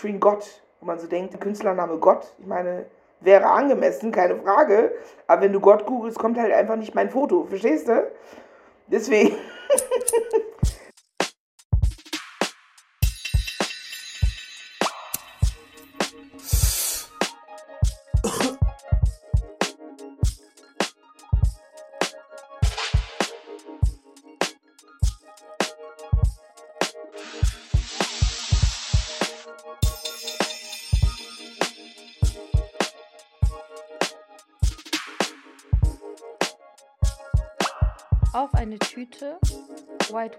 Featuring 0.00 0.20
Gott. 0.20 0.62
Wo 0.80 0.86
man 0.86 0.98
so 0.98 1.06
denkt, 1.06 1.34
der 1.34 1.40
Künstlername 1.40 1.98
Gott, 1.98 2.32
ich 2.38 2.46
meine, 2.46 2.86
wäre 3.20 3.46
angemessen, 3.46 4.12
keine 4.12 4.36
Frage. 4.36 4.92
Aber 5.26 5.42
wenn 5.42 5.52
du 5.52 5.60
Gott 5.60 5.84
googelst, 5.84 6.18
kommt 6.18 6.38
halt 6.38 6.52
einfach 6.54 6.76
nicht 6.76 6.94
mein 6.94 7.10
Foto. 7.10 7.44
Verstehst 7.44 7.88
du? 7.88 8.10
Deswegen. 8.86 9.36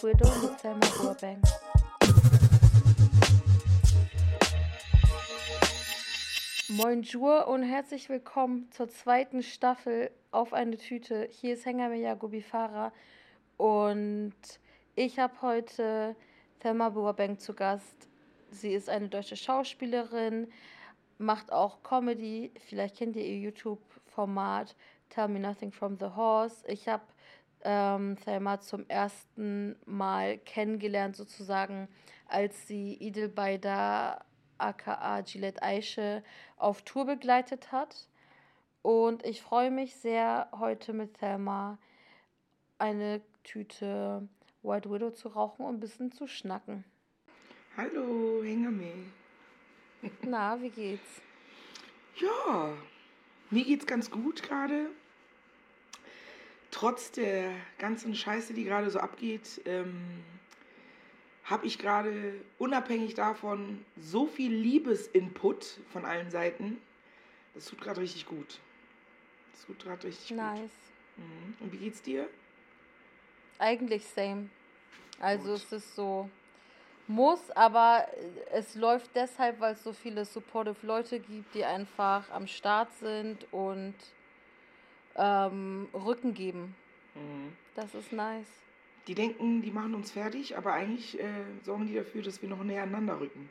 Widow 0.04 0.32
mit 0.42 0.60
Selma 0.60 0.88
Burbank. 0.98 1.44
Bonjour 6.70 7.48
und 7.48 7.62
herzlich 7.62 8.10
willkommen 8.10 8.68
zur 8.72 8.90
zweiten 8.90 9.44
Staffel 9.44 10.10
Auf 10.32 10.54
eine 10.54 10.78
Tüte. 10.78 11.28
Hier 11.30 11.54
ist 11.54 11.68
Hänger 11.68 11.94
Yagobi 11.94 12.42
Farah 12.42 12.92
und 13.58 14.34
ich 14.96 15.20
habe 15.20 15.40
heute 15.44 16.16
Thelma 16.62 16.90
Burbank 16.90 17.40
zu 17.40 17.54
Gast. 17.54 18.08
Sie 18.50 18.74
ist 18.74 18.90
eine 18.90 19.08
deutsche 19.08 19.36
Schauspielerin, 19.36 20.48
macht 21.20 21.52
auch 21.52 21.84
Comedy. 21.84 22.52
Vielleicht 22.68 22.98
kennt 22.98 23.16
ihr 23.16 23.26
ihr 23.26 23.38
YouTube-Format 23.38 24.76
Tell 25.10 25.28
Me 25.28 25.40
Nothing 25.40 25.72
from 25.72 26.00
the 26.00 26.08
Horse. 26.16 26.66
Ich 26.68 26.88
habe 26.88 27.04
ähm, 27.64 28.18
Thelma 28.24 28.60
zum 28.60 28.88
ersten 28.88 29.76
Mal 29.86 30.38
kennengelernt, 30.40 31.16
sozusagen, 31.16 31.88
als 32.28 32.68
sie 32.68 32.94
Idil 32.96 33.30
Baida 33.30 34.24
aka 34.58 35.22
Gillette 35.22 35.62
Aische 35.62 36.24
auf 36.58 36.82
Tour 36.84 37.06
begleitet 37.06 37.72
hat. 37.72 38.08
Und 38.82 39.26
ich 39.26 39.42
freue 39.42 39.72
mich 39.72 39.96
sehr, 39.96 40.50
heute 40.58 40.94
mit 40.94 41.16
Thelma 41.16 41.78
eine 42.78 43.22
Tüte 43.44 44.28
White 44.64 44.90
Widow 44.92 45.12
zu 45.12 45.30
rauchen 45.30 45.66
und 45.66 45.76
ein 45.76 45.80
bisschen 45.80 46.12
zu 46.12 46.28
schnacken. 46.28 46.84
Hallo, 47.78 48.44
Hengame. 48.44 48.92
Na, 50.24 50.60
wie 50.62 50.70
geht's? 50.70 51.22
Ja, 52.18 52.74
mir 53.50 53.64
geht's 53.64 53.86
ganz 53.86 54.10
gut 54.10 54.44
gerade. 54.44 54.90
Trotz 56.72 57.12
der 57.12 57.52
ganzen 57.78 58.16
Scheiße, 58.16 58.54
die 58.54 58.64
gerade 58.64 58.90
so 58.90 59.00
abgeht, 59.00 59.62
ähm, 59.66 60.24
habe 61.44 61.66
ich 61.68 61.78
gerade 61.78 62.34
unabhängig 62.58 63.14
davon 63.14 63.86
so 64.00 64.26
viel 64.26 64.54
Liebesinput 64.54 65.80
von 65.92 66.06
allen 66.06 66.32
Seiten. 66.32 66.82
Das 67.54 67.66
tut 67.66 67.82
gerade 67.82 68.00
richtig 68.00 68.26
gut. 68.26 68.60
Das 69.52 69.66
tut 69.66 69.84
gerade 69.84 70.08
richtig 70.08 70.32
Nice. 70.32 70.60
gut. 71.18 71.26
Mhm. 71.26 71.56
Und 71.60 71.74
wie 71.74 71.78
geht's 71.78 72.02
dir? 72.02 72.30
Eigentlich 73.60 74.06
same. 74.08 74.50
Also 75.20 75.50
Gut. 75.52 75.58
es 75.58 75.72
ist 75.72 75.96
so, 75.96 76.30
muss, 77.08 77.52
aber 77.52 78.08
es 78.52 78.76
läuft 78.76 79.12
deshalb, 79.14 79.60
weil 79.60 79.74
es 79.74 79.84
so 79.84 79.94
viele 79.94 80.26
supportive 80.26 80.88
Leute 80.88 81.20
gibt, 81.20 81.54
die 81.54 81.66
einfach 81.66 82.30
am 82.32 82.48
Start 82.48 82.92
sind 83.00 83.46
und 83.52 83.94
ähm, 85.18 85.88
Rücken 85.94 86.34
geben. 86.34 86.76
Mhm. 87.16 87.54
Das 87.76 87.94
ist 87.96 88.12
nice. 88.12 88.48
Die 89.08 89.16
denken, 89.16 89.62
die 89.62 89.72
machen 89.72 89.96
uns 89.96 90.12
fertig, 90.12 90.58
aber 90.58 90.74
eigentlich 90.74 91.20
äh, 91.20 91.26
sorgen 91.64 91.88
die 91.88 91.96
dafür, 91.96 92.22
dass 92.22 92.42
wir 92.42 92.50
noch 92.50 92.64
näher 92.64 92.84
aneinander 92.84 93.20
rücken. 93.20 93.50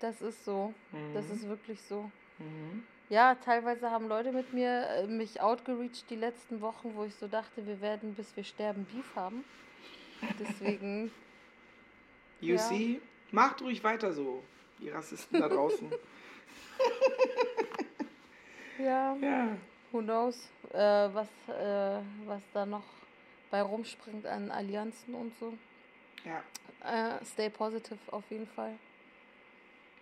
Das 0.00 0.20
ist 0.20 0.44
so. 0.44 0.74
Das 1.14 1.28
Mhm. 1.28 1.34
ist 1.34 1.48
wirklich 1.48 1.80
so. 1.82 2.10
Mhm. 2.38 2.82
Ja, 3.08 3.34
teilweise 3.36 3.90
haben 3.90 4.08
Leute 4.08 4.32
mit 4.32 4.52
mir 4.52 4.86
äh, 4.88 5.06
mich 5.06 5.40
outgereached 5.40 6.10
die 6.10 6.16
letzten 6.16 6.60
Wochen, 6.60 6.94
wo 6.94 7.04
ich 7.04 7.14
so 7.14 7.28
dachte, 7.28 7.66
wir 7.66 7.80
werden 7.80 8.14
bis 8.14 8.34
wir 8.36 8.44
sterben 8.44 8.84
Beef 8.84 9.16
haben. 9.16 9.44
Deswegen, 10.38 11.10
You 12.40 12.54
Ja. 12.56 12.58
see? 12.58 13.00
Macht 13.30 13.62
ruhig 13.62 13.82
weiter 13.84 14.12
so, 14.12 14.42
die 14.78 14.90
Rassisten 14.90 15.40
da 15.40 15.48
draußen. 15.48 15.90
ja, 18.78 19.16
ja. 19.16 19.56
Who 19.92 20.00
knows, 20.00 20.36
äh, 20.72 20.78
was, 20.78 21.28
äh, 21.48 22.00
was 22.26 22.42
da 22.52 22.66
noch 22.66 22.84
bei 23.50 23.62
rumspringt 23.62 24.26
an 24.26 24.50
Allianzen 24.50 25.14
und 25.14 25.32
so. 25.38 25.52
Ja. 26.24 26.42
Äh, 26.84 27.24
stay 27.24 27.50
positive 27.50 27.98
auf 28.10 28.24
jeden 28.30 28.46
Fall. 28.46 28.72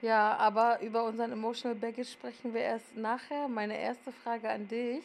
Ja, 0.02 0.36
aber 0.36 0.80
über 0.80 1.04
unseren 1.04 1.32
Emotional 1.32 1.76
Baggage 1.76 2.08
sprechen 2.08 2.54
wir 2.54 2.62
erst 2.62 2.96
nachher. 2.96 3.48
Meine 3.48 3.78
erste 3.78 4.12
Frage 4.12 4.48
an 4.48 4.66
dich 4.66 5.04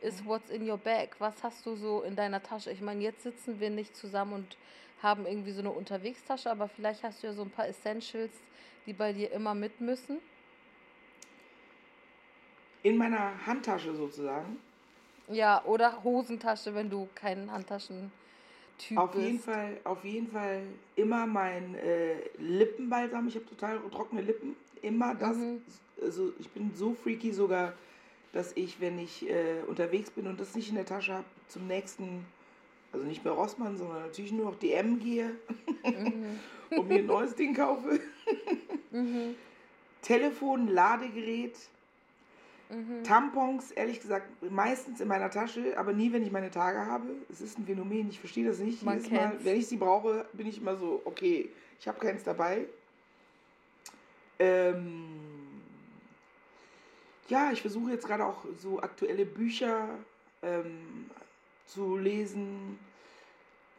ist, 0.00 0.24
what's 0.24 0.50
in 0.50 0.68
your 0.68 0.78
bag? 0.78 1.08
Was 1.18 1.42
hast 1.42 1.66
du 1.66 1.74
so 1.74 2.02
in 2.02 2.14
deiner 2.14 2.40
Tasche? 2.40 2.70
Ich 2.70 2.80
meine, 2.80 3.02
jetzt 3.02 3.24
sitzen 3.24 3.58
wir 3.58 3.70
nicht 3.70 3.96
zusammen 3.96 4.34
und 4.34 4.56
haben 5.02 5.26
irgendwie 5.26 5.50
so 5.50 5.60
eine 5.60 5.70
Unterwegstasche, 5.70 6.50
aber 6.50 6.68
vielleicht 6.68 7.02
hast 7.02 7.22
du 7.22 7.26
ja 7.26 7.32
so 7.32 7.42
ein 7.42 7.50
paar 7.50 7.66
Essentials, 7.66 8.32
die 8.86 8.92
bei 8.92 9.12
dir 9.12 9.32
immer 9.32 9.54
mit 9.54 9.80
müssen. 9.80 10.18
In 12.86 12.96
meiner 12.98 13.32
Handtasche 13.44 13.92
sozusagen. 13.96 14.58
Ja, 15.28 15.60
oder 15.64 16.04
Hosentasche, 16.04 16.72
wenn 16.72 16.88
du 16.88 17.08
kein 17.16 17.50
Handtaschentyp 17.50 18.12
Auf 18.94 19.10
bist. 19.10 19.24
jeden 19.24 19.40
Fall, 19.40 19.80
auf 19.82 20.04
jeden 20.04 20.28
Fall 20.30 20.62
immer 20.94 21.26
mein 21.26 21.74
äh, 21.74 22.14
Lippenbalsam. 22.38 23.26
Ich 23.26 23.34
habe 23.34 23.44
total 23.46 23.80
trockene 23.90 24.20
Lippen. 24.20 24.54
Immer 24.82 25.16
das. 25.16 25.36
Mhm. 25.36 25.62
Also 26.00 26.32
ich 26.38 26.48
bin 26.50 26.70
so 26.76 26.94
freaky 26.94 27.32
sogar, 27.32 27.72
dass 28.32 28.52
ich, 28.54 28.80
wenn 28.80 29.00
ich 29.00 29.28
äh, 29.28 29.62
unterwegs 29.66 30.10
bin 30.10 30.28
und 30.28 30.38
das 30.38 30.54
nicht 30.54 30.68
in 30.68 30.76
der 30.76 30.86
Tasche 30.86 31.14
habe, 31.14 31.24
zum 31.48 31.66
nächsten, 31.66 32.24
also 32.92 33.04
nicht 33.04 33.24
mehr 33.24 33.32
Rossmann, 33.32 33.76
sondern 33.76 34.02
natürlich 34.02 34.30
nur 34.30 34.52
noch 34.52 34.58
DM 34.60 35.00
gehe 35.00 35.32
Mhm. 35.82 36.38
und 36.78 36.86
mir 36.86 36.98
ein 37.00 37.06
neues 37.06 37.34
Ding 37.34 37.52
kaufe. 37.52 37.98
Mhm. 38.92 39.34
Telefon, 40.02 40.68
Ladegerät, 40.68 41.58
Mhm. 42.68 43.04
Tampons, 43.04 43.70
ehrlich 43.70 44.00
gesagt, 44.00 44.26
meistens 44.50 45.00
in 45.00 45.08
meiner 45.08 45.30
Tasche, 45.30 45.78
aber 45.78 45.92
nie, 45.92 46.12
wenn 46.12 46.22
ich 46.22 46.32
meine 46.32 46.50
Tage 46.50 46.86
habe. 46.86 47.06
Es 47.30 47.40
ist 47.40 47.58
ein 47.58 47.66
Phänomen, 47.66 48.08
ich 48.08 48.18
verstehe 48.18 48.46
das 48.46 48.58
nicht. 48.58 48.82
Man 48.82 48.96
Jedes 48.98 49.10
Mal, 49.10 49.36
wenn 49.44 49.56
ich 49.56 49.66
sie 49.68 49.76
brauche, 49.76 50.26
bin 50.32 50.46
ich 50.46 50.58
immer 50.58 50.76
so, 50.76 51.02
okay, 51.04 51.50
ich 51.78 51.86
habe 51.86 51.98
keins 52.00 52.24
dabei. 52.24 52.66
Ähm, 54.38 55.62
ja, 57.28 57.50
ich 57.52 57.60
versuche 57.60 57.92
jetzt 57.92 58.06
gerade 58.06 58.24
auch 58.24 58.44
so 58.60 58.80
aktuelle 58.80 59.24
Bücher 59.24 59.88
ähm, 60.42 61.10
zu 61.66 61.96
lesen, 61.96 62.78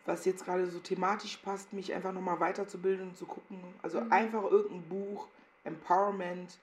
was 0.05 0.25
jetzt 0.25 0.45
gerade 0.45 0.67
so 0.67 0.79
thematisch 0.79 1.37
passt, 1.37 1.73
mich 1.73 1.93
einfach 1.93 2.13
nochmal 2.13 2.39
weiterzubilden 2.39 3.09
und 3.09 3.17
zu 3.17 3.25
gucken. 3.25 3.59
Also 3.81 3.99
Mhm. 4.01 4.11
einfach 4.11 4.43
irgendein 4.43 4.89
Buch, 4.89 5.27
Empowerment, 5.63 6.57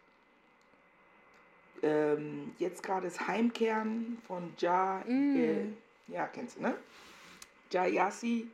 ähm, 1.83 2.53
jetzt 2.59 2.83
gerade 2.83 3.07
ist 3.07 3.27
Heimkehren 3.27 4.19
von 4.27 4.53
Ja, 4.59 5.03
Mm. 5.07 5.37
äh, 5.37 5.65
ja, 6.09 6.27
kennst 6.27 6.57
du, 6.57 6.62
ne? 6.62 6.75
Ja 7.73 7.87
Yassi. 7.87 8.49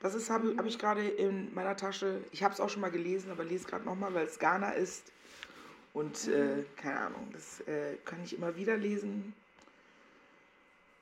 Das 0.00 0.14
ist 0.14 0.30
habe 0.30 0.54
hab 0.56 0.66
ich 0.66 0.78
gerade 0.78 1.06
in 1.06 1.54
meiner 1.54 1.76
Tasche. 1.76 2.24
Ich 2.32 2.42
habe 2.42 2.52
es 2.52 2.60
auch 2.60 2.68
schon 2.68 2.80
mal 2.80 2.90
gelesen, 2.90 3.30
aber 3.30 3.44
lese 3.44 3.66
gerade 3.68 3.84
nochmal, 3.84 4.12
weil 4.14 4.26
es 4.26 4.38
Ghana 4.38 4.70
ist. 4.72 5.12
Und 5.94 6.26
äh, 6.28 6.64
keine 6.76 6.98
Ahnung, 7.00 7.28
das 7.32 7.60
äh, 7.68 7.96
kann 8.04 8.18
ich 8.24 8.36
immer 8.36 8.56
wieder 8.56 8.76
lesen. 8.76 9.32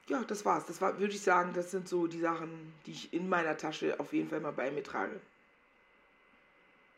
Ja, 0.08 0.22
das 0.24 0.44
war's. 0.44 0.66
Das 0.66 0.80
war, 0.80 0.98
würde 0.98 1.14
ich 1.14 1.20
sagen, 1.22 1.52
das 1.54 1.70
sind 1.70 1.88
so 1.88 2.08
die 2.08 2.18
Sachen, 2.18 2.50
die 2.84 2.90
ich 2.90 3.12
in 3.14 3.28
meiner 3.28 3.56
Tasche 3.56 3.98
auf 4.00 4.12
jeden 4.12 4.28
Fall 4.28 4.40
mal 4.40 4.52
bei 4.52 4.70
mir 4.70 4.82
trage. 4.82 5.20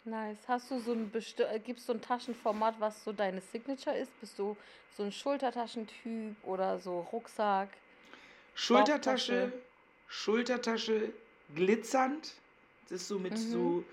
Nice. 0.04 0.38
Hast 0.48 0.70
du 0.70 0.80
so 0.80 0.92
ein 0.92 1.10
besti 1.10 1.42
äh, 1.44 1.60
gibst 1.60 1.88
du 1.88 1.92
ein 1.92 2.00
Taschenformat, 2.00 2.74
was 2.80 3.04
so 3.04 3.12
deine 3.12 3.40
Signature 3.40 3.96
ist? 3.96 4.10
Bist 4.20 4.38
du 4.38 4.56
so 4.96 5.04
ein 5.04 5.12
Schultertaschentyp 5.12 6.36
oder 6.42 6.78
so 6.78 7.06
Rucksack? 7.12 7.68
Schultertasche. 8.54 9.52
Schultertasche, 10.08 11.12
glitzernd. 11.54 12.34
Das 12.88 13.00
ist 13.02 13.08
so 13.08 13.18
mit 13.18 13.32
Mhm. 13.32 13.36
so 13.36 13.84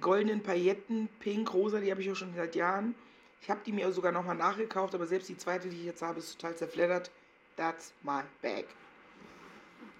goldenen 0.00 0.42
Pailletten, 0.42 1.08
pink, 1.18 1.52
rosa, 1.52 1.80
die 1.80 1.90
habe 1.90 2.00
ich 2.02 2.10
auch 2.10 2.14
schon 2.16 2.32
seit 2.34 2.54
Jahren. 2.54 2.94
Ich 3.40 3.50
habe 3.50 3.60
die 3.64 3.72
mir 3.72 3.90
sogar 3.92 4.12
nochmal 4.12 4.36
nachgekauft, 4.36 4.94
aber 4.94 5.06
selbst 5.06 5.28
die 5.28 5.36
zweite, 5.36 5.68
die 5.68 5.76
ich 5.78 5.84
jetzt 5.86 6.02
habe, 6.02 6.18
ist 6.18 6.38
total 6.38 6.56
zerfleddert. 6.56 7.10
That's 7.56 7.92
my 8.02 8.20
bag. 8.42 8.66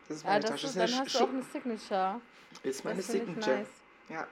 Das 0.06 0.18
ist 0.18 0.22
Ja, 0.24 0.30
meine 0.30 0.42
das 0.42 0.50
Tasche. 0.50 0.66
ist, 0.68 0.76
Das 0.76 0.90
dann 0.90 1.00
hast 1.00 1.14
du 1.14 1.18
auch 1.18 1.28
eine 1.28 1.42
Signature. 1.42 2.20
Ist 2.62 2.84
meine 2.84 3.02
Signature. 3.02 3.56
nice. 3.58 3.68
Ja. 4.10 4.26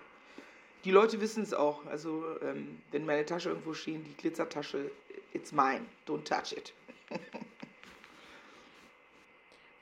Die 0.86 0.92
Leute 0.92 1.20
wissen 1.20 1.42
es 1.42 1.52
auch. 1.52 1.84
Also, 1.86 2.24
ähm, 2.42 2.80
wenn 2.92 3.04
meine 3.04 3.26
Tasche 3.26 3.48
irgendwo 3.48 3.74
stehen, 3.74 4.04
die 4.04 4.16
Glitzertasche, 4.16 4.92
it's 5.32 5.50
mine, 5.50 5.84
don't 6.06 6.22
touch 6.22 6.56
it. 6.56 6.72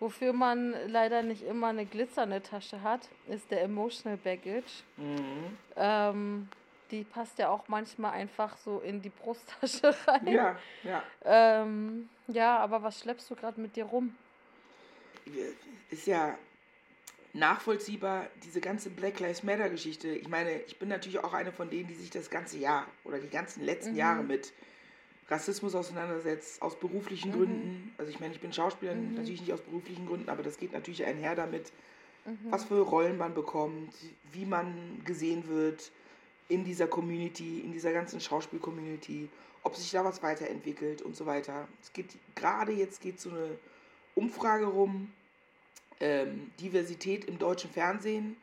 Wofür 0.01 0.33
man 0.33 0.75
leider 0.89 1.23
nicht 1.23 1.43
immer 1.43 1.69
eine 1.69 1.85
glitzernde 1.85 2.43
Tasche 2.43 2.83
hat, 2.83 3.09
ist 3.29 3.51
der 3.51 3.63
Emotional 3.63 4.17
Baggage. 4.17 4.83
Mhm. 4.97 5.59
Ähm, 5.77 6.49
die 6.91 7.05
passt 7.05 7.39
ja 7.39 7.51
auch 7.51 7.69
manchmal 7.69 8.13
einfach 8.13 8.57
so 8.57 8.81
in 8.81 9.03
die 9.03 9.11
Brusttasche 9.11 9.95
rein. 10.07 10.27
Ja, 10.27 10.57
ja. 10.85 11.03
Ähm, 11.23 12.09
ja, 12.29 12.59
aber 12.59 12.83
was 12.83 13.01
schleppst 13.01 13.31
du 13.31 13.35
gerade 13.35 13.61
mit 13.61 13.77
dir 13.77 13.85
rum? 13.85 14.17
Ist 15.91 16.07
ja 16.07 16.39
nachvollziehbar, 17.35 18.29
diese 18.45 18.61
ganze 18.61 18.91
Black 18.91 19.21
Lives 19.21 19.43
Matter 19.43 19.69
Geschichte. 19.69 20.09
Ich 20.09 20.29
meine, 20.29 20.61
ich 20.63 20.79
bin 20.79 20.89
natürlich 20.89 21.19
auch 21.19 21.35
eine 21.35 21.53
von 21.53 21.69
denen, 21.69 21.89
die 21.89 21.95
sich 21.95 22.11
das 22.11 22.31
ganze 22.31 22.59
Jahr 22.59 22.87
oder 23.05 23.19
die 23.19 23.29
ganzen 23.29 23.65
letzten 23.65 23.93
mhm. 23.93 23.99
Jahre 23.99 24.23
mit 24.23 24.53
Rassismus 25.29 25.75
auseinandersetzt, 25.75 26.63
aus 26.63 26.79
beruflichen 26.79 27.31
mhm. 27.31 27.35
Gründen. 27.35 27.95
Also 27.99 28.11
ich 28.11 28.21
meine, 28.21 28.35
ich 28.35 28.41
bin 28.41 28.53
Schauspieler, 28.53 28.95
mhm. 28.95 29.15
natürlich 29.15 29.41
nicht 29.41 29.53
aus 29.53 29.61
beruflichen 29.61 30.07
Gründen, 30.07 30.29
aber 30.29 30.43
das 30.43 30.59
geht 30.59 30.73
natürlich 30.73 31.05
einher 31.05 31.35
damit, 31.35 31.73
mhm. 32.25 32.39
was 32.51 32.65
für 32.65 32.81
Rollen 32.81 33.19
man 33.19 33.35
bekommt, 33.35 33.93
wie 34.33 34.47
man 34.47 35.03
gesehen 35.05 35.49
wird 35.49 35.91
in 36.49 36.65
dieser 36.65 36.87
Community, 36.87 37.61
in 37.61 37.73
dieser 37.73 37.93
ganzen 37.93 38.21
Schauspiel-Community, 38.21 39.29
ob 39.65 39.75
sich 39.75 39.91
da 39.91 40.05
was 40.05 40.23
weiterentwickelt 40.23 41.03
und 41.03 41.17
so 41.17 41.27
weiter. 41.27 41.67
Es 41.83 41.93
geht 41.93 42.11
gerade 42.37 42.71
jetzt 42.71 43.01
geht 43.01 43.19
so 43.19 43.31
eine 43.31 43.59
Umfrage 44.15 44.67
rum, 44.67 45.11
ähm, 46.01 46.51
Diversität 46.61 47.25
im 47.27 47.39
deutschen 47.39 47.71
Fernsehen. 47.71 48.37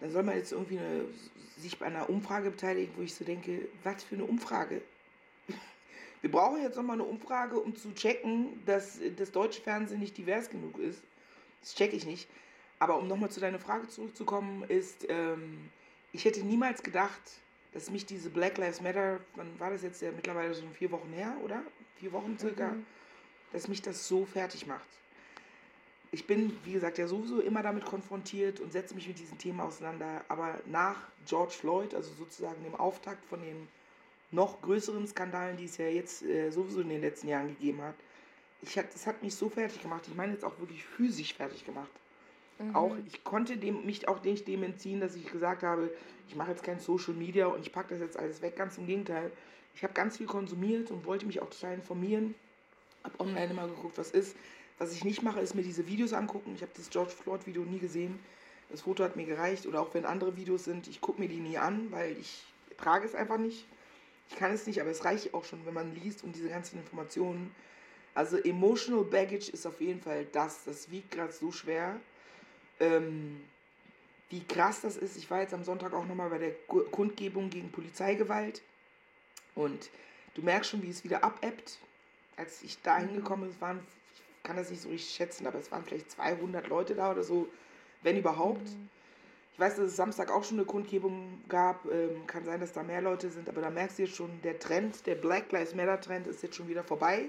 Da 0.00 0.08
soll 0.08 0.22
man 0.22 0.36
jetzt 0.36 0.52
irgendwie 0.52 0.78
eine, 0.78 1.04
sich 1.58 1.78
bei 1.78 1.86
einer 1.86 2.08
Umfrage 2.08 2.50
beteiligen, 2.50 2.92
wo 2.96 3.02
ich 3.02 3.14
so 3.14 3.24
denke, 3.24 3.68
was 3.84 4.02
für 4.02 4.14
eine 4.14 4.24
Umfrage? 4.24 4.82
Wir 6.22 6.30
brauchen 6.30 6.62
jetzt 6.62 6.76
nochmal 6.76 6.96
eine 6.96 7.04
Umfrage, 7.04 7.58
um 7.58 7.76
zu 7.76 7.92
checken, 7.94 8.62
dass 8.66 8.98
das 9.16 9.32
deutsche 9.32 9.62
Fernsehen 9.62 10.00
nicht 10.00 10.16
divers 10.16 10.50
genug 10.50 10.78
ist. 10.78 11.02
Das 11.60 11.74
checke 11.74 11.96
ich 11.96 12.06
nicht. 12.06 12.28
Aber 12.78 12.98
um 12.98 13.08
nochmal 13.08 13.30
zu 13.30 13.40
deiner 13.40 13.58
Frage 13.58 13.88
zurückzukommen, 13.88 14.64
ist, 14.64 15.06
ähm, 15.08 15.68
ich 16.12 16.24
hätte 16.24 16.40
niemals 16.40 16.82
gedacht, 16.82 17.20
dass 17.72 17.90
mich 17.90 18.06
diese 18.06 18.30
Black 18.30 18.58
Lives 18.58 18.80
Matter, 18.80 19.20
wann 19.36 19.60
war 19.60 19.70
das 19.70 19.82
jetzt 19.82 20.02
ja 20.02 20.10
mittlerweile 20.10 20.54
so 20.54 20.66
vier 20.70 20.90
Wochen 20.90 21.12
her, 21.12 21.36
oder? 21.44 21.62
Vier 21.96 22.12
Wochen 22.12 22.38
circa, 22.38 22.68
mhm. 22.68 22.86
dass 23.52 23.68
mich 23.68 23.82
das 23.82 24.08
so 24.08 24.24
fertig 24.24 24.66
macht. 24.66 24.88
Ich 26.12 26.26
bin, 26.26 26.56
wie 26.64 26.72
gesagt, 26.72 26.98
ja 26.98 27.06
sowieso 27.06 27.40
immer 27.40 27.62
damit 27.62 27.84
konfrontiert 27.84 28.58
und 28.60 28.72
setze 28.72 28.94
mich 28.94 29.06
mit 29.06 29.18
diesem 29.18 29.38
Thema 29.38 29.64
auseinander. 29.64 30.24
Aber 30.28 30.58
nach 30.66 30.96
George 31.26 31.52
Floyd, 31.52 31.94
also 31.94 32.12
sozusagen 32.14 32.62
dem 32.64 32.74
Auftakt 32.74 33.24
von 33.26 33.40
den 33.40 33.68
noch 34.32 34.60
größeren 34.62 35.06
Skandalen, 35.06 35.56
die 35.56 35.64
es 35.64 35.76
ja 35.76 35.86
jetzt 35.86 36.22
äh, 36.22 36.50
sowieso 36.50 36.80
in 36.80 36.88
den 36.88 37.00
letzten 37.00 37.28
Jahren 37.28 37.48
gegeben 37.48 37.82
hat, 37.82 37.94
ich 38.62 38.76
hat, 38.76 38.92
das 38.92 39.06
hat 39.06 39.22
mich 39.22 39.34
so 39.34 39.48
fertig 39.48 39.80
gemacht. 39.82 40.04
Ich 40.06 40.14
meine 40.14 40.32
jetzt 40.32 40.44
auch 40.44 40.58
wirklich 40.58 40.84
physisch 40.84 41.34
fertig 41.34 41.64
gemacht. 41.64 41.90
Mhm. 42.58 42.76
Auch 42.76 42.96
ich 43.06 43.24
konnte 43.24 43.56
dem, 43.56 43.86
mich 43.86 44.06
auch 44.08 44.22
nicht 44.22 44.46
dem 44.46 44.62
entziehen, 44.62 45.00
dass 45.00 45.16
ich 45.16 45.30
gesagt 45.30 45.62
habe, 45.62 45.90
ich 46.28 46.36
mache 46.36 46.50
jetzt 46.50 46.62
kein 46.62 46.78
Social 46.78 47.14
Media 47.14 47.46
und 47.46 47.60
ich 47.60 47.72
packe 47.72 47.90
das 47.90 48.00
jetzt 48.00 48.18
alles 48.18 48.42
weg. 48.42 48.56
Ganz 48.56 48.78
im 48.78 48.86
Gegenteil. 48.86 49.30
Ich 49.74 49.82
habe 49.82 49.94
ganz 49.94 50.18
viel 50.18 50.26
konsumiert 50.26 50.90
und 50.90 51.06
wollte 51.06 51.26
mich 51.26 51.40
auch 51.40 51.48
total 51.48 51.74
informieren. 51.74 52.34
Habe 53.02 53.18
online 53.20 53.50
immer 53.50 53.66
geguckt, 53.66 53.96
was 53.96 54.10
ist. 54.10 54.36
Was 54.80 54.92
ich 54.92 55.04
nicht 55.04 55.22
mache, 55.22 55.40
ist 55.40 55.54
mir 55.54 55.62
diese 55.62 55.86
Videos 55.86 56.12
angucken. 56.12 56.54
Ich 56.56 56.62
habe 56.62 56.72
das 56.74 56.90
George 56.90 57.12
Floyd 57.12 57.46
Video 57.46 57.62
nie 57.62 57.78
gesehen. 57.78 58.18
Das 58.68 58.80
Foto 58.80 59.04
hat 59.04 59.14
mir 59.14 59.26
gereicht. 59.26 59.66
Oder 59.66 59.80
auch 59.80 59.94
wenn 59.94 60.04
andere 60.04 60.36
Videos 60.36 60.64
sind, 60.64 60.88
ich 60.88 61.00
gucke 61.00 61.20
mir 61.20 61.28
die 61.28 61.38
nie 61.38 61.58
an, 61.58 61.92
weil 61.92 62.16
ich 62.18 62.42
trage 62.76 63.06
es 63.06 63.14
einfach 63.14 63.38
nicht. 63.38 63.66
Ich 64.28 64.36
kann 64.36 64.52
es 64.52 64.66
nicht, 64.66 64.80
aber 64.80 64.90
es 64.90 65.04
reicht 65.04 65.34
auch 65.34 65.44
schon, 65.44 65.64
wenn 65.66 65.74
man 65.74 65.94
liest 65.94 66.24
und 66.24 66.34
diese 66.34 66.48
ganzen 66.48 66.78
Informationen. 66.78 67.54
Also 68.14 68.38
emotional 68.38 69.04
baggage 69.04 69.50
ist 69.52 69.66
auf 69.66 69.80
jeden 69.80 70.00
Fall 70.00 70.26
das. 70.32 70.64
Das 70.64 70.90
wiegt 70.90 71.12
gerade 71.12 71.32
so 71.32 71.52
schwer 71.52 72.00
ähm, 72.80 73.40
wie 74.30 74.42
krass 74.42 74.80
das 74.80 74.96
ist. 74.96 75.16
Ich 75.16 75.30
war 75.30 75.40
jetzt 75.40 75.54
am 75.54 75.64
Sonntag 75.64 75.92
auch 75.92 76.06
nochmal 76.06 76.30
bei 76.30 76.38
der 76.38 76.52
Kundgebung 76.90 77.50
gegen 77.50 77.70
Polizeigewalt 77.70 78.62
und 79.54 79.90
du 80.34 80.42
merkst 80.42 80.70
schon, 80.70 80.82
wie 80.82 80.90
es 80.90 81.04
wieder 81.04 81.22
abebbt. 81.22 81.78
Als 82.36 82.62
ich 82.62 82.80
da 82.80 82.96
hingekommen 82.98 83.50
bin, 83.50 83.60
waren, 83.60 83.86
kann 84.42 84.56
das 84.56 84.70
nicht 84.70 84.82
so 84.82 84.88
richtig 84.88 85.14
schätzen, 85.14 85.46
aber 85.46 85.58
es 85.58 85.70
waren 85.70 85.84
vielleicht 85.84 86.10
200 86.10 86.68
Leute 86.68 86.94
da 86.94 87.10
oder 87.10 87.22
so, 87.22 87.48
wenn 88.02 88.16
überhaupt. 88.16 88.62
Mhm. 88.62 88.88
Ich 89.52 89.60
weiß, 89.60 89.76
dass 89.76 89.86
es 89.86 89.96
Samstag 89.96 90.30
auch 90.30 90.44
schon 90.44 90.58
eine 90.58 90.66
Kundgebung 90.66 91.42
gab. 91.48 91.84
Ähm, 91.84 92.26
kann 92.26 92.44
sein, 92.44 92.60
dass 92.60 92.72
da 92.72 92.82
mehr 92.82 93.02
Leute 93.02 93.30
sind, 93.30 93.48
aber 93.48 93.60
da 93.60 93.70
merkst 93.70 93.98
du 93.98 94.04
jetzt 94.04 94.16
schon, 94.16 94.30
der 94.42 94.58
Trend, 94.58 95.06
der 95.06 95.16
Black 95.16 95.52
Lives 95.52 95.74
Matter 95.74 96.00
Trend 96.00 96.26
ist 96.26 96.42
jetzt 96.42 96.56
schon 96.56 96.68
wieder 96.68 96.82
vorbei. 96.82 97.28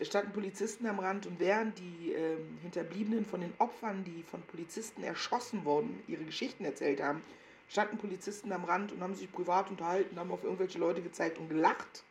Es 0.00 0.06
standen 0.06 0.32
Polizisten 0.32 0.86
am 0.86 1.00
Rand 1.00 1.26
und 1.26 1.40
während 1.40 1.78
die 1.78 2.12
äh, 2.12 2.36
Hinterbliebenen 2.62 3.24
von 3.24 3.40
den 3.40 3.52
Opfern, 3.58 4.04
die 4.04 4.22
von 4.22 4.42
Polizisten 4.42 5.02
erschossen 5.02 5.64
wurden, 5.64 6.00
ihre 6.06 6.22
Geschichten 6.22 6.64
erzählt 6.64 7.02
haben, 7.02 7.20
standen 7.68 7.98
Polizisten 7.98 8.52
am 8.52 8.64
Rand 8.64 8.92
und 8.92 9.00
haben 9.02 9.14
sich 9.14 9.30
privat 9.32 9.70
unterhalten, 9.70 10.18
haben 10.18 10.30
auf 10.30 10.44
irgendwelche 10.44 10.78
Leute 10.78 11.02
gezeigt 11.02 11.38
und 11.38 11.48
gelacht, 11.48 12.04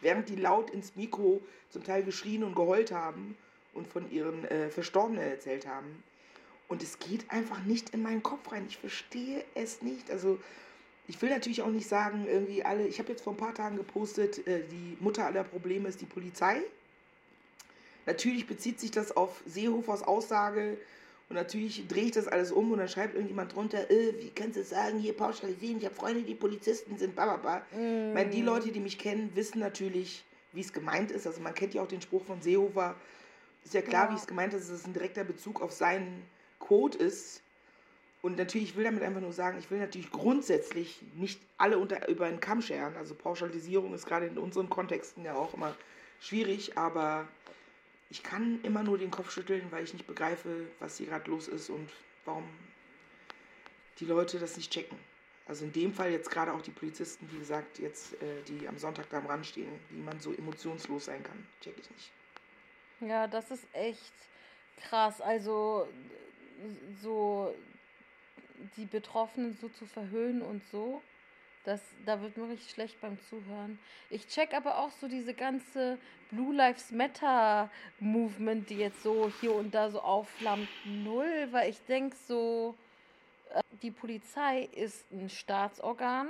während 0.00 0.28
die 0.28 0.36
laut 0.36 0.70
ins 0.70 0.96
Mikro 0.96 1.40
zum 1.70 1.84
Teil 1.84 2.02
geschrien 2.02 2.44
und 2.44 2.54
geheult 2.54 2.92
haben 2.92 3.36
und 3.74 3.86
von 3.88 4.10
ihren 4.10 4.44
äh, 4.44 4.70
Verstorbenen 4.70 5.22
erzählt 5.22 5.66
haben. 5.66 6.02
Und 6.68 6.82
es 6.82 6.98
geht 6.98 7.30
einfach 7.30 7.62
nicht 7.64 7.90
in 7.90 8.02
meinen 8.02 8.22
Kopf 8.22 8.50
rein. 8.50 8.66
Ich 8.68 8.78
verstehe 8.78 9.44
es 9.54 9.82
nicht. 9.82 10.10
Also 10.10 10.38
ich 11.06 11.20
will 11.22 11.30
natürlich 11.30 11.62
auch 11.62 11.70
nicht 11.70 11.88
sagen, 11.88 12.26
irgendwie 12.26 12.64
alle, 12.64 12.86
ich 12.86 12.98
habe 12.98 13.10
jetzt 13.10 13.22
vor 13.22 13.32
ein 13.34 13.38
paar 13.38 13.54
Tagen 13.54 13.76
gepostet, 13.76 14.46
äh, 14.46 14.64
die 14.70 14.96
Mutter 15.00 15.24
aller 15.24 15.44
Probleme 15.44 15.88
ist 15.88 16.00
die 16.00 16.06
Polizei. 16.06 16.62
Natürlich 18.06 18.46
bezieht 18.46 18.80
sich 18.80 18.90
das 18.90 19.16
auf 19.16 19.42
Seehofers 19.46 20.02
Aussage 20.02 20.78
und 21.28 21.34
natürlich 21.34 21.86
drehe 21.88 22.04
ich 22.04 22.12
das 22.12 22.28
alles 22.28 22.52
um 22.52 22.70
und 22.70 22.78
dann 22.78 22.88
schreibt 22.88 23.14
irgendjemand 23.14 23.54
drunter, 23.54 23.90
äh, 23.90 24.14
wie 24.20 24.30
kannst 24.30 24.56
du 24.56 24.62
sagen, 24.62 24.98
hier 24.98 25.12
pauschalisieren, 25.12 25.78
ich 25.78 25.84
habe 25.84 25.94
Freunde, 25.94 26.22
die 26.22 26.36
Polizisten 26.36 26.96
sind, 26.98 27.16
bababa. 27.16 27.62
Mm. 27.72 28.08
Ich 28.08 28.14
meine, 28.14 28.30
die 28.30 28.42
Leute, 28.42 28.70
die 28.70 28.78
mich 28.78 28.96
kennen, 28.96 29.32
wissen 29.34 29.58
natürlich, 29.58 30.24
wie 30.52 30.60
es 30.60 30.72
gemeint 30.72 31.10
ist. 31.10 31.26
Also 31.26 31.40
man 31.40 31.52
kennt 31.52 31.74
ja 31.74 31.82
auch 31.82 31.88
den 31.88 32.00
Spruch 32.00 32.24
von 32.24 32.40
Seehofer. 32.40 32.94
Ist 33.64 33.74
ja 33.74 33.82
klar, 33.82 34.06
ja. 34.06 34.12
wie 34.12 34.16
es 34.16 34.26
gemeint 34.28 34.54
ist, 34.54 34.70
dass 34.70 34.80
es 34.80 34.86
ein 34.86 34.92
direkter 34.92 35.24
Bezug 35.24 35.60
auf 35.60 35.72
seinen 35.72 36.22
Code 36.60 36.96
ist. 36.96 37.42
Und 38.22 38.38
natürlich, 38.38 38.70
ich 38.70 38.76
will 38.76 38.84
damit 38.84 39.02
einfach 39.02 39.20
nur 39.20 39.32
sagen, 39.32 39.58
ich 39.58 39.68
will 39.70 39.78
natürlich 39.78 40.10
grundsätzlich 40.12 41.00
nicht 41.16 41.40
alle 41.58 41.78
unter, 41.78 42.08
über 42.08 42.26
einen 42.26 42.40
Kamm 42.40 42.62
scheren. 42.62 42.94
Also 42.96 43.16
Pauschalisierung 43.16 43.94
ist 43.94 44.06
gerade 44.06 44.26
in 44.26 44.38
unseren 44.38 44.70
Kontexten 44.70 45.24
ja 45.24 45.34
auch 45.34 45.54
immer 45.54 45.74
schwierig, 46.20 46.78
aber 46.78 47.26
ich 48.10 48.22
kann 48.22 48.60
immer 48.62 48.82
nur 48.82 48.98
den 48.98 49.10
Kopf 49.10 49.30
schütteln, 49.30 49.66
weil 49.70 49.84
ich 49.84 49.92
nicht 49.92 50.06
begreife, 50.06 50.66
was 50.78 50.98
hier 50.98 51.06
gerade 51.06 51.30
los 51.30 51.48
ist 51.48 51.70
und 51.70 51.90
warum 52.24 52.44
die 53.98 54.04
Leute 54.04 54.38
das 54.38 54.56
nicht 54.56 54.72
checken. 54.72 54.98
Also 55.46 55.64
in 55.64 55.72
dem 55.72 55.92
Fall 55.92 56.10
jetzt 56.10 56.30
gerade 56.30 56.52
auch 56.52 56.60
die 56.60 56.72
Polizisten, 56.72 57.28
wie 57.30 57.38
gesagt, 57.38 57.78
jetzt, 57.78 58.14
äh, 58.14 58.42
die 58.48 58.66
am 58.66 58.78
Sonntag 58.78 59.08
da 59.10 59.18
am 59.18 59.26
Rand 59.26 59.46
stehen, 59.46 59.72
wie 59.90 60.00
man 60.00 60.18
so 60.20 60.32
emotionslos 60.32 61.04
sein 61.04 61.22
kann, 61.22 61.46
check 61.60 61.74
ich 61.78 61.88
nicht. 61.90 62.10
Ja, 63.00 63.26
das 63.26 63.50
ist 63.50 63.64
echt 63.72 64.12
krass. 64.88 65.20
Also 65.20 65.88
so 67.00 67.54
die 68.76 68.86
Betroffenen 68.86 69.56
so 69.60 69.68
zu 69.68 69.86
verhöhnen 69.86 70.42
und 70.42 70.62
so. 70.70 71.02
Das, 71.66 71.80
da 72.04 72.22
wird 72.22 72.36
mir 72.36 72.48
richtig 72.48 72.70
schlecht 72.70 73.00
beim 73.00 73.18
Zuhören. 73.22 73.80
Ich 74.08 74.28
check 74.28 74.54
aber 74.54 74.78
auch 74.78 74.92
so 74.92 75.08
diese 75.08 75.34
ganze 75.34 75.98
Blue 76.30 76.54
Lives 76.54 76.92
Matter 76.92 77.68
Movement, 77.98 78.70
die 78.70 78.76
jetzt 78.76 79.02
so 79.02 79.32
hier 79.40 79.52
und 79.52 79.74
da 79.74 79.90
so 79.90 80.00
aufflammt, 80.00 80.68
null, 80.84 81.48
weil 81.50 81.68
ich 81.68 81.80
denke 81.86 82.14
so, 82.28 82.76
äh, 83.52 83.60
die 83.82 83.90
Polizei 83.90 84.68
ist 84.76 85.10
ein 85.10 85.28
Staatsorgan, 85.28 86.28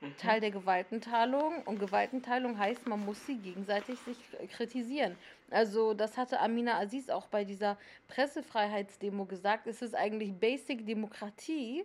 mhm. 0.00 0.16
Teil 0.16 0.40
der 0.40 0.50
Gewaltenteilung 0.50 1.62
und 1.64 1.78
Gewaltenteilung 1.78 2.58
heißt, 2.58 2.86
man 2.86 3.04
muss 3.04 3.24
sie 3.26 3.36
gegenseitig 3.36 3.98
sich 4.00 4.16
kritisieren. 4.52 5.16
Also 5.50 5.94
das 5.94 6.16
hatte 6.16 6.40
Amina 6.40 6.78
Aziz 6.78 7.08
auch 7.08 7.28
bei 7.28 7.44
dieser 7.44 7.78
Pressefreiheitsdemo 8.08 9.26
gesagt, 9.26 9.66
es 9.66 9.82
ist 9.82 9.94
eigentlich 9.94 10.32
Basic 10.32 10.86
Demokratie, 10.86 11.84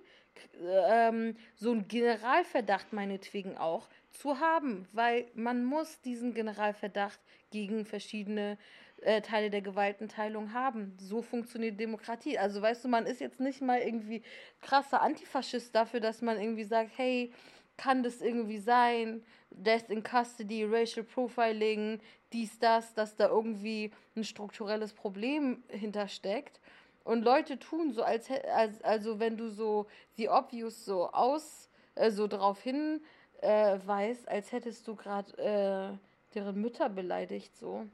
ähm, 0.89 1.35
so 1.55 1.71
einen 1.71 1.87
Generalverdacht 1.87 2.93
meinetwegen 2.93 3.57
auch 3.57 3.87
zu 4.11 4.39
haben, 4.39 4.87
weil 4.93 5.27
man 5.33 5.63
muss 5.63 6.01
diesen 6.01 6.33
Generalverdacht 6.33 7.19
gegen 7.51 7.85
verschiedene 7.85 8.57
äh, 9.01 9.21
Teile 9.21 9.49
der 9.49 9.61
Gewaltenteilung 9.61 10.53
haben. 10.53 10.95
So 10.99 11.21
funktioniert 11.21 11.79
Demokratie. 11.79 12.37
Also 12.37 12.61
weißt 12.61 12.83
du, 12.85 12.87
man 12.87 13.05
ist 13.05 13.19
jetzt 13.19 13.39
nicht 13.39 13.61
mal 13.61 13.79
irgendwie 13.79 14.21
krasser 14.61 15.01
Antifaschist 15.01 15.73
dafür, 15.75 15.99
dass 15.99 16.21
man 16.21 16.39
irgendwie 16.39 16.63
sagt, 16.63 16.91
hey, 16.97 17.33
kann 17.77 18.03
das 18.03 18.21
irgendwie 18.21 18.59
sein? 18.59 19.23
Death 19.51 19.89
in 19.89 20.03
Custody, 20.03 20.63
Racial 20.63 21.05
Profiling, 21.05 21.99
dies, 22.31 22.57
das, 22.59 22.93
dass 22.93 23.15
da 23.15 23.27
irgendwie 23.27 23.91
ein 24.15 24.23
strukturelles 24.23 24.93
Problem 24.93 25.63
hintersteckt. 25.67 26.59
Und 27.03 27.23
Leute 27.23 27.59
tun 27.59 27.91
so, 27.91 28.03
als, 28.03 28.29
als 28.29 28.81
also 28.83 29.19
wenn 29.19 29.37
du 29.37 29.49
so 29.49 29.87
the 30.17 30.29
obvious 30.29 30.85
so 30.85 31.09
aus 31.11 31.69
äh, 31.95 32.11
so 32.11 32.27
drauf 32.27 32.61
hin 32.61 33.01
äh, 33.41 33.79
weist, 33.85 34.27
als 34.27 34.51
hättest 34.51 34.87
du 34.87 34.95
gerade 34.95 35.37
äh, 35.37 35.97
deren 36.35 36.61
Mütter 36.61 36.89
beleidigt, 36.89 37.57
so. 37.57 37.87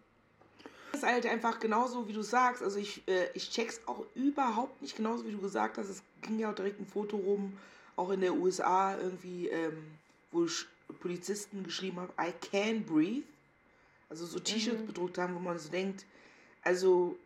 Das 0.91 1.01
ist 1.01 1.07
halt 1.07 1.25
einfach 1.25 1.59
genauso, 1.59 2.07
wie 2.07 2.13
du 2.13 2.21
sagst. 2.21 2.63
Also 2.63 2.79
ich, 2.79 3.07
äh, 3.07 3.29
ich 3.33 3.49
check's 3.49 3.81
auch 3.85 4.05
überhaupt 4.15 4.81
nicht 4.81 4.95
genauso, 4.95 5.25
wie 5.25 5.31
du 5.31 5.39
gesagt 5.39 5.77
hast. 5.77 5.89
Es 5.89 6.01
ging 6.21 6.39
ja 6.39 6.51
auch 6.51 6.55
direkt 6.55 6.79
ein 6.79 6.85
Foto 6.85 7.17
rum, 7.17 7.57
auch 7.97 8.11
in 8.11 8.21
der 8.21 8.33
USA 8.33 8.97
irgendwie, 8.97 9.49
ähm, 9.49 9.85
wo 10.31 10.47
Polizisten 10.99 11.63
geschrieben 11.63 11.99
haben, 11.99 12.13
I 12.19 12.31
can 12.31 12.85
breathe. 12.85 13.25
Also 14.09 14.25
so 14.25 14.39
T-Shirts 14.39 14.81
mhm. 14.81 14.87
bedruckt 14.87 15.17
haben, 15.17 15.35
wo 15.35 15.39
man 15.39 15.59
so 15.59 15.69
denkt, 15.69 16.05
also 16.63 17.17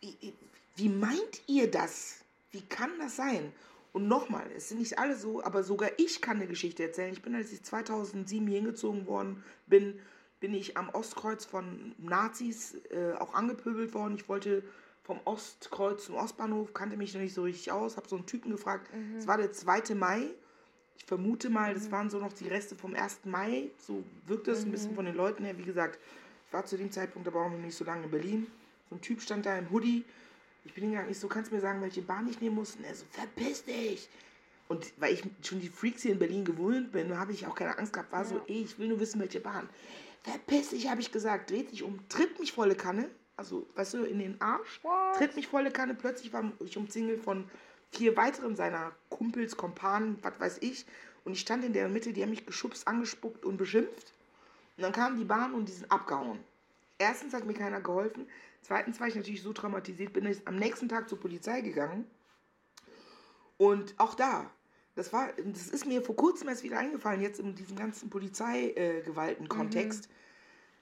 wie, 0.00 0.32
wie 0.76 0.88
meint 0.88 1.42
ihr 1.48 1.68
das? 1.68 2.20
Wie 2.52 2.60
kann 2.60 2.90
das 3.00 3.16
sein? 3.16 3.52
Und 3.92 4.08
nochmal, 4.08 4.46
es 4.54 4.68
sind 4.68 4.78
nicht 4.78 4.98
alle 4.98 5.16
so, 5.16 5.42
aber 5.42 5.64
sogar 5.64 5.90
ich 5.96 6.20
kann 6.20 6.36
eine 6.36 6.46
Geschichte 6.46 6.82
erzählen. 6.82 7.12
Ich 7.12 7.22
bin, 7.22 7.34
als 7.34 7.50
ich 7.50 7.62
2007 7.62 8.46
hier 8.46 8.58
hingezogen 8.58 9.06
worden 9.06 9.42
bin, 9.66 9.98
bin 10.38 10.52
ich 10.52 10.76
am 10.76 10.90
Ostkreuz 10.90 11.46
von 11.46 11.94
Nazis 11.98 12.76
äh, 12.90 13.14
auch 13.14 13.32
angepöbelt 13.32 13.94
worden. 13.94 14.16
Ich 14.16 14.28
wollte 14.28 14.62
vom 15.06 15.20
Ostkreuz 15.24 16.06
zum 16.06 16.16
Ostbahnhof, 16.16 16.74
kannte 16.74 16.96
mich 16.96 17.14
noch 17.14 17.20
nicht 17.20 17.32
so 17.32 17.44
richtig 17.44 17.70
aus, 17.70 17.96
habe 17.96 18.08
so 18.08 18.16
einen 18.16 18.26
Typen 18.26 18.50
gefragt. 18.50 18.92
Mhm. 18.92 19.16
Es 19.16 19.28
war 19.28 19.38
der 19.38 19.52
2. 19.52 19.94
Mai. 19.94 20.30
Ich 20.98 21.04
vermute 21.04 21.48
mal, 21.48 21.74
das 21.74 21.86
mhm. 21.86 21.92
waren 21.92 22.10
so 22.10 22.18
noch 22.18 22.32
die 22.32 22.48
Reste 22.48 22.74
vom 22.74 22.92
1. 22.92 23.20
Mai. 23.24 23.70
So 23.78 24.02
wirkte 24.26 24.50
es 24.50 24.62
mhm. 24.62 24.68
ein 24.68 24.72
bisschen 24.72 24.90
mhm. 24.90 24.96
von 24.96 25.04
den 25.04 25.14
Leuten 25.14 25.44
her. 25.44 25.56
Wie 25.58 25.62
gesagt, 25.62 26.00
ich 26.48 26.52
war 26.52 26.66
zu 26.66 26.76
dem 26.76 26.90
Zeitpunkt 26.90 27.28
aber 27.28 27.42
auch 27.42 27.50
noch 27.50 27.58
nicht 27.58 27.76
so 27.76 27.84
lange 27.84 28.02
in 28.02 28.10
Berlin. 28.10 28.46
So 28.90 28.96
ein 28.96 29.00
Typ 29.00 29.22
stand 29.22 29.46
da 29.46 29.56
im 29.56 29.70
Hoodie. 29.70 30.04
Ich 30.64 30.74
bin 30.74 30.82
hingegangen, 30.82 31.12
ich 31.12 31.20
so, 31.20 31.28
kannst 31.28 31.52
du 31.52 31.54
mir 31.54 31.60
sagen, 31.60 31.80
welche 31.80 32.02
Bahn 32.02 32.28
ich 32.28 32.40
nehmen 32.40 32.56
muss? 32.56 32.74
Und 32.74 32.84
er 32.84 32.94
so, 32.96 33.04
verpiss 33.12 33.64
dich! 33.64 34.08
Und 34.66 34.92
weil 34.96 35.14
ich 35.14 35.22
schon 35.42 35.60
die 35.60 35.68
Freaks 35.68 36.02
hier 36.02 36.10
in 36.10 36.18
Berlin 36.18 36.44
gewohnt 36.44 36.90
bin, 36.90 37.16
habe 37.16 37.30
ich 37.30 37.46
auch 37.46 37.54
keine 37.54 37.78
Angst 37.78 37.92
gehabt. 37.92 38.10
War 38.10 38.22
ja. 38.22 38.28
so, 38.28 38.40
ey, 38.48 38.62
ich 38.62 38.76
will 38.76 38.88
nur 38.88 38.98
wissen, 38.98 39.20
welche 39.20 39.38
Bahn. 39.38 39.68
Verpiss 40.24 40.70
dich, 40.70 40.90
habe 40.90 41.00
ich 41.00 41.12
gesagt. 41.12 41.50
Dreht 41.50 41.70
sich 41.70 41.84
um, 41.84 42.00
tritt 42.08 42.40
mich 42.40 42.50
volle 42.50 42.74
Kanne. 42.74 43.08
Also, 43.36 43.66
weißt 43.74 43.94
du, 43.94 44.04
in 44.04 44.18
den 44.18 44.40
Arsch. 44.40 44.82
What? 44.82 45.16
Tritt 45.16 45.36
mich 45.36 45.46
volle 45.46 45.70
Kanne. 45.70 45.94
Plötzlich 45.94 46.32
war 46.32 46.50
ich 46.64 46.76
umzingelt 46.76 47.22
von 47.22 47.48
vier 47.90 48.16
weiteren 48.16 48.56
seiner 48.56 48.92
Kumpels, 49.10 49.56
Kompanen, 49.56 50.18
was 50.22 50.40
weiß 50.40 50.58
ich. 50.60 50.86
Und 51.24 51.32
ich 51.32 51.40
stand 51.40 51.64
in 51.64 51.72
der 51.72 51.88
Mitte, 51.88 52.12
die 52.12 52.22
haben 52.22 52.30
mich 52.30 52.46
geschubst, 52.46 52.86
angespuckt 52.86 53.44
und 53.44 53.56
beschimpft. 53.56 54.12
Und 54.76 54.82
dann 54.82 54.92
kam 54.92 55.16
die 55.16 55.24
Bahn 55.24 55.54
und 55.54 55.68
die 55.68 55.72
sind 55.72 55.90
abgehauen. 55.90 56.38
Erstens 56.98 57.34
hat 57.34 57.44
mir 57.44 57.54
keiner 57.54 57.80
geholfen. 57.80 58.26
Zweitens 58.62 59.00
war 59.00 59.08
ich 59.08 59.14
natürlich 59.14 59.42
so 59.42 59.52
traumatisiert, 59.52 60.12
bin 60.12 60.26
ich 60.26 60.46
am 60.46 60.56
nächsten 60.56 60.88
Tag 60.88 61.08
zur 61.08 61.20
Polizei 61.20 61.60
gegangen. 61.60 62.04
Und 63.58 63.94
auch 63.98 64.14
da, 64.14 64.50
das 64.94 65.12
war, 65.12 65.32
das 65.32 65.68
ist 65.68 65.86
mir 65.86 66.02
vor 66.02 66.16
kurzem 66.16 66.48
erst 66.48 66.62
wieder 66.62 66.78
eingefallen, 66.78 67.20
jetzt 67.20 67.38
in 67.38 67.54
diesem 67.54 67.76
ganzen 67.76 68.10
Polizeigewalten-Kontext, 68.10 70.08
mhm. 70.08 70.12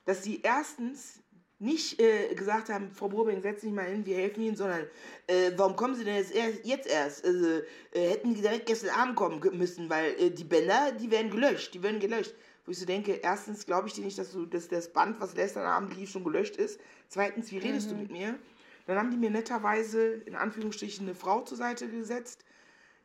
dass 0.06 0.22
sie 0.22 0.40
erstens 0.42 1.20
nicht 1.58 2.00
äh, 2.00 2.34
gesagt 2.34 2.68
haben, 2.68 2.90
Frau 2.92 3.08
Brobing, 3.08 3.40
setz 3.40 3.60
dich 3.60 3.72
mal 3.72 3.86
hin, 3.86 4.04
wir 4.04 4.16
helfen 4.16 4.42
Ihnen, 4.42 4.56
sondern 4.56 4.86
äh, 5.26 5.52
warum 5.56 5.76
kommen 5.76 5.94
Sie 5.94 6.04
denn 6.04 6.16
jetzt 6.16 6.34
erst? 6.34 6.64
Jetzt 6.64 6.86
erst? 6.88 7.24
Also, 7.24 7.60
äh, 7.92 8.10
hätten 8.10 8.34
die 8.34 8.40
direkt 8.40 8.66
gestern 8.66 8.90
Abend 8.90 9.16
kommen 9.16 9.40
müssen, 9.56 9.88
weil 9.88 10.12
äh, 10.20 10.30
die 10.30 10.44
Bänder, 10.44 10.92
die 10.92 11.10
werden 11.10 11.30
gelöscht, 11.30 11.74
die 11.74 11.82
werden 11.82 12.00
gelöscht. 12.00 12.34
Wo 12.66 12.72
ich 12.72 12.78
so 12.78 12.86
denke, 12.86 13.12
erstens 13.22 13.66
glaube 13.66 13.88
ich 13.88 13.94
dir 13.94 14.04
nicht, 14.04 14.18
dass, 14.18 14.32
du, 14.32 14.46
dass 14.46 14.68
das 14.68 14.92
Band, 14.92 15.20
was 15.20 15.34
gestern 15.34 15.64
Abend 15.64 15.96
lief, 15.96 16.10
schon 16.10 16.24
gelöscht 16.24 16.56
ist. 16.56 16.80
Zweitens, 17.08 17.50
wie 17.52 17.58
redest 17.58 17.88
mhm. 17.88 17.94
du 17.94 18.02
mit 18.02 18.10
mir? 18.10 18.38
Dann 18.86 18.98
haben 18.98 19.10
die 19.10 19.16
mir 19.16 19.30
netterweise, 19.30 20.14
in 20.26 20.34
Anführungsstrichen, 20.34 21.06
eine 21.06 21.14
Frau 21.14 21.42
zur 21.42 21.56
Seite 21.56 21.88
gesetzt, 21.88 22.44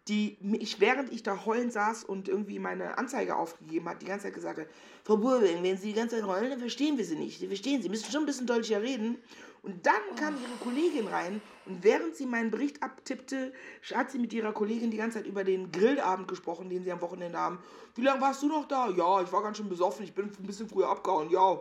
die 0.10 0.38
ich, 0.60 0.80
während 0.80 1.14
ich 1.14 1.22
da 1.22 1.46
heulen 1.46 1.70
saß 1.70 2.04
und 2.04 2.28
irgendwie 2.28 2.58
meine 2.58 2.98
Anzeige 2.98 3.36
aufgegeben 3.36 3.88
hat, 3.88 4.02
die 4.02 4.08
ganze 4.08 4.26
Zeit 4.26 4.34
gesagt 4.34 4.60
hat, 4.60 4.68
Frau 5.04 5.18
Burwing, 5.18 5.64
wenn 5.64 5.78
Sie 5.78 5.90
die 5.90 5.94
ganze 5.94 6.18
Zeit 6.18 6.26
heulen, 6.26 6.50
dann 6.50 6.60
verstehen 6.60 6.98
wir 6.98 7.06
Sie 7.06 7.16
nicht. 7.16 7.40
Sie 7.40 7.48
verstehen 7.48 7.82
Sie, 7.82 7.90
müssen 7.90 8.12
schon 8.12 8.24
ein 8.24 8.26
bisschen 8.26 8.48
deutlicher 8.48 8.82
reden. 8.82 9.20
Und 9.62 9.86
dann 9.86 10.02
kam 10.16 10.36
ihre 10.36 10.56
Kollegin 10.64 11.08
rein 11.08 11.42
und 11.66 11.84
während 11.84 12.16
sie 12.16 12.26
meinen 12.26 12.50
Bericht 12.50 12.82
abtippte, 12.82 13.52
hat 13.94 14.10
sie 14.10 14.18
mit 14.18 14.32
ihrer 14.32 14.54
Kollegin 14.54 14.90
die 14.90 14.98
ganze 14.98 15.18
Zeit 15.18 15.28
über 15.28 15.44
den 15.44 15.72
Grillabend 15.72 16.30
gesprochen, 16.30 16.70
den 16.70 16.84
sie 16.84 16.92
am 16.92 17.02
Wochenende 17.02 17.38
haben. 17.38 17.60
Wie 17.96 18.02
lange 18.02 18.22
warst 18.22 18.42
du 18.42 18.48
noch 18.48 18.68
da? 18.70 18.90
Ja, 18.90 19.22
ich 19.22 19.32
war 19.34 19.44
ganz 19.44 19.58
schön 19.58 19.68
besoffen, 19.68 20.06
ich 20.06 20.14
bin 20.14 20.26
ein 20.28 20.46
bisschen 20.46 20.70
früher 20.70 20.88
abgehauen. 20.88 21.30
Ja, 21.30 21.60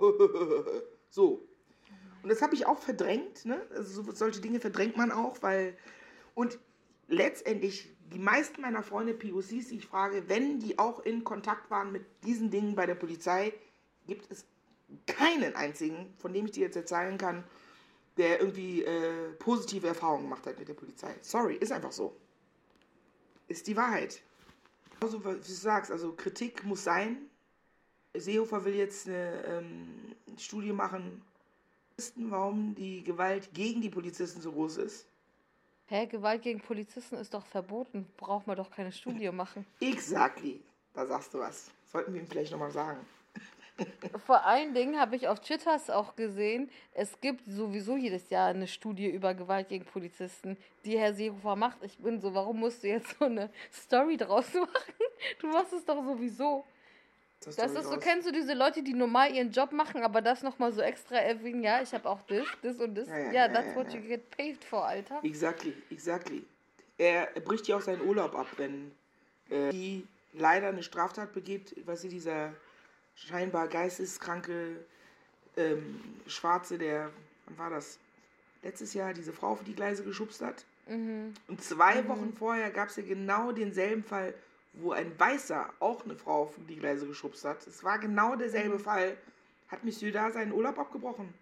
so. 1.11 1.45
Und 2.23 2.31
das 2.31 2.41
habe 2.41 2.55
ich 2.55 2.67
auch 2.67 2.79
verdrängt. 2.79 3.45
Ne? 3.45 3.61
Also 3.75 4.05
solche 4.13 4.41
Dinge 4.41 4.61
verdrängt 4.61 4.97
man 4.97 5.11
auch, 5.11 5.43
weil... 5.43 5.77
Und 6.35 6.61
letztendlich 7.09 7.97
die 8.13 8.19
meisten 8.19 8.61
meiner 8.61 8.83
Freunde 8.83 9.15
POCs, 9.15 9.69
die 9.69 9.77
ich 9.77 9.87
frage, 9.87 10.29
wenn 10.29 10.61
die 10.61 10.79
auch 10.79 11.01
in 11.01 11.25
Kontakt 11.25 11.71
waren 11.71 11.93
mit 11.93 12.05
diesen 12.25 12.51
Dingen 12.51 12.75
bei 12.75 12.87
der 12.87 12.95
Polizei, 12.95 13.53
gibt 14.07 14.31
es 14.31 14.45
keinen 15.07 15.55
einzigen, 15.55 16.15
von 16.19 16.33
dem 16.33 16.47
ich 16.47 16.53
dir 16.53 16.67
jetzt 16.67 16.77
erzählen 16.77 17.19
kann, 17.19 17.45
der 18.17 18.41
irgendwie 18.41 18.83
äh, 18.83 19.33
positive 19.39 19.87
Erfahrungen 19.87 20.25
gemacht 20.25 20.47
hat 20.47 20.59
mit 20.59 20.69
der 20.69 20.75
Polizei. 20.75 21.15
Sorry, 21.21 21.57
ist 21.57 21.73
einfach 21.73 21.93
so. 21.93 22.17
Ist 23.47 23.67
die 23.67 23.77
Wahrheit. 23.77 24.21
Also, 25.01 25.25
wie 25.25 25.35
du 25.35 25.43
sagst, 25.43 25.91
also 25.91 26.13
Kritik 26.13 26.65
muss 26.65 26.85
sein. 26.85 27.19
Seehofer 28.15 28.65
will 28.65 28.75
jetzt 28.75 29.07
eine 29.07 29.45
ähm, 29.45 30.17
Studie 30.39 30.73
machen, 30.73 31.23
warum 32.17 32.75
die 32.75 33.05
Gewalt 33.05 33.53
gegen 33.55 33.81
die 33.81 33.91
Polizisten 33.91 34.41
so 34.41 34.53
groß 34.53 34.79
ist. 34.79 35.08
Hä, 35.91 36.05
Gewalt 36.07 36.43
gegen 36.43 36.61
Polizisten 36.61 37.17
ist 37.17 37.33
doch 37.33 37.47
verboten. 37.47 38.07
Braucht 38.19 38.47
man 38.47 38.57
doch 38.57 38.71
keine 38.71 38.93
Studie 38.93 39.31
machen. 39.31 39.65
Exactly. 39.81 40.61
Da 40.93 41.07
sagst 41.07 41.33
du 41.33 41.39
was. 41.39 41.71
Sollten 41.91 42.13
wir 42.13 42.21
ihm 42.21 42.27
vielleicht 42.27 42.53
nochmal 42.53 42.71
sagen. 42.71 43.01
Vor 44.27 44.45
allen 44.45 44.75
Dingen 44.75 45.01
habe 45.01 45.17
ich 45.17 45.29
auf 45.29 45.41
Twitters 45.41 45.89
auch 45.89 46.15
gesehen, 46.15 46.69
es 46.93 47.21
gibt 47.21 47.45
sowieso 47.47 47.97
jedes 47.97 48.29
Jahr 48.29 48.49
eine 48.49 48.67
Studie 48.67 49.09
über 49.09 49.33
Gewalt 49.33 49.69
gegen 49.69 49.85
Polizisten, 49.87 50.59
die 50.85 50.99
Herr 50.99 51.15
Seehofer 51.15 51.57
macht. 51.57 51.79
Ich 51.83 51.97
bin 51.97 52.21
so, 52.21 52.35
warum 52.35 52.61
musst 52.61 52.83
du 52.83 52.89
jetzt 52.89 53.17
so 53.19 53.25
eine 53.25 53.49
Story 53.73 54.17
draus 54.17 54.53
machen? 54.55 54.95
Du 55.41 55.47
machst 55.47 55.73
es 55.73 55.85
doch 55.87 56.05
sowieso. 56.05 56.65
Das, 57.41 57.55
das 57.55 57.73
ist 57.73 57.85
so, 57.85 57.99
kennst 57.99 58.27
du 58.27 58.33
diese 58.33 58.53
Leute, 58.53 58.83
die 58.83 58.95
normal 58.95 59.33
ihren 59.33 59.53
Job 59.53 59.71
machen, 59.73 60.03
aber 60.03 60.21
das 60.21 60.43
nochmal 60.43 60.73
so 60.73 60.81
extra 60.81 61.17
erwähnen, 61.17 61.63
ja, 61.63 61.81
ich 61.81 61.95
habe 61.95 62.09
auch 62.09 62.21
das, 62.23 62.45
das 62.63 62.79
und 62.79 62.97
das. 62.97 63.09
Ja, 63.09 63.19
ja, 63.19 63.33
ja 63.33 63.49
that's 63.49 63.77
what 63.77 63.93
you 63.93 64.01
get 64.01 64.29
paid 64.31 64.65
for, 64.65 64.85
Alter. 64.85 65.21
Exactly, 65.23 65.73
exactly. 65.91 66.45
Er, 66.97 67.35
er 67.37 67.41
bricht 67.41 67.69
ja 67.69 67.77
auch 67.77 67.81
seinen 67.81 68.03
Urlaub 68.03 68.35
ab, 68.35 68.49
wenn 68.57 68.91
äh, 69.51 69.71
die 69.71 70.05
leider 70.33 70.69
eine 70.69 70.83
Straftat 70.83 71.33
begeht, 71.33 71.75
weißt 71.87 72.05
du, 72.05 72.09
dieser 72.09 72.53
scheinbar 73.15 73.69
geisteskranke 73.69 74.85
ähm, 75.57 76.01
Schwarze, 76.27 76.77
der, 76.77 77.11
wann 77.47 77.59
war 77.59 77.71
das? 77.71 77.99
Letztes 78.63 78.93
Jahr 78.95 79.15
diese 79.15 79.33
Frau 79.33 79.51
auf 79.53 79.63
die 79.63 79.75
Gleise 79.75 80.03
geschubst 80.03 80.43
hat. 80.43 80.65
Mhm. 80.89 81.35
Und 81.47 81.63
zwei 81.63 82.03
mhm. 82.03 82.09
Wochen 82.09 82.33
vorher 82.37 82.71
gab 82.71 82.89
es 82.89 82.97
ja 82.97 83.05
genau 83.05 83.53
denselben 83.53 84.03
Fall 84.03 84.35
wo 84.73 84.93
ein 84.93 85.19
Weißer 85.19 85.73
auch 85.81 86.05
eine 86.05 86.15
Frau 86.15 86.43
auf 86.43 86.55
die 86.69 86.77
Gleise 86.77 87.07
geschubst 87.07 87.45
hat. 87.45 87.67
Es 87.67 87.83
war 87.83 87.99
genau 87.99 88.37
derselbe 88.37 88.77
mhm. 88.77 88.83
Fall. 88.83 89.17
Hat 89.69 89.85
Monsieur 89.85 90.13
da 90.13 90.31
seinen 90.31 90.53
Urlaub 90.53 90.79
abgebrochen? 90.79 91.33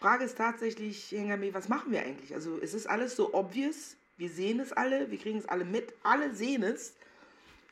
Frage 0.00 0.24
ist 0.24 0.38
tatsächlich, 0.38 1.10
Hengame, 1.10 1.52
was 1.54 1.68
machen 1.68 1.92
wir 1.92 2.02
eigentlich? 2.02 2.34
Also 2.34 2.58
es 2.60 2.72
ist 2.74 2.86
alles 2.86 3.16
so 3.16 3.34
obvious, 3.34 3.96
wir 4.16 4.28
sehen 4.28 4.60
es 4.60 4.72
alle, 4.72 5.10
wir 5.10 5.18
kriegen 5.18 5.38
es 5.38 5.48
alle 5.48 5.64
mit, 5.64 5.92
alle 6.02 6.34
sehen 6.34 6.62
es. 6.62 6.94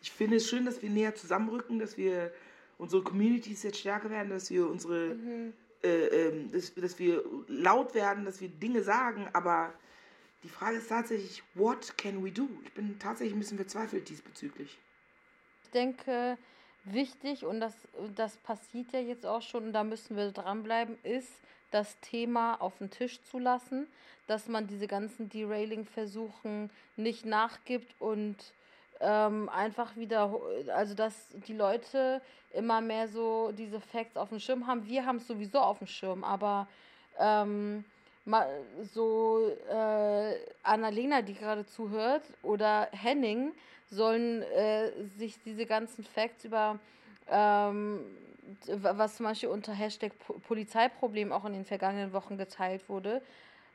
Ich 0.02 0.12
finde 0.12 0.36
es 0.36 0.48
schön, 0.48 0.64
dass 0.64 0.82
wir 0.82 0.90
näher 0.90 1.14
zusammenrücken, 1.14 1.78
dass 1.78 1.96
wir 1.96 2.32
unsere 2.78 3.02
Communities 3.02 3.62
jetzt 3.62 3.78
stärker 3.78 4.10
werden, 4.10 4.30
dass 4.30 4.50
wir 4.50 4.68
unsere, 4.68 5.14
mhm. 5.14 5.52
äh, 5.82 6.06
äh, 6.06 6.48
dass, 6.52 6.74
dass 6.74 6.98
wir 6.98 7.24
laut 7.48 7.94
werden, 7.94 8.24
dass 8.24 8.40
wir 8.40 8.48
Dinge 8.48 8.82
sagen, 8.82 9.28
aber 9.32 9.72
die 10.42 10.48
Frage 10.48 10.76
ist 10.76 10.88
tatsächlich, 10.88 11.42
what 11.54 11.96
can 11.98 12.24
we 12.24 12.30
do? 12.30 12.48
Ich 12.64 12.72
bin 12.72 12.98
tatsächlich 12.98 13.34
ein 13.34 13.40
bisschen 13.40 13.58
verzweifelt 13.58 14.08
diesbezüglich. 14.08 14.78
Ich 15.64 15.70
denke, 15.70 16.38
wichtig, 16.84 17.44
und 17.44 17.60
das, 17.60 17.74
das 18.14 18.36
passiert 18.38 18.92
ja 18.92 19.00
jetzt 19.00 19.26
auch 19.26 19.42
schon, 19.42 19.64
und 19.64 19.72
da 19.72 19.84
müssen 19.84 20.16
wir 20.16 20.30
dranbleiben, 20.30 20.96
ist, 21.02 21.32
das 21.70 21.98
Thema 22.00 22.54
auf 22.60 22.78
den 22.78 22.90
Tisch 22.90 23.20
zu 23.22 23.38
lassen, 23.38 23.88
dass 24.26 24.48
man 24.48 24.66
diese 24.66 24.86
ganzen 24.86 25.28
Derailing-Versuchen 25.28 26.70
nicht 26.96 27.24
nachgibt 27.24 27.94
und 28.00 28.36
ähm, 29.00 29.48
einfach 29.48 29.96
wieder, 29.96 30.34
also 30.74 30.94
dass 30.94 31.28
die 31.46 31.52
Leute 31.52 32.22
immer 32.54 32.80
mehr 32.80 33.08
so 33.08 33.52
diese 33.52 33.80
Facts 33.80 34.16
auf 34.16 34.30
dem 34.30 34.40
Schirm 34.40 34.66
haben. 34.66 34.86
Wir 34.86 35.04
haben 35.04 35.16
es 35.16 35.26
sowieso 35.26 35.58
auf 35.58 35.78
dem 35.78 35.86
Schirm, 35.86 36.24
aber 36.24 36.68
ähm, 37.18 37.84
so 38.92 39.50
äh, 39.70 40.34
Annalena, 40.62 41.22
die 41.22 41.34
gerade 41.34 41.66
zuhört, 41.66 42.22
oder 42.42 42.88
Henning 42.92 43.52
sollen 43.90 44.42
äh, 44.42 44.90
sich 45.16 45.38
diese 45.44 45.66
ganzen 45.66 46.04
Facts 46.04 46.44
über 46.44 46.78
ähm, 47.30 48.00
was 48.68 49.16
zum 49.16 49.26
Beispiel 49.26 49.48
unter 49.48 49.72
Hashtag 49.72 50.12
Polizeiproblem 50.46 51.32
auch 51.32 51.44
in 51.44 51.52
den 51.52 51.64
vergangenen 51.64 52.12
Wochen 52.12 52.38
geteilt 52.38 52.88
wurde, 52.88 53.22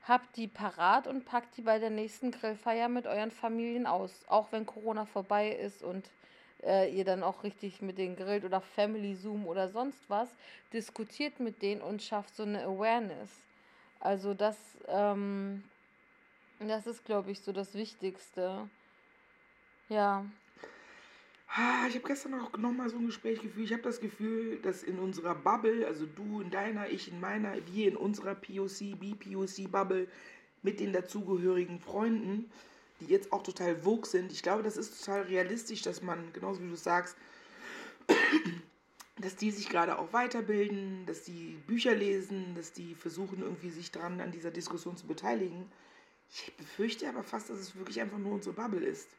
habt 0.07 0.37
die 0.37 0.47
parat 0.47 1.07
und 1.07 1.25
packt 1.25 1.57
die 1.57 1.61
bei 1.61 1.79
der 1.79 1.89
nächsten 1.89 2.31
Grillfeier 2.31 2.89
mit 2.89 3.05
euren 3.05 3.31
Familien 3.31 3.85
aus. 3.85 4.11
Auch 4.27 4.51
wenn 4.51 4.65
Corona 4.65 5.05
vorbei 5.05 5.51
ist 5.51 5.83
und 5.83 6.09
äh, 6.63 6.93
ihr 6.95 7.05
dann 7.05 7.23
auch 7.23 7.43
richtig 7.43 7.81
mit 7.81 7.97
denen 7.97 8.15
grillt 8.15 8.45
oder 8.45 8.61
Family 8.61 9.15
Zoom 9.15 9.45
oder 9.45 9.69
sonst 9.69 10.09
was, 10.09 10.29
diskutiert 10.73 11.39
mit 11.39 11.61
denen 11.61 11.81
und 11.81 12.01
schafft 12.01 12.35
so 12.35 12.43
eine 12.43 12.63
Awareness. 12.63 13.29
Also 14.01 14.33
das, 14.33 14.57
ähm, 14.87 15.63
das 16.59 16.87
ist, 16.87 17.05
glaube 17.05 17.31
ich, 17.31 17.39
so 17.39 17.51
das 17.51 17.75
Wichtigste. 17.75 18.67
Ja. 19.89 20.25
Ich 21.87 21.95
habe 21.95 22.07
gestern 22.07 22.33
auch 22.39 22.57
nochmal 22.57 22.89
so 22.89 22.97
ein 22.97 23.05
Gespräch 23.05 23.41
gefühlt. 23.41 23.65
Ich 23.65 23.73
habe 23.73 23.83
das 23.83 23.99
Gefühl, 23.99 24.57
dass 24.61 24.83
in 24.83 24.97
unserer 24.99 25.35
Bubble, 25.35 25.85
also 25.85 26.05
du 26.05 26.41
in 26.41 26.49
deiner, 26.49 26.89
ich 26.89 27.11
in 27.11 27.19
meiner, 27.19 27.55
wir 27.67 27.89
in 27.89 27.97
unserer 27.97 28.35
POC, 28.35 28.97
BPOC-Bubble 28.99 30.07
mit 30.63 30.79
den 30.79 30.93
dazugehörigen 30.93 31.79
Freunden, 31.79 32.49
die 33.01 33.05
jetzt 33.05 33.33
auch 33.33 33.43
total 33.43 33.75
vogue 33.75 34.05
sind. 34.05 34.31
Ich 34.31 34.41
glaube, 34.41 34.63
das 34.63 34.77
ist 34.77 35.03
total 35.03 35.23
realistisch, 35.23 35.81
dass 35.81 36.01
man, 36.01 36.31
genauso 36.33 36.61
wie 36.61 36.69
du 36.69 36.75
sagst, 36.75 37.17
dass 39.21 39.35
die 39.35 39.51
sich 39.51 39.69
gerade 39.69 39.97
auch 39.97 40.13
weiterbilden, 40.13 41.05
dass 41.05 41.23
die 41.23 41.57
Bücher 41.67 41.95
lesen, 41.95 42.55
dass 42.55 42.73
die 42.73 42.95
versuchen, 42.95 43.41
irgendwie 43.41 43.69
sich 43.69 43.91
dran 43.91 44.19
an 44.19 44.31
dieser 44.31 44.51
Diskussion 44.51 44.97
zu 44.97 45.07
beteiligen. 45.07 45.71
Ich 46.29 46.53
befürchte 46.55 47.07
aber 47.07 47.23
fast, 47.23 47.49
dass 47.49 47.59
es 47.59 47.75
wirklich 47.75 47.99
einfach 48.01 48.17
nur 48.17 48.33
unsere 48.33 48.55
Bubble 48.55 48.85
ist. 48.85 49.09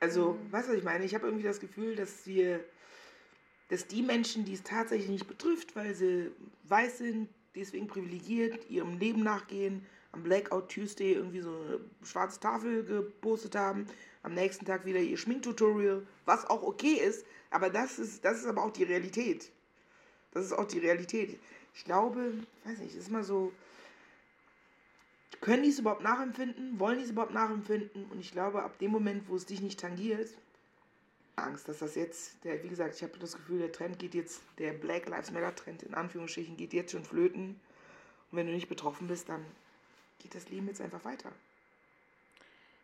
Also, 0.00 0.32
mhm. 0.32 0.52
weißt 0.52 0.68
du, 0.68 0.72
was 0.72 0.78
ich 0.78 0.84
meine? 0.84 1.04
Ich 1.04 1.14
habe 1.14 1.26
irgendwie 1.26 1.44
das 1.44 1.60
Gefühl, 1.60 1.96
dass 1.96 2.26
wir, 2.26 2.64
dass 3.68 3.86
die 3.86 4.02
Menschen, 4.02 4.44
die 4.44 4.54
es 4.54 4.62
tatsächlich 4.62 5.08
nicht 5.08 5.26
betrifft, 5.26 5.74
weil 5.76 5.94
sie 5.94 6.30
weiß 6.64 6.98
sind, 6.98 7.28
deswegen 7.54 7.86
privilegiert, 7.86 8.68
ihrem 8.70 8.98
Leben 8.98 9.22
nachgehen, 9.22 9.86
am 10.12 10.22
Blackout 10.22 10.68
Tuesday 10.68 11.12
irgendwie 11.12 11.40
so 11.40 11.50
eine 11.50 11.80
schwarze 12.04 12.38
Tafel 12.38 12.84
gepostet 12.84 13.56
haben, 13.56 13.86
am 14.22 14.34
nächsten 14.34 14.64
Tag 14.64 14.86
wieder 14.86 15.00
ihr 15.00 15.16
Schminktutorial, 15.16 16.06
was 16.24 16.46
auch 16.46 16.62
okay 16.62 16.94
ist, 16.94 17.26
aber 17.54 17.70
das 17.70 18.00
ist, 18.00 18.24
das 18.24 18.38
ist 18.40 18.46
aber 18.46 18.64
auch 18.64 18.72
die 18.72 18.82
Realität. 18.82 19.52
Das 20.32 20.44
ist 20.44 20.52
auch 20.52 20.64
die 20.64 20.80
Realität. 20.80 21.38
Ich 21.72 21.84
glaube, 21.84 22.32
weiß 22.64 22.80
nicht, 22.80 22.96
ist 22.96 23.10
mal 23.12 23.22
so, 23.22 23.52
können 25.40 25.62
die 25.62 25.68
es 25.68 25.78
überhaupt 25.78 26.02
nachempfinden? 26.02 26.80
Wollen 26.80 26.98
die 26.98 27.04
es 27.04 27.10
überhaupt 27.10 27.32
nachempfinden? 27.32 28.06
Und 28.10 28.18
ich 28.18 28.32
glaube, 28.32 28.64
ab 28.64 28.78
dem 28.78 28.90
Moment, 28.90 29.28
wo 29.28 29.36
es 29.36 29.46
dich 29.46 29.60
nicht 29.60 29.78
tangiert, 29.78 30.36
Angst, 31.36 31.68
dass 31.68 31.78
das 31.78 31.94
jetzt, 31.94 32.42
der, 32.44 32.62
wie 32.64 32.68
gesagt, 32.68 32.96
ich 32.96 33.02
habe 33.04 33.16
das 33.18 33.36
Gefühl, 33.36 33.60
der 33.60 33.70
Trend 33.70 34.00
geht 34.00 34.14
jetzt, 34.14 34.42
der 34.58 34.72
Black 34.72 35.08
Lives 35.08 35.30
Matter 35.30 35.54
Trend 35.54 35.84
in 35.84 35.94
Anführungsstrichen 35.94 36.56
geht 36.56 36.72
jetzt 36.72 36.90
schon 36.90 37.04
flöten. 37.04 37.60
Und 38.30 38.38
wenn 38.38 38.46
du 38.46 38.52
nicht 38.52 38.68
betroffen 38.68 39.06
bist, 39.06 39.28
dann 39.28 39.44
geht 40.18 40.34
das 40.34 40.48
Leben 40.48 40.66
jetzt 40.66 40.80
einfach 40.80 41.04
weiter. 41.04 41.30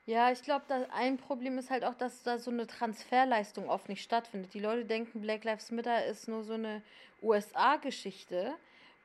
Ja, 0.06 0.32
ich 0.32 0.42
glaube, 0.42 0.64
ein 0.92 1.18
Problem 1.18 1.58
ist 1.58 1.70
halt 1.70 1.84
auch, 1.84 1.94
dass 1.94 2.22
da 2.22 2.38
so 2.38 2.50
eine 2.50 2.66
Transferleistung 2.66 3.68
oft 3.68 3.88
nicht 3.88 4.02
stattfindet. 4.02 4.54
Die 4.54 4.60
Leute 4.60 4.84
denken, 4.84 5.20
Black 5.20 5.44
Lives 5.44 5.70
Matter 5.70 6.04
ist 6.06 6.26
nur 6.26 6.42
so 6.42 6.54
eine 6.54 6.82
USA-Geschichte 7.22 8.54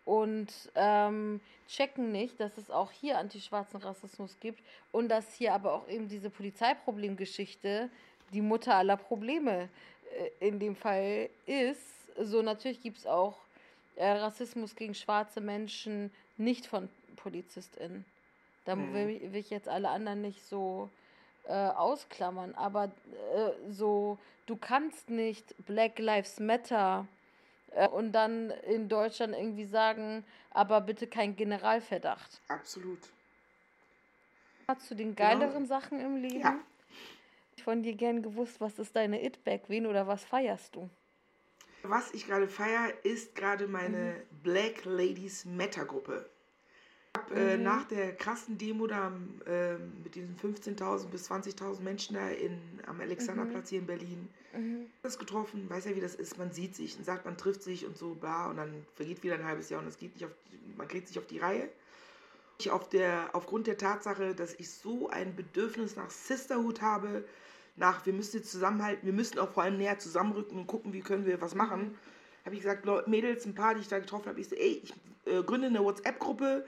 und 0.06 0.48
ähm, 0.76 1.42
checken 1.68 2.12
nicht, 2.12 2.40
dass 2.40 2.58
es 2.58 2.72
auch 2.72 2.92
hier 2.92 3.18
antischwarzen 3.18 3.82
Rassismus 3.82 4.38
gibt 4.40 4.64
und 4.92 5.10
dass 5.10 5.34
hier 5.34 5.54
aber 5.54 5.74
auch 5.74 5.88
eben 5.90 6.08
diese 6.08 6.30
Polizeiproblemgeschichte 6.30 7.90
die 8.34 8.42
Mutter 8.42 8.76
aller 8.76 8.98
Probleme 8.98 9.70
äh, 10.40 10.48
in 10.48 10.60
dem 10.60 10.76
Fall 10.76 11.30
ist. 11.46 12.16
So 12.18 12.42
natürlich 12.42 12.82
gibt 12.82 13.00
es 13.00 13.06
auch 13.06 13.38
äh, 13.96 14.08
Rassismus 14.08 14.76
gegen 14.76 14.94
schwarze 14.94 15.42
Menschen 15.42 16.12
nicht 16.38 16.66
von 16.66 16.88
PolizistInnen. 17.16 18.06
Da 18.66 18.76
mhm. 18.76 18.94
will, 18.94 19.34
will, 19.34 19.40
ich 19.40 19.50
jetzt 19.50 19.70
alle 19.70 19.90
anderen 19.90 20.22
nicht 20.22 20.44
so 20.46 20.90
äh, 21.48 21.54
ausklammern, 21.54 22.56
aber 22.56 22.86
äh, 22.86 23.52
so, 23.72 24.18
du 24.48 24.56
kannst 24.56 25.10
nicht 25.10 25.56
Black 25.66 26.00
Lives 26.00 26.40
Matter 26.40 27.08
äh, 27.72 27.88
und 27.88 28.12
dann 28.12 28.50
in 28.50 28.90
Deutschland 28.90 29.36
irgendwie 29.36 29.66
sagen, 29.66 30.26
aber 30.50 30.82
bitte 30.82 31.08
kein 31.08 31.36
Generalverdacht. 31.36 32.42
Absolut. 32.48 33.00
Du 34.90 34.96
den 34.96 35.16
geileren 35.16 35.54
genau. 35.54 35.68
Sachen 35.68 36.00
im 36.00 36.16
Leben? 36.16 36.40
Ja. 36.40 36.60
Ich 37.56 37.64
von 37.64 37.84
dir 37.84 37.94
gern 37.94 38.24
gewusst, 38.24 38.60
was 38.60 38.80
ist 38.80 38.96
deine 38.96 39.24
It-Back? 39.24 39.64
Wen 39.68 39.86
oder 39.86 40.08
was 40.08 40.26
feierst 40.26 40.76
du? 40.76 40.90
Was 41.84 42.12
ich 42.16 42.26
gerade 42.26 42.48
feiere, 42.48 42.94
ist 43.04 43.36
gerade 43.36 43.68
meine 43.68 44.16
mhm. 44.16 44.42
Black 44.42 44.86
Ladies 44.86 45.46
Meta 45.46 45.84
Gruppe. 45.84 46.28
Ich 47.16 47.22
habe 47.22 47.36
äh, 47.36 47.58
mhm. 47.58 47.64
nach 47.64 47.86
der 47.86 48.14
krassen 48.14 48.58
Demo 48.58 48.88
da 48.88 49.12
äh, 49.46 49.76
mit 50.04 50.16
diesen 50.16 50.36
15.000 50.38 51.08
bis 51.08 51.32
20.000 51.32 51.82
Menschen 51.82 52.16
da 52.16 52.28
in, 52.28 52.60
am 52.88 53.00
Alexanderplatz 53.00 53.66
mhm. 53.66 53.70
hier 53.70 53.80
in 53.80 53.86
Berlin 53.86 54.30
mhm. 54.54 54.86
das 55.02 55.18
getroffen, 55.18 55.70
weiß 55.70 55.86
ja, 55.86 55.96
wie 55.96 56.02
das 56.02 56.16
ist. 56.16 56.38
Man 56.38 56.52
sieht 56.52 56.76
sich 56.76 56.98
und 56.98 57.06
sagt, 57.06 57.26
man 57.26 57.38
trifft 57.38 57.64
sich 57.64 57.86
und 57.86 57.98
so, 57.98 58.16
bla, 58.16 58.50
und 58.50 58.58
dann 58.58 58.86
vergeht 58.96 59.24
wieder 59.24 59.36
ein 59.36 59.46
halbes 59.46 59.70
Jahr 59.70 59.82
und 59.82 59.88
es 59.88 59.98
geht 59.98 60.14
nicht 60.14 60.26
auf, 60.26 60.32
man 60.76 60.88
kriegt 60.88 61.08
sich 61.08 61.18
auf 61.18 61.26
die 61.26 61.40
Reihe. 61.40 61.70
Ich 62.58 62.72
auf 62.72 62.90
der, 62.90 63.30
aufgrund 63.34 63.68
der 63.68 63.78
Tatsache, 63.78 64.36
dass 64.36 64.54
ich 64.56 64.70
so 64.70 65.10
ein 65.10 65.36
Bedürfnis 65.36 65.96
nach 65.96 66.10
Sisterhood 66.10 66.82
habe, 66.82 67.24
nach 67.78 68.06
wir 68.06 68.14
müssen 68.14 68.38
jetzt 68.38 68.52
zusammenhalten, 68.52 69.06
wir 69.06 69.14
müssen 69.14 69.40
auch 69.40 69.52
vor 69.52 69.64
allem 69.64 69.78
näher 69.78 70.00
zusammenrücken 70.00 70.58
und 70.58 70.68
gucken, 70.68 70.92
wie 70.94 71.02
können 71.02 71.26
wir 71.26 71.40
was 71.40 71.56
machen, 71.56 71.82
mhm. 71.82 71.96
habe 72.46 72.56
ich 72.56 72.62
gesagt, 72.62 72.86
Mädels, 73.08 73.46
ein 73.46 73.56
paar, 73.56 73.74
die 73.74 73.82
ich 73.82 73.88
da 73.88 74.00
getroffen 74.00 74.28
habe, 74.28 74.40
ich 74.42 74.50
so, 74.50 74.56
ey, 74.56 74.82
ich 74.84 74.94
äh, 75.26 75.44
gründe 75.44 75.68
eine 75.68 75.84
WhatsApp-Gruppe, 75.84 76.66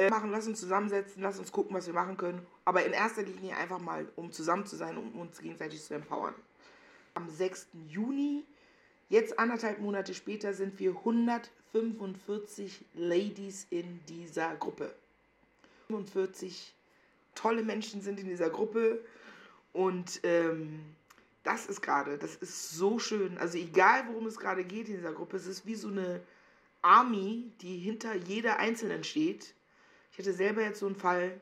äh, 0.00 0.10
machen, 0.10 0.30
lass 0.30 0.46
uns 0.46 0.60
zusammensetzen, 0.60 1.22
lass 1.22 1.38
uns 1.38 1.52
gucken, 1.52 1.76
was 1.76 1.86
wir 1.86 1.94
machen 1.94 2.16
können. 2.16 2.46
Aber 2.64 2.84
in 2.84 2.92
erster 2.92 3.22
Linie 3.22 3.56
einfach 3.56 3.78
mal, 3.78 4.08
um 4.16 4.32
zusammen 4.32 4.64
zu 4.64 4.76
sein, 4.76 4.96
um 4.96 5.12
uns 5.20 5.38
gegenseitig 5.38 5.82
zu 5.82 5.94
empowern. 5.94 6.34
Am 7.14 7.28
6. 7.28 7.68
Juni, 7.88 8.44
jetzt 9.10 9.38
anderthalb 9.38 9.78
Monate 9.80 10.14
später, 10.14 10.54
sind 10.54 10.78
wir 10.78 10.90
145 10.90 12.84
Ladies 12.94 13.66
in 13.68 14.00
dieser 14.08 14.54
Gruppe. 14.56 14.94
45 15.88 16.74
tolle 17.34 17.62
Menschen 17.62 18.00
sind 18.00 18.20
in 18.20 18.26
dieser 18.26 18.48
Gruppe 18.48 19.04
und 19.72 20.20
ähm, 20.22 20.80
das 21.42 21.66
ist 21.66 21.82
gerade, 21.82 22.16
das 22.16 22.36
ist 22.36 22.70
so 22.70 22.98
schön. 22.98 23.36
Also 23.38 23.58
egal, 23.58 24.04
worum 24.08 24.26
es 24.26 24.38
gerade 24.38 24.64
geht 24.64 24.88
in 24.88 24.96
dieser 24.96 25.12
Gruppe, 25.12 25.36
es 25.36 25.46
ist 25.46 25.66
wie 25.66 25.74
so 25.74 25.88
eine 25.88 26.20
Army, 26.82 27.50
die 27.60 27.76
hinter 27.76 28.14
jeder 28.14 28.58
Einzelnen 28.58 29.04
steht 29.04 29.54
ich 30.12 30.18
hatte 30.18 30.32
selber 30.32 30.62
jetzt 30.62 30.80
so 30.80 30.86
einen 30.86 30.96
Fall, 30.96 31.40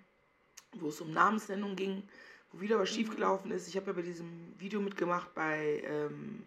wo 0.72 0.88
es 0.88 1.00
um 1.00 1.12
Namensnennung 1.12 1.76
ging, 1.76 2.02
wo 2.52 2.60
wieder 2.60 2.78
was 2.78 2.90
mhm. 2.90 2.94
schiefgelaufen 2.94 3.50
ist. 3.50 3.68
Ich 3.68 3.76
habe 3.76 3.88
ja 3.88 3.92
bei 3.92 4.02
diesem 4.02 4.54
Video 4.58 4.80
mitgemacht 4.80 5.34
bei 5.34 5.82
ähm, 5.86 6.44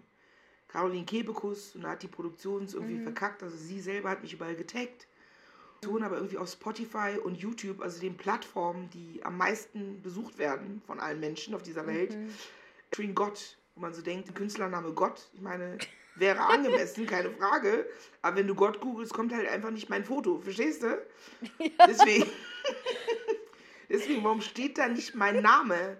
Caroline 0.67 1.05
Kebekus 1.05 1.75
und 1.75 1.83
da 1.83 1.91
hat 1.91 2.03
die 2.03 2.07
Produktion 2.07 2.63
es 2.63 2.73
irgendwie 2.73 2.95
mhm. 2.95 3.03
verkackt. 3.03 3.43
Also 3.43 3.57
sie 3.57 3.81
selber 3.81 4.09
hat 4.09 4.21
mich 4.21 4.33
überall 4.33 4.55
getaggt. 4.55 5.07
Tun 5.81 6.03
aber 6.03 6.17
irgendwie 6.17 6.37
auf 6.37 6.49
Spotify 6.49 7.17
und 7.23 7.35
YouTube, 7.35 7.81
also 7.81 7.99
den 7.99 8.15
Plattformen, 8.15 8.89
die 8.91 9.19
am 9.23 9.37
meisten 9.37 9.99
besucht 10.03 10.37
werden 10.37 10.79
von 10.85 10.99
allen 10.99 11.19
Menschen 11.19 11.55
auf 11.55 11.63
dieser 11.63 11.87
Welt, 11.87 12.15
mhm. 12.15 13.15
Gott, 13.15 13.57
wo 13.73 13.81
man 13.81 13.93
so 13.93 14.03
denkt, 14.03 14.33
Künstlername 14.35 14.93
Gott, 14.93 15.31
ich 15.33 15.41
meine, 15.41 15.79
wäre 16.15 16.39
angemessen, 16.39 17.05
keine 17.05 17.31
Frage. 17.31 17.85
Aber 18.21 18.37
wenn 18.37 18.47
du 18.47 18.55
Gott 18.55 18.81
googelst, 18.81 19.13
kommt 19.13 19.33
halt 19.33 19.47
einfach 19.47 19.71
nicht 19.71 19.89
mein 19.89 20.03
Foto. 20.03 20.39
Verstehst 20.39 20.83
du? 20.83 21.01
Ja. 21.59 21.87
Deswegen, 21.87 22.29
deswegen, 23.89 24.23
warum 24.23 24.41
steht 24.41 24.77
da 24.77 24.87
nicht 24.87 25.15
mein 25.15 25.41
Name? 25.41 25.97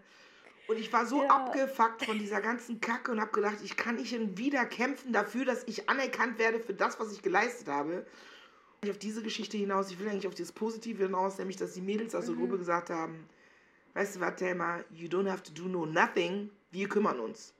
Und 0.68 0.78
ich 0.78 0.94
war 0.94 1.06
so 1.06 1.24
ja. 1.24 1.30
abgefuckt 1.30 2.06
von 2.06 2.18
dieser 2.18 2.40
ganzen 2.40 2.80
Kacke 2.80 3.12
und 3.12 3.20
habe 3.20 3.32
gedacht, 3.32 3.58
ich 3.64 3.76
kann 3.76 3.96
nicht 3.96 4.16
wieder 4.38 4.66
kämpfen 4.66 5.12
dafür, 5.12 5.44
dass 5.44 5.64
ich 5.68 5.90
anerkannt 5.90 6.40
werde 6.40 6.60
für 6.60 6.74
das, 6.74 7.00
was 7.00 7.12
ich 7.12 7.22
geleistet 7.22 7.68
habe. 7.68 8.06
Ich 8.84 8.90
auf 8.90 8.98
diese 8.98 9.22
Geschichte 9.22 9.58
hinaus, 9.58 9.92
ich 9.92 10.00
will 10.00 10.08
eigentlich 10.08 10.28
auf 10.28 10.34
das 10.34 10.52
Positive 10.52 11.04
hinaus, 11.04 11.38
nämlich, 11.38 11.58
dass 11.58 11.74
die 11.74 11.82
Mädels 11.82 12.16
aus 12.16 12.26
der 12.26 12.36
mhm. 12.36 12.40
Gruppe 12.40 12.58
gesagt 12.60 12.90
haben, 12.90 13.28
weißt 13.94 14.16
du 14.16 14.20
was, 14.22 14.36
Thelma, 14.38 14.80
you 14.92 15.08
don't 15.08 15.30
have 15.30 15.44
to 15.44 15.52
do 15.52 15.68
no 15.68 15.86
nothing, 15.86 16.50
wir 16.72 16.88
kümmern 16.88 17.20
uns. 17.20 17.54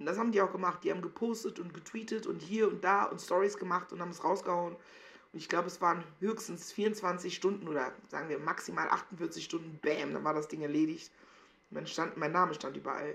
Und 0.00 0.06
das 0.06 0.18
haben 0.18 0.32
die 0.32 0.40
auch 0.40 0.50
gemacht. 0.50 0.82
Die 0.82 0.90
haben 0.90 1.02
gepostet 1.02 1.60
und 1.60 1.74
getweetet 1.74 2.26
und 2.26 2.40
hier 2.40 2.66
und 2.68 2.82
da 2.82 3.04
und 3.04 3.20
Stories 3.20 3.58
gemacht 3.58 3.92
und 3.92 4.00
haben 4.00 4.10
es 4.10 4.24
rausgehauen. 4.24 4.74
Und 4.74 5.38
ich 5.38 5.48
glaube, 5.48 5.68
es 5.68 5.80
waren 5.82 6.02
höchstens 6.20 6.72
24 6.72 7.36
Stunden 7.36 7.68
oder 7.68 7.92
sagen 8.08 8.30
wir 8.30 8.38
maximal 8.38 8.88
48 8.88 9.44
Stunden. 9.44 9.78
Bam, 9.82 10.14
dann 10.14 10.24
war 10.24 10.32
das 10.32 10.48
Ding 10.48 10.62
erledigt. 10.62 11.12
Dann 11.70 11.86
stand, 11.86 12.16
mein 12.16 12.32
Name 12.32 12.54
stand 12.54 12.78
überall. 12.78 13.14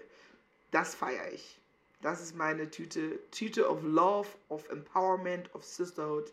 Das 0.69 0.93
feiere 0.93 1.33
ich. 1.33 1.59
Das 2.01 2.21
ist 2.21 2.35
meine 2.35 2.69
Tüte. 2.69 3.19
Tüte 3.31 3.67
of 3.67 3.81
Love, 3.81 4.29
of 4.49 4.69
Empowerment, 4.69 5.53
of 5.55 5.65
Sisterhood. 5.65 6.31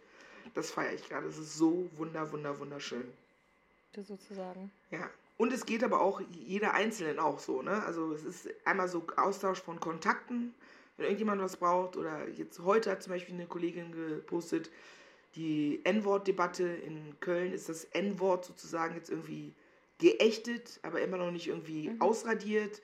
Das 0.55 0.71
feiere 0.71 0.93
ich 0.93 1.09
gerade. 1.09 1.27
Das 1.27 1.39
ist 1.39 1.57
so 1.57 1.89
wunder, 1.97 2.31
wunder, 2.31 2.59
wunderschön. 2.59 3.11
Sozusagen. 3.97 4.71
Ja. 4.91 5.09
Und 5.37 5.53
es 5.53 5.67
geht 5.67 5.83
aber 5.83 6.01
auch 6.01 6.21
jeder 6.31 6.75
Einzelnen 6.75 7.19
auch 7.19 7.39
so, 7.39 7.63
ne? 7.63 7.85
Also 7.85 8.13
es 8.13 8.25
ist 8.25 8.49
einmal 8.65 8.89
so 8.89 9.05
Austausch 9.17 9.61
von 9.61 9.81
Kontakten, 9.81 10.55
wenn 10.97 11.07
irgendjemand 11.07 11.43
was 11.43 11.57
braucht. 11.57 11.97
Oder 11.97 12.29
jetzt 12.29 12.61
heute 12.61 12.91
hat 12.91 13.03
zum 13.03 13.13
Beispiel 13.13 13.35
eine 13.35 13.47
Kollegin 13.47 13.93
gepostet, 13.93 14.71
die 15.35 15.81
N-Wort-Debatte 15.85 16.65
in 16.65 17.19
Köln 17.21 17.53
ist 17.53 17.69
das 17.69 17.85
N-Wort 17.85 18.45
sozusagen 18.45 18.95
jetzt 18.95 19.11
irgendwie 19.11 19.55
geächtet, 19.99 20.79
aber 20.83 21.01
immer 21.01 21.17
noch 21.17 21.31
nicht 21.31 21.49
irgendwie 21.49 21.91
mhm. 21.91 22.01
ausradiert. 22.01 22.83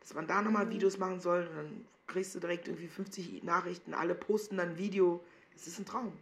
dass 0.00 0.14
man 0.14 0.26
da 0.26 0.40
nochmal 0.40 0.70
Videos 0.70 0.96
machen 0.96 1.20
soll 1.20 1.46
und 1.46 1.56
dann 1.56 1.84
kriegst 2.06 2.34
du 2.34 2.40
direkt 2.40 2.68
irgendwie 2.68 2.88
50 2.88 3.42
Nachrichten, 3.42 3.92
alle 3.92 4.14
posten 4.14 4.56
dann 4.56 4.70
ein 4.70 4.78
Video. 4.78 5.22
Es 5.54 5.66
ist 5.66 5.78
ein 5.78 5.84
Traum. 5.84 6.12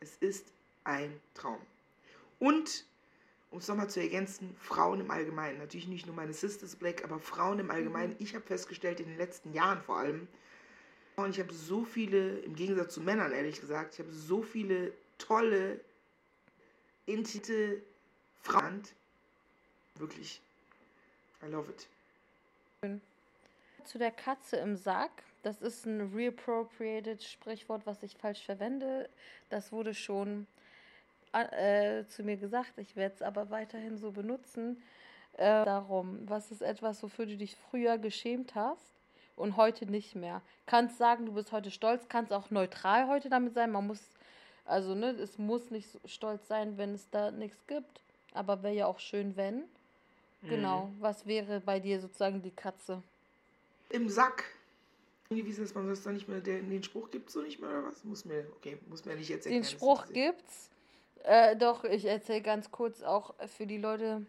Es 0.00 0.16
ist 0.16 0.46
ein 0.84 1.12
Traum. 1.34 1.58
Und, 2.38 2.86
um 3.50 3.58
es 3.58 3.68
nochmal 3.68 3.88
zu 3.88 4.00
ergänzen, 4.00 4.54
Frauen 4.58 5.00
im 5.00 5.10
Allgemeinen. 5.10 5.58
Natürlich 5.58 5.88
nicht 5.88 6.06
nur 6.06 6.14
meine 6.14 6.32
Sisters 6.32 6.76
Black, 6.76 7.04
aber 7.04 7.18
Frauen 7.18 7.58
im 7.58 7.70
Allgemeinen. 7.70 8.14
Ich 8.18 8.34
habe 8.34 8.44
festgestellt, 8.44 9.00
in 9.00 9.06
den 9.06 9.16
letzten 9.16 9.52
Jahren 9.52 9.80
vor 9.82 9.98
allem, 9.98 10.28
und 11.16 11.30
ich 11.30 11.40
habe 11.40 11.52
so 11.52 11.84
viele, 11.84 12.38
im 12.40 12.54
Gegensatz 12.54 12.94
zu 12.94 13.00
Männern 13.00 13.32
ehrlich 13.32 13.60
gesagt, 13.60 13.94
ich 13.94 14.00
habe 14.00 14.12
so 14.12 14.42
viele 14.42 14.92
tolle, 15.18 15.80
intime 17.06 17.82
Frauen. 18.42 18.82
Wirklich. 19.96 20.40
I 21.42 21.46
love 21.46 21.70
it. 21.70 23.00
Zu 23.84 23.98
der 23.98 24.12
Katze 24.12 24.58
im 24.58 24.76
Sack. 24.76 25.10
Das 25.42 25.60
ist 25.60 25.86
ein 25.86 26.12
reappropriated 26.14 27.22
Sprichwort, 27.22 27.86
was 27.86 28.02
ich 28.02 28.16
falsch 28.16 28.44
verwende. 28.44 29.08
Das 29.50 29.72
wurde 29.72 29.94
schon 29.94 30.46
äh, 31.32 32.04
zu 32.06 32.22
mir 32.22 32.36
gesagt. 32.36 32.72
Ich 32.78 32.96
werde 32.96 33.14
es 33.16 33.22
aber 33.22 33.50
weiterhin 33.50 33.96
so 33.98 34.10
benutzen. 34.10 34.82
Äh, 35.34 35.64
darum, 35.64 36.20
was 36.28 36.50
ist 36.50 36.62
etwas, 36.62 37.02
wofür 37.02 37.26
du 37.26 37.36
dich 37.36 37.56
früher 37.70 37.98
geschämt 37.98 38.54
hast 38.54 38.92
und 39.36 39.56
heute 39.56 39.86
nicht 39.86 40.16
mehr? 40.16 40.42
Kannst 40.66 40.98
sagen, 40.98 41.26
du 41.26 41.32
bist 41.34 41.52
heute 41.52 41.70
stolz, 41.70 42.08
kannst 42.08 42.32
auch 42.32 42.50
neutral 42.50 43.06
heute 43.08 43.28
damit 43.28 43.54
sein. 43.54 43.70
Man 43.70 43.86
muss, 43.86 44.00
also 44.64 44.94
ne, 44.94 45.10
es 45.10 45.38
muss 45.38 45.70
nicht 45.70 45.90
so 45.90 46.00
stolz 46.06 46.48
sein, 46.48 46.76
wenn 46.76 46.94
es 46.94 47.08
da 47.10 47.30
nichts 47.30 47.66
gibt. 47.66 48.00
Aber 48.34 48.62
wäre 48.62 48.74
ja 48.74 48.86
auch 48.86 48.98
schön, 48.98 49.36
wenn. 49.36 49.64
Genau. 50.42 50.86
Mhm. 50.86 50.96
Was 51.00 51.26
wäre 51.26 51.60
bei 51.60 51.80
dir 51.80 52.00
sozusagen 52.00 52.42
die 52.42 52.50
Katze? 52.50 53.02
Im 53.90 54.08
Sack. 54.08 54.44
Wie 55.30 55.40
ist 55.40 55.60
das, 55.60 55.74
man 55.74 55.88
das 55.88 56.02
dann 56.02 56.14
nicht 56.14 56.26
mehr, 56.28 56.40
den, 56.40 56.70
den 56.70 56.82
Spruch 56.82 57.10
gibt 57.10 57.28
es 57.28 57.34
so 57.34 57.42
nicht 57.42 57.60
mehr 57.60 57.68
oder 57.70 57.84
was? 57.84 58.02
Muss 58.04 58.24
mir, 58.24 58.46
okay, 58.56 58.78
muss 58.88 59.04
mir 59.04 59.14
nicht 59.14 59.28
jetzt 59.28 59.44
Den 59.46 59.54
erklären, 59.62 59.76
Spruch 59.76 60.00
das 60.00 60.08
ist- 60.10 60.14
gibt's. 60.14 60.70
Äh, 61.24 61.56
doch, 61.56 61.84
ich 61.84 62.04
erzähle 62.04 62.42
ganz 62.42 62.70
kurz 62.70 63.02
auch 63.02 63.34
für 63.46 63.66
die 63.66 63.78
Leute, 63.78 64.24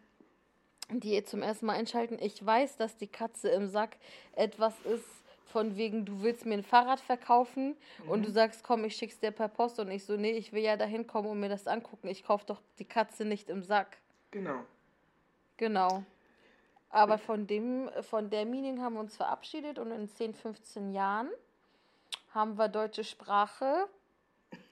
die 0.89 1.11
jetzt 1.11 1.29
zum 1.31 1.41
ersten 1.41 1.67
Mal 1.67 1.73
einschalten. 1.73 2.17
Ich 2.19 2.43
weiß, 2.45 2.77
dass 2.77 2.97
die 2.97 3.07
Katze 3.07 3.49
im 3.49 3.67
Sack 3.67 3.97
etwas 4.35 4.73
ist, 4.81 5.05
von 5.45 5.77
wegen, 5.77 6.05
du 6.05 6.21
willst 6.21 6.45
mir 6.45 6.53
ein 6.53 6.63
Fahrrad 6.63 6.99
verkaufen 6.99 7.75
und 8.07 8.19
Mhm. 8.19 8.25
du 8.25 8.31
sagst, 8.31 8.63
komm, 8.63 8.83
ich 8.85 8.95
schick's 8.95 9.19
dir 9.19 9.31
per 9.31 9.47
Post 9.47 9.79
und 9.79 9.89
ich 9.89 10.05
so, 10.05 10.15
nee, 10.15 10.31
ich 10.31 10.53
will 10.53 10.61
ja 10.61 10.77
dahin 10.77 11.07
kommen 11.07 11.27
und 11.27 11.39
mir 11.39 11.49
das 11.49 11.65
angucken. 11.65 12.07
Ich 12.07 12.23
kauf 12.23 12.45
doch 12.45 12.61
die 12.77 12.85
Katze 12.85 13.25
nicht 13.25 13.49
im 13.49 13.63
Sack. 13.63 13.97
Genau. 14.29 14.59
Genau. 15.57 16.03
Aber 16.91 17.17
von 17.17 17.47
dem, 17.47 17.89
von 18.01 18.29
der 18.29 18.45
Meaning 18.45 18.81
haben 18.81 18.93
wir 18.93 18.99
uns 18.99 19.15
verabschiedet 19.15 19.79
und 19.79 19.91
in 19.91 20.07
10, 20.07 20.33
15 20.35 20.91
Jahren 20.91 21.29
haben 22.33 22.57
wir 22.57 22.67
deutsche 22.67 23.03
Sprache 23.03 23.87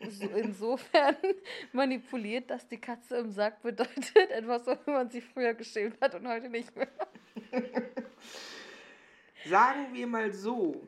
so 0.10 0.26
insofern 0.28 1.16
manipuliert, 1.74 2.50
dass 2.50 2.68
die 2.68 2.80
Katze 2.80 3.18
im 3.18 3.32
Sack 3.32 3.62
bedeutet 3.62 4.16
etwas, 4.32 4.66
wofür 4.66 4.94
man 4.94 5.10
sich 5.10 5.24
früher 5.24 5.54
geschämt 5.54 6.00
hat 6.02 6.16
und 6.16 6.28
heute 6.28 6.50
nicht 6.50 6.76
mehr. 6.76 6.88
Sagen 9.46 9.94
wir 9.94 10.08
mal 10.08 10.34
so, 10.34 10.88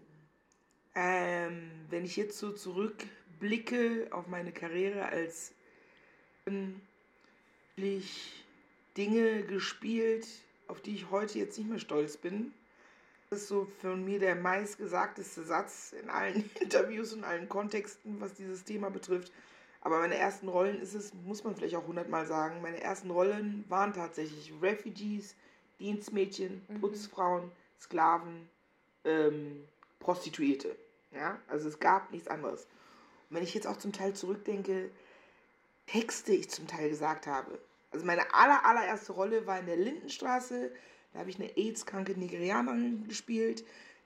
ähm, 0.95 1.71
wenn 1.89 2.05
ich 2.05 2.17
jetzt 2.17 2.37
so 2.37 2.51
zurückblicke 2.51 4.07
auf 4.11 4.27
meine 4.27 4.51
Karriere 4.51 5.05
als 5.05 5.53
ähm, 6.45 6.81
Dinge 8.97 9.43
gespielt, 9.43 10.27
auf 10.67 10.81
die 10.81 10.93
ich 10.95 11.09
heute 11.09 11.39
jetzt 11.39 11.57
nicht 11.57 11.69
mehr 11.69 11.79
stolz 11.79 12.17
bin. 12.17 12.53
Das 13.31 13.41
ist 13.41 13.49
so 13.49 13.65
von 13.79 14.03
mir 14.03 14.17
der 14.17 14.35
meistgesagteste 14.35 15.43
Satz 15.43 15.93
in 15.93 16.09
allen 16.09 16.49
Interviews 16.59 17.13
und 17.13 17.23
allen 17.23 17.47
Kontexten, 17.47 18.19
was 18.19 18.33
dieses 18.33 18.63
Thema 18.63 18.89
betrifft. 18.89 19.31
Aber 19.81 19.99
meine 19.99 20.17
ersten 20.17 20.47
Rollen 20.47 20.81
ist 20.81 20.95
es, 20.95 21.13
muss 21.13 21.43
man 21.43 21.55
vielleicht 21.55 21.75
auch 21.75 21.85
hundertmal 21.85 22.25
sagen, 22.25 22.61
meine 22.63 22.81
ersten 22.81 23.11
Rollen 23.11 23.65
waren 23.69 23.93
tatsächlich 23.93 24.51
Refugees, 24.61 25.35
Dienstmädchen, 25.79 26.65
Mhm. 26.67 26.81
Putzfrauen, 26.81 27.51
Sklaven, 27.79 28.49
ähm, 29.05 29.63
Prostituierte. 29.99 30.75
Ja, 31.11 31.39
also 31.47 31.69
es 31.69 31.79
gab 31.79 32.11
nichts 32.11 32.27
anderes. 32.27 32.63
Und 33.29 33.35
wenn 33.35 33.43
ich 33.43 33.53
jetzt 33.53 33.67
auch 33.67 33.77
zum 33.77 33.93
Teil 33.93 34.13
zurückdenke, 34.15 34.89
Texte 35.85 36.33
ich 36.33 36.49
zum 36.49 36.67
Teil 36.67 36.89
gesagt 36.89 37.27
habe. 37.27 37.59
Also 37.91 38.05
meine 38.05 38.33
aller, 38.33 38.65
allererste 38.65 39.13
Rolle 39.13 39.45
war 39.45 39.59
in 39.59 39.67
der 39.67 39.77
Lindenstraße. 39.77 40.71
Da 41.13 41.19
habe 41.19 41.29
ich 41.29 41.39
eine 41.39 41.55
AIDS-kranke 41.57 42.13
Nigerianerin 42.19 43.07
gespielt, 43.07 43.63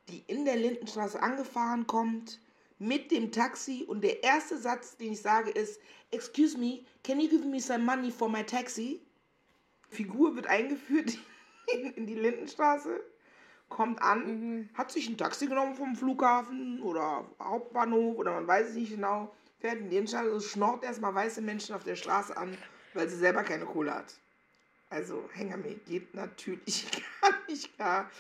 die 0.10 0.24
in 0.28 0.46
der 0.46 0.56
Lindenstraße 0.56 1.22
angefahren 1.22 1.88
kommt 1.88 2.40
mit 2.80 3.12
dem 3.12 3.32
Taxi 3.32 3.86
und 3.88 4.04
der 4.04 4.24
erste 4.24 4.58
Satz, 4.58 4.98
den 4.98 5.14
ich 5.14 5.22
sage, 5.22 5.52
ist 5.52 5.80
Excuse 6.12 6.58
me, 6.58 6.82
can 7.04 7.20
you 7.20 7.28
give 7.28 7.46
me 7.46 7.60
some 7.60 7.84
money 7.84 8.12
for 8.12 8.30
my 8.30 8.44
taxi? 8.44 9.02
Figur 9.90 10.36
wird 10.36 10.48
eingeführt 10.48 11.18
in, 11.96 12.06
die 12.06 12.16
Lindenstraße, 12.16 13.02
kommt 13.70 14.02
an, 14.02 14.26
Mhm. 14.26 14.70
hat 14.74 14.92
sich 14.92 15.08
ein 15.10 15.18
Taxi 15.18 15.48
genommen 15.48 15.76
vom 15.76 15.96
Flughafen 15.96 16.82
oder 16.82 17.26
Hauptbahnhof 17.40 18.18
oder 18.18 18.34
man 18.34 18.48
weiß 18.48 18.70
es 18.70 18.76
nicht 18.76 18.92
genau, 18.92 19.34
fährt 19.60 19.80
in 19.80 19.90
die 19.90 19.98
Innenstadt 19.98 20.28
und 20.28 20.44
schnort 20.44 20.84
erstmal 20.84 21.16
weiße 21.16 21.42
Menschen 21.42 21.74
auf 21.74 21.84
der 21.84 21.96
Straße 21.96 22.36
an, 22.36 22.58
weil 22.94 23.10
sie 23.10 23.18
selber 23.18 23.44
keine 23.44 23.66
Kohle 23.66 23.94
hat. 23.94 24.14
Also, 24.94 25.28
Hengame 25.34 25.74
geht 25.88 26.14
natürlich 26.14 26.86
gar 27.22 27.34
nicht 27.48 27.76
klar. 27.76 28.12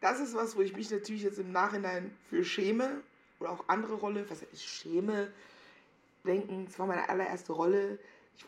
Das 0.00 0.20
ist 0.20 0.36
was, 0.36 0.54
wo 0.54 0.60
ich 0.60 0.72
mich 0.76 0.88
natürlich 0.88 1.24
jetzt 1.24 1.40
im 1.40 1.50
Nachhinein 1.50 2.16
für 2.30 2.44
schäme. 2.44 3.00
Oder 3.40 3.50
auch 3.50 3.64
andere 3.66 3.94
Rolle, 3.94 4.24
was 4.30 4.40
heißt 4.40 4.64
schäme. 4.64 5.32
Denken, 6.24 6.66
es 6.68 6.78
war 6.78 6.86
meine 6.86 7.08
allererste 7.08 7.52
Rolle. 7.52 7.98
Ich, 8.36 8.44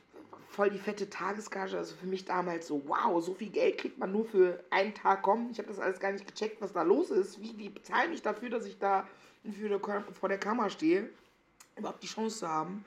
voll 0.51 0.71
die 0.71 0.79
fette 0.79 1.11
Tagesgage. 1.11 1.77
Also 1.77 1.97
für 1.97 2.07
mich 2.07 2.25
damals 2.25 2.69
so, 2.69 2.81
wow, 2.87 3.21
so 3.21 3.35
viel 3.35 3.51
Geld 3.51 3.79
kriegt 3.79 3.99
man 3.99 4.13
nur 4.13 4.25
für 4.25 4.63
einen 4.71 4.95
Tag 4.95 5.23
kommen. 5.23 5.51
Ich 5.51 5.59
habe 5.59 5.67
das 5.67 5.81
alles 5.81 5.99
gar 5.99 6.13
nicht 6.13 6.29
gecheckt, 6.29 6.63
was 6.63 6.73
da 6.73 6.83
los 6.83 7.11
ist. 7.11 7.41
Wie, 7.43 7.55
die 7.55 7.71
bezahlen 7.71 8.11
mich 8.11 8.23
dafür, 8.23 8.51
dass 8.51 8.67
ich 8.67 8.79
da 8.79 9.09
vor 10.21 10.29
der 10.29 10.39
Kamera 10.39 10.71
stehe. 10.71 11.11
Überhaupt 11.77 12.05
die 12.05 12.07
Chance 12.07 12.39
zu 12.39 12.49
haben. 12.49 12.85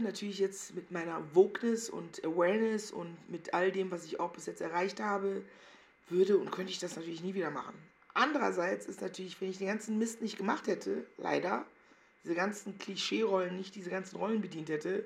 Natürlich 0.00 0.40
jetzt 0.40 0.74
mit 0.74 0.90
meiner 0.90 1.22
Wokeness 1.36 1.88
und 1.88 2.24
Awareness 2.24 2.90
und 2.90 3.16
mit 3.30 3.54
all 3.54 3.70
dem, 3.70 3.92
was 3.92 4.04
ich 4.04 4.18
auch 4.18 4.32
bis 4.32 4.46
jetzt 4.46 4.60
erreicht 4.60 4.98
habe, 4.98 5.42
würde 6.08 6.36
und 6.36 6.50
könnte 6.50 6.72
ich 6.72 6.80
das 6.80 6.96
natürlich 6.96 7.22
nie 7.22 7.34
wieder 7.34 7.52
machen. 7.52 7.74
Andererseits 8.12 8.86
ist 8.86 9.00
natürlich, 9.00 9.40
wenn 9.40 9.50
ich 9.50 9.58
den 9.58 9.68
ganzen 9.68 9.98
Mist 9.98 10.20
nicht 10.20 10.36
gemacht 10.36 10.66
hätte, 10.66 11.06
leider, 11.16 11.64
diese 12.24 12.34
ganzen 12.34 12.76
Klischee-Rollen 12.76 13.56
nicht, 13.56 13.76
diese 13.76 13.88
ganzen 13.88 14.16
Rollen 14.16 14.40
bedient 14.40 14.68
hätte, 14.68 15.04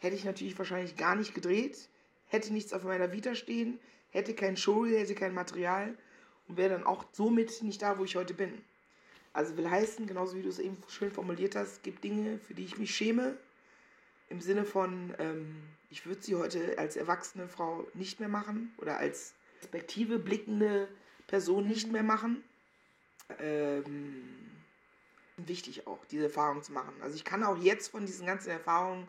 hätte 0.00 0.16
ich 0.16 0.24
natürlich 0.24 0.58
wahrscheinlich 0.58 0.96
gar 0.96 1.16
nicht 1.16 1.34
gedreht, 1.34 1.88
hätte 2.28 2.52
nichts 2.52 2.74
auf 2.74 2.84
meiner 2.84 3.12
Vita 3.12 3.34
stehen, 3.34 3.78
hätte 4.10 4.34
kein 4.34 4.58
Showreel, 4.58 4.98
hätte 4.98 5.14
kein 5.14 5.32
Material 5.32 5.96
und 6.46 6.58
wäre 6.58 6.70
dann 6.70 6.84
auch 6.84 7.06
somit 7.12 7.62
nicht 7.62 7.80
da, 7.80 7.98
wo 7.98 8.04
ich 8.04 8.16
heute 8.16 8.34
bin. 8.34 8.52
Also 9.32 9.56
will 9.56 9.70
heißen, 9.70 10.06
genauso 10.06 10.36
wie 10.36 10.42
du 10.42 10.50
es 10.50 10.58
eben 10.58 10.76
schön 10.88 11.10
formuliert 11.10 11.56
hast, 11.56 11.82
gibt 11.82 12.04
Dinge, 12.04 12.38
für 12.38 12.54
die 12.54 12.64
ich 12.64 12.78
mich 12.78 12.94
schäme, 12.94 13.38
im 14.28 14.40
Sinne 14.40 14.64
von, 14.64 15.14
ähm, 15.18 15.62
ich 15.90 16.06
würde 16.06 16.22
sie 16.22 16.34
heute 16.34 16.78
als 16.78 16.96
erwachsene 16.96 17.48
Frau 17.48 17.86
nicht 17.94 18.20
mehr 18.20 18.28
machen 18.28 18.74
oder 18.78 18.98
als 18.98 19.34
perspektive 19.60 20.18
blickende 20.18 20.88
Person 21.26 21.66
nicht 21.66 21.90
mehr 21.90 22.02
machen. 22.02 22.42
Ähm, 23.38 24.22
wichtig 25.36 25.86
auch, 25.86 26.04
diese 26.06 26.24
Erfahrung 26.24 26.62
zu 26.62 26.72
machen. 26.72 26.94
Also 27.02 27.16
ich 27.16 27.24
kann 27.24 27.44
auch 27.44 27.58
jetzt 27.58 27.88
von 27.88 28.06
diesen 28.06 28.26
ganzen 28.26 28.50
Erfahrungen 28.50 29.06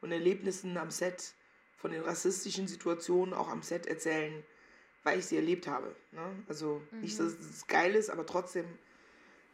und 0.00 0.12
Erlebnissen 0.12 0.76
am 0.76 0.90
Set, 0.90 1.34
von 1.76 1.92
den 1.92 2.02
rassistischen 2.02 2.66
Situationen 2.66 3.34
auch 3.34 3.48
am 3.48 3.62
Set 3.62 3.86
erzählen, 3.86 4.44
weil 5.04 5.20
ich 5.20 5.26
sie 5.26 5.36
erlebt 5.36 5.68
habe. 5.68 5.94
Ne? 6.10 6.44
Also 6.48 6.82
nicht, 6.90 7.18
dass 7.20 7.34
es 7.34 7.66
geil 7.66 7.94
ist, 7.94 8.10
aber 8.10 8.26
trotzdem 8.26 8.66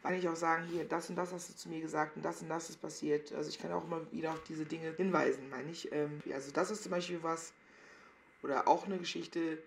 kann 0.05 0.13
ich 0.13 0.29
auch 0.29 0.35
sagen, 0.35 0.67
hier, 0.67 0.85
das 0.85 1.09
und 1.09 1.15
das 1.15 1.33
hast 1.33 1.49
du 1.49 1.55
zu 1.55 1.67
mir 1.67 1.81
gesagt 1.81 2.15
und 2.15 2.23
das 2.23 2.41
und 2.41 2.49
das 2.49 2.69
ist 2.69 2.77
passiert. 2.77 3.33
Also 3.33 3.49
ich 3.49 3.57
kann 3.57 3.71
auch 3.71 3.83
immer 3.85 4.01
wieder 4.11 4.31
auf 4.33 4.43
diese 4.43 4.63
Dinge 4.63 4.93
hinweisen, 4.93 5.49
meine 5.49 5.71
ich. 5.71 5.91
Ähm, 5.91 6.21
also 6.31 6.51
das 6.51 6.69
ist 6.69 6.83
zum 6.83 6.91
Beispiel 6.91 7.23
was, 7.23 7.53
oder 8.43 8.67
auch 8.67 8.85
eine 8.85 8.99
Geschichte, 8.99 9.57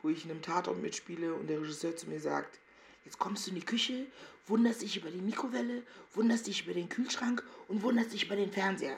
wo 0.00 0.08
ich 0.08 0.24
in 0.24 0.30
einem 0.30 0.42
Tatort 0.42 0.80
mitspiele 0.80 1.34
und 1.34 1.48
der 1.48 1.60
Regisseur 1.60 1.96
zu 1.96 2.08
mir 2.08 2.20
sagt, 2.20 2.60
jetzt 3.04 3.18
kommst 3.18 3.46
du 3.46 3.50
in 3.50 3.56
die 3.56 3.66
Küche, 3.66 4.06
wunderst 4.46 4.82
dich 4.82 4.96
über 4.96 5.10
die 5.10 5.20
Mikrowelle, 5.20 5.82
wunderst 6.14 6.46
dich 6.46 6.64
über 6.64 6.74
den 6.74 6.88
Kühlschrank 6.88 7.44
und 7.66 7.82
wunderst 7.82 8.12
dich 8.12 8.26
über 8.26 8.36
den 8.36 8.52
Fernseher. 8.52 8.96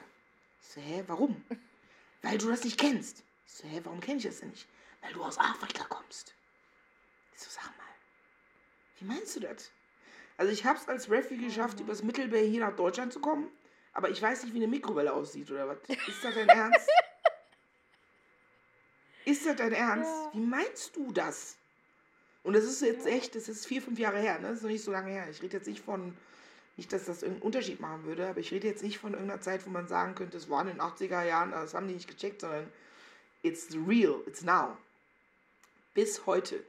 Ich 0.61 0.68
so, 0.68 0.81
hä, 0.83 1.05
warum? 1.07 1.42
Weil 2.22 2.37
du 2.37 2.48
das 2.48 2.64
nicht 2.64 2.78
kennst. 2.78 3.24
Ich 3.46 3.55
so, 3.55 3.66
hä, 3.66 3.81
warum 3.85 4.00
kenne 4.00 4.18
ich 4.18 4.24
das 4.24 4.40
denn 4.40 4.50
nicht? 4.50 4.68
Weil 5.00 5.14
du 5.14 5.22
aus 5.24 5.38
Afrika 5.38 5.85
kommst. 5.85 6.35
Ich 7.35 7.40
so, 7.40 7.48
sag 7.50 7.64
mal, 7.78 7.94
wie 8.98 9.07
meinst 9.07 9.35
du 9.37 9.40
das? 9.40 9.70
Also 10.36 10.52
ich 10.52 10.64
habe 10.64 10.78
es 10.78 10.88
als 10.88 11.10
Refugee 11.10 11.46
geschafft, 11.46 11.80
übers 11.80 12.02
Mittelmeer 12.02 12.42
hier 12.42 12.60
nach 12.60 12.74
Deutschland 12.74 13.12
zu 13.12 13.20
kommen, 13.20 13.48
aber 13.92 14.10
ich 14.10 14.20
weiß 14.20 14.44
nicht, 14.44 14.54
wie 14.54 14.58
eine 14.58 14.68
Mikrowelle 14.68 15.12
aussieht 15.12 15.50
oder 15.50 15.68
was. 15.68 15.78
Ist 15.88 16.24
das 16.24 16.34
dein 16.34 16.48
Ernst? 16.48 16.88
Ist 19.24 19.46
das 19.46 19.56
dein 19.56 19.72
Ernst? 19.72 20.10
Ja. 20.10 20.30
Wie 20.32 20.40
meinst 20.40 20.96
du 20.96 21.12
das? 21.12 21.56
Und 22.42 22.54
das 22.54 22.64
ist 22.64 22.82
jetzt 22.82 23.06
echt, 23.06 23.36
das 23.36 23.48
ist 23.48 23.66
vier, 23.66 23.80
fünf 23.80 23.98
Jahre 23.98 24.18
her, 24.18 24.38
ne? 24.40 24.48
Das 24.48 24.56
ist 24.56 24.62
noch 24.62 24.70
nicht 24.70 24.82
so 24.82 24.90
lange 24.90 25.12
her. 25.12 25.28
Ich 25.30 25.42
rede 25.42 25.58
jetzt 25.58 25.68
nicht 25.68 25.80
von, 25.80 26.16
nicht, 26.76 26.92
dass 26.92 27.04
das 27.04 27.22
irgendeinen 27.22 27.46
Unterschied 27.46 27.78
machen 27.78 28.04
würde, 28.04 28.28
aber 28.28 28.40
ich 28.40 28.50
rede 28.50 28.66
jetzt 28.66 28.82
nicht 28.82 28.98
von 28.98 29.12
irgendeiner 29.12 29.40
Zeit, 29.40 29.64
wo 29.64 29.70
man 29.70 29.86
sagen 29.86 30.16
könnte, 30.16 30.36
es 30.36 30.50
war 30.50 30.62
in 30.62 30.68
den 30.68 30.80
80er 30.80 31.24
Jahren, 31.24 31.52
das 31.52 31.74
haben 31.74 31.86
die 31.86 31.94
nicht 31.94 32.08
gecheckt, 32.08 32.40
sondern 32.40 32.68
it's 33.42 33.68
real, 33.86 34.20
it's 34.26 34.42
now. 34.42 34.76
Bis 35.94 36.26
heute. 36.26 36.64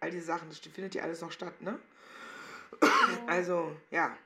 All 0.00 0.10
diese 0.10 0.26
Sachen, 0.26 0.48
das 0.48 0.58
findet 0.58 0.94
ja 0.94 1.02
alles 1.02 1.22
noch 1.22 1.32
statt, 1.32 1.62
ne? 1.62 1.78
Also, 3.26 3.76
ja. 3.90 4.16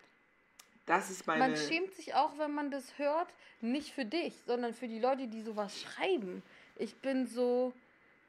Das 0.86 1.10
ist 1.10 1.26
meine. 1.26 1.40
Man 1.40 1.56
schämt 1.56 1.94
sich 1.94 2.14
auch, 2.14 2.36
wenn 2.38 2.52
man 2.52 2.70
das 2.70 2.98
hört, 2.98 3.28
nicht 3.60 3.94
für 3.94 4.04
dich, 4.04 4.34
sondern 4.46 4.74
für 4.74 4.88
die 4.88 4.98
Leute, 4.98 5.28
die 5.28 5.42
sowas 5.42 5.80
schreiben. 5.80 6.42
Ich 6.76 6.94
bin 6.96 7.26
so, 7.26 7.72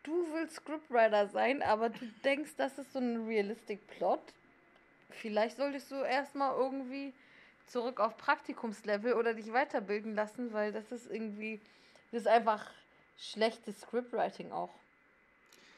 du 0.04 0.26
willst 0.34 0.56
Scriptwriter 0.56 1.28
sein, 1.28 1.62
aber 1.62 1.90
du 1.90 2.06
denkst, 2.24 2.52
das 2.58 2.78
ist 2.78 2.94
so 2.94 3.00
ein 3.00 3.26
realistic 3.28 3.86
Plot. 3.88 4.22
Vielleicht 5.10 5.58
solltest 5.58 5.92
du 5.92 5.96
erstmal 5.96 6.56
irgendwie 6.56 7.14
zurück 7.68 8.00
auf 8.00 8.18
Praktikumslevel 8.18 9.14
oder 9.14 9.34
dich 9.34 9.52
weiterbilden 9.52 10.16
lassen, 10.16 10.54
weil 10.54 10.72
das 10.72 10.92
ist 10.92 11.10
irgendwie, 11.10 11.60
das 12.12 12.22
ist 12.22 12.28
einfach 12.28 12.70
schlechtes 13.18 13.82
Scriptwriting 13.82 14.52
auch. 14.52 14.74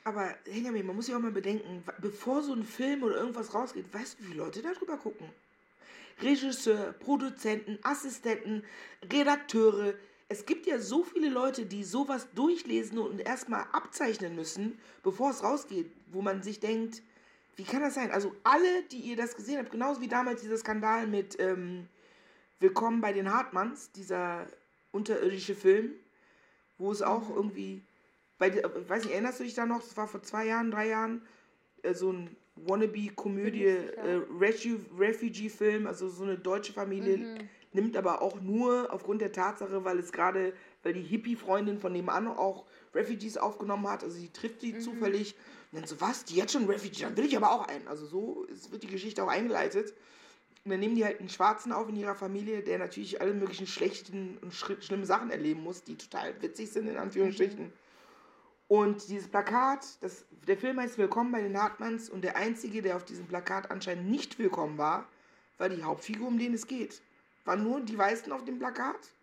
Aber 0.07 0.33
Benjamin, 0.45 0.85
man 0.85 0.95
muss 0.95 1.09
ja 1.09 1.17
auch 1.17 1.21
mal 1.21 1.31
bedenken, 1.31 1.83
bevor 1.99 2.41
so 2.41 2.53
ein 2.53 2.63
Film 2.63 3.03
oder 3.03 3.17
irgendwas 3.17 3.53
rausgeht, 3.53 3.93
weißt 3.93 4.17
du, 4.17 4.23
wie 4.23 4.27
viele 4.27 4.39
Leute 4.39 4.61
darüber 4.61 4.95
gucken? 4.95 5.27
Regisseur, 6.21 6.93
Produzenten, 6.93 7.77
Assistenten, 7.83 8.63
Redakteure. 9.11 9.95
Es 10.29 10.45
gibt 10.45 10.65
ja 10.65 10.79
so 10.79 11.03
viele 11.03 11.27
Leute, 11.27 11.65
die 11.65 11.83
sowas 11.83 12.29
durchlesen 12.33 12.99
und 12.99 13.19
erstmal 13.19 13.65
abzeichnen 13.73 14.33
müssen, 14.33 14.79
bevor 15.03 15.31
es 15.31 15.43
rausgeht, 15.43 15.91
wo 16.13 16.21
man 16.21 16.41
sich 16.41 16.61
denkt, 16.61 17.01
wie 17.57 17.65
kann 17.65 17.81
das 17.81 17.95
sein? 17.95 18.09
Also 18.09 18.33
alle, 18.45 18.83
die 18.83 18.99
ihr 18.99 19.17
das 19.17 19.35
gesehen 19.35 19.57
habt, 19.57 19.71
genauso 19.71 19.99
wie 19.99 20.07
damals 20.07 20.39
dieser 20.39 20.57
Skandal 20.57 21.05
mit 21.05 21.37
ähm, 21.37 21.89
Willkommen 22.61 23.01
bei 23.01 23.11
den 23.11 23.29
Hartmanns, 23.29 23.91
dieser 23.91 24.47
unterirdische 24.93 25.53
Film, 25.53 25.91
wo 26.77 26.93
es 26.93 27.01
auch 27.01 27.29
irgendwie, 27.29 27.81
bei, 28.37 28.49
ich 28.49 28.89
weiß 28.89 29.03
nicht, 29.03 29.13
erinnerst 29.13 29.39
du 29.39 29.43
dich 29.43 29.53
da 29.53 29.65
noch? 29.65 29.81
Das 29.81 29.95
war 29.97 30.07
vor 30.07 30.21
zwei 30.21 30.45
Jahren, 30.45 30.71
drei 30.71 30.89
Jahren, 30.89 31.21
äh, 31.83 31.93
so 31.93 32.11
ein 32.11 32.35
Wannabe-Komödie, 32.55 33.65
äh, 33.65 34.21
Refugee-Film, 34.39 35.87
also 35.87 36.09
so 36.09 36.23
eine 36.23 36.37
deutsche 36.37 36.73
Familie 36.73 37.17
mhm. 37.17 37.37
nimmt 37.73 37.97
aber 37.97 38.21
auch 38.21 38.41
nur 38.41 38.91
aufgrund 38.91 39.21
der 39.21 39.31
Tatsache, 39.31 39.85
weil 39.85 39.99
es 39.99 40.11
gerade, 40.11 40.53
weil 40.83 40.93
die 40.93 41.03
Hippie-Freundin 41.03 41.79
von 41.79 41.91
nebenan 41.91 42.27
auch 42.27 42.65
Refugees 42.95 43.37
aufgenommen 43.37 43.87
hat, 43.87 44.03
also 44.03 44.17
sie 44.17 44.31
trifft 44.31 44.61
sie 44.61 44.73
mhm. 44.73 44.81
zufällig 44.81 45.35
und 45.71 45.81
dann 45.81 45.87
so, 45.87 45.99
was, 45.99 46.23
die 46.23 46.35
jetzt 46.35 46.53
schon 46.53 46.65
Refugee, 46.65 47.03
dann 47.03 47.17
will 47.17 47.25
ich 47.25 47.35
aber 47.35 47.51
auch 47.51 47.67
einen. 47.67 47.87
Also 47.87 48.05
so 48.05 48.45
ist, 48.45 48.71
wird 48.71 48.83
die 48.83 48.87
Geschichte 48.87 49.23
auch 49.23 49.27
eingeleitet. 49.27 49.93
Und 50.63 50.71
dann 50.71 50.79
nehmen 50.79 50.95
die 50.95 51.05
halt 51.05 51.19
einen 51.19 51.29
Schwarzen 51.29 51.71
auf 51.71 51.87
in 51.89 51.95
ihrer 51.95 52.15
Familie, 52.15 52.61
der 52.61 52.77
natürlich 52.77 53.21
alle 53.21 53.33
möglichen 53.33 53.67
schlechten 53.67 54.37
und 54.41 54.53
schlimmen 54.53 55.05
Sachen 55.05 55.29
erleben 55.29 55.63
muss, 55.63 55.83
die 55.83 55.95
total 55.95 56.41
witzig 56.41 56.71
sind, 56.71 56.87
in 56.87 56.97
Anführungsstrichen. 56.97 57.65
Mhm. 57.65 57.73
Und 58.67 59.07
dieses 59.07 59.29
Plakat, 59.29 59.87
das, 60.01 60.25
der 60.45 60.57
Film 60.57 60.77
heißt 60.79 60.97
Willkommen 60.97 61.31
bei 61.31 61.41
den 61.41 61.57
Hartmanns 61.57 62.09
und 62.09 62.21
der 62.21 62.35
einzige, 62.35 62.81
der 62.81 62.97
auf 62.97 63.05
diesem 63.05 63.25
Plakat 63.25 63.71
anscheinend 63.71 64.09
nicht 64.09 64.37
willkommen 64.39 64.77
war, 64.77 65.07
war 65.57 65.69
die 65.69 65.83
Hauptfigur, 65.83 66.27
um 66.27 66.37
den 66.37 66.53
es 66.53 66.67
geht. 66.67 67.01
War 67.45 67.55
nur 67.55 67.79
die 67.79 67.97
Weißen 67.97 68.29
auf 68.29 68.43
dem 68.43 68.59
Plakat. 68.59 69.13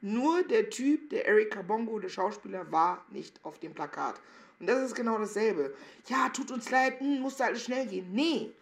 Nur 0.00 0.42
der 0.44 0.70
Typ, 0.70 1.10
der 1.10 1.26
Eric 1.26 1.50
Carbongo, 1.50 1.98
der 1.98 2.08
Schauspieler, 2.08 2.70
war 2.72 3.04
nicht 3.10 3.38
auf 3.44 3.58
dem 3.58 3.74
Plakat. 3.74 4.18
Und 4.58 4.68
das 4.68 4.82
ist 4.82 4.94
genau 4.94 5.18
dasselbe. 5.18 5.74
Ja, 6.06 6.30
tut 6.30 6.50
uns 6.50 6.70
leid, 6.70 6.98
hm, 7.00 7.20
musste 7.20 7.44
alles 7.44 7.62
schnell 7.62 7.86
gehen. 7.86 8.10
Nee, 8.10 8.52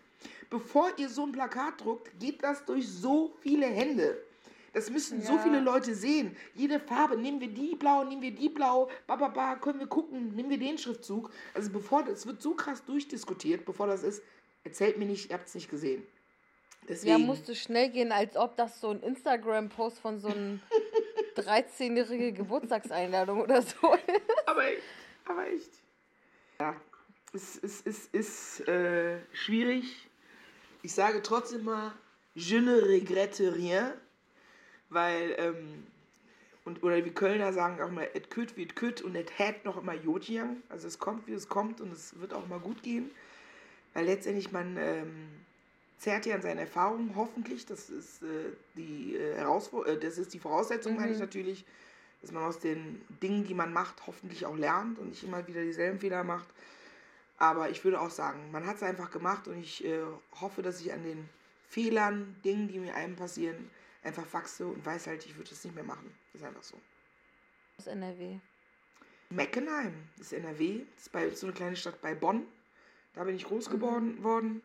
bevor 0.51 0.91
ihr 0.97 1.09
so 1.09 1.25
ein 1.25 1.33
Plakat 1.33 1.81
druckt, 1.81 2.19
geht 2.19 2.43
das 2.43 2.65
durch 2.65 2.89
so 2.89 3.33
viele 3.41 3.67
Hände. 3.67 4.21
Das 4.73 4.89
müssen 4.89 5.21
ja. 5.21 5.27
so 5.27 5.39
viele 5.39 5.61
Leute 5.61 5.95
sehen. 5.95 6.35
Jede 6.55 6.81
Farbe, 6.81 7.17
nehmen 7.17 7.41
wir 7.41 7.49
die 7.49 7.77
blau, 7.77 8.05
nehmen 8.05 8.23
wir 8.23 8.35
die 8.35 8.49
blau, 8.49 8.89
bababa, 9.07 9.57
können 9.57 9.81
wir 9.81 9.87
gucken, 9.87 10.35
nehmen 10.35 10.49
wir 10.49 10.59
den 10.59 10.79
Schriftzug. 10.79 11.31
Also 11.53 11.71
bevor, 11.71 12.07
es 12.09 12.27
wird 12.27 12.41
so 12.41 12.55
krass 12.55 12.85
durchdiskutiert, 12.85 13.67
bevor 13.67 13.87
das 13.87 14.03
ist, 14.03 14.23
erzählt 14.65 14.97
mir 14.97 15.05
nicht, 15.05 15.31
ihr 15.31 15.35
habt 15.37 15.49
es 15.49 15.55
nicht 15.55 15.69
gesehen. 15.69 16.07
Deswegen. 16.89 17.13
Ja, 17.13 17.19
musste 17.19 17.55
schnell 17.55 17.91
gehen, 17.91 18.13
als 18.13 18.37
ob 18.37 18.57
das 18.57 18.81
so 18.81 18.91
ein 18.91 19.01
Instagram-Post 19.01 19.99
von 20.01 20.19
so 20.19 20.29
einem 20.29 20.61
13-jährigen 21.37 22.35
Geburtstagseinladung 22.35 23.43
oder 23.43 23.63
so 23.63 23.95
ist. 23.95 24.47
Aber, 24.47 24.63
aber 25.27 25.47
echt. 25.49 25.71
Ja, 26.59 26.75
es 27.33 27.57
ist, 27.57 27.87
ist, 27.87 28.15
ist 28.15 28.69
äh, 28.69 29.19
schwierig. 29.33 30.09
Ich 30.83 30.95
sage 30.95 31.23
trotzdem 31.23 31.65
mal, 31.65 31.93
je 32.35 32.61
ne 32.61 32.83
regrette 32.83 33.55
rien 33.55 33.93
weil, 34.93 35.35
ähm, 35.39 35.85
und, 36.65 36.83
oder 36.83 37.05
wie 37.05 37.11
Kölner 37.11 37.53
sagen 37.53 37.81
auch 37.81 37.89
immer, 37.89 38.15
et 38.15 38.31
küt 38.31 38.57
wie 38.57 38.63
et 38.63 38.77
küt 38.77 39.03
und 39.03 39.15
et 39.17 39.39
hat 39.39 39.65
noch 39.65 39.77
immer 39.77 39.95
Jodjiang. 39.95 40.63
Also 40.69 40.87
es 40.87 40.99
kommt, 40.99 41.27
wie 41.27 41.33
es 41.33 41.49
kommt 41.49 41.81
und 41.81 41.93
es 41.93 42.19
wird 42.21 42.35
auch 42.35 42.47
mal 42.47 42.61
gut 42.61 42.83
gehen. 42.83 43.11
Weil 43.95 44.07
letztendlich 44.07 44.53
man 44.53 44.77
ähm, 44.79 45.29
zerrt 45.99 46.27
ja 46.27 46.35
an 46.35 46.43
seinen 46.43 46.59
Erfahrungen, 46.59 47.15
hoffentlich. 47.17 47.67
Das 47.67 47.91
ist, 47.91 48.23
äh, 48.23 48.53
die, 48.77 49.17
äh, 49.17 49.41
äh, 49.41 49.99
das 49.99 50.19
ist 50.19 50.35
die 50.35 50.39
Voraussetzung, 50.39 50.93
mhm. 50.93 50.99
meine 50.99 51.13
ich 51.13 51.19
mhm. 51.19 51.25
natürlich, 51.25 51.65
dass 52.21 52.33
man 52.33 52.45
aus 52.45 52.59
den 52.59 53.03
Dingen, 53.23 53.45
die 53.45 53.55
man 53.55 53.73
macht, 53.73 54.07
hoffentlich 54.07 54.47
auch 54.47 54.57
lernt 54.57 54.99
und 54.99 55.11
nicht 55.11 55.25
immer 55.25 55.47
wieder 55.47 55.63
dieselben 55.63 55.99
Fehler 55.99 56.25
macht. 56.25 56.49
Aber 57.39 57.71
ich 57.71 57.85
würde 57.85 58.01
auch 58.01 58.11
sagen, 58.11 58.51
man 58.53 58.67
hat 58.67 58.77
es 58.77 58.83
einfach 58.83 59.11
gemacht 59.11 59.49
und 59.49 59.59
ich 59.59 59.85
äh, 59.85 60.01
hoffe, 60.41 60.63
dass 60.63 60.81
ich 60.81 60.93
an 60.93 61.03
den 61.03 61.29
Fehlern, 61.69 62.37
Dingen, 62.45 62.69
die 62.69 62.79
mir 62.79 62.95
einem 62.95 63.17
passieren, 63.17 63.71
einfach 64.03 64.25
wachse 64.33 64.67
und 64.67 64.85
weiß 64.85 65.07
halt, 65.07 65.25
ich 65.27 65.37
würde 65.37 65.51
es 65.51 65.65
nicht 65.65 65.75
mehr 65.75 65.85
machen. 65.85 66.13
Das 66.33 66.43
ist 66.43 66.47
einfach 66.47 66.63
so. 66.63 66.81
Das 67.77 67.87
ist 67.87 67.93
NRW. 67.93 68.39
Meckenheim, 69.31 69.95
das 70.19 70.27
ist 70.27 70.33
NRW. 70.33 70.85
Das 70.95 71.05
ist, 71.05 71.13
bei, 71.13 71.31
so 71.31 71.47
eine 71.47 71.55
kleine 71.55 71.77
Stadt 71.77 72.01
bei 72.03 72.15
Bonn. 72.15 72.47
Da 73.15 73.25
bin 73.25 73.37
ich 73.37 73.45
groß 73.45 73.71
geworden 73.71 74.17
mhm. 74.17 74.23
worden 74.23 74.63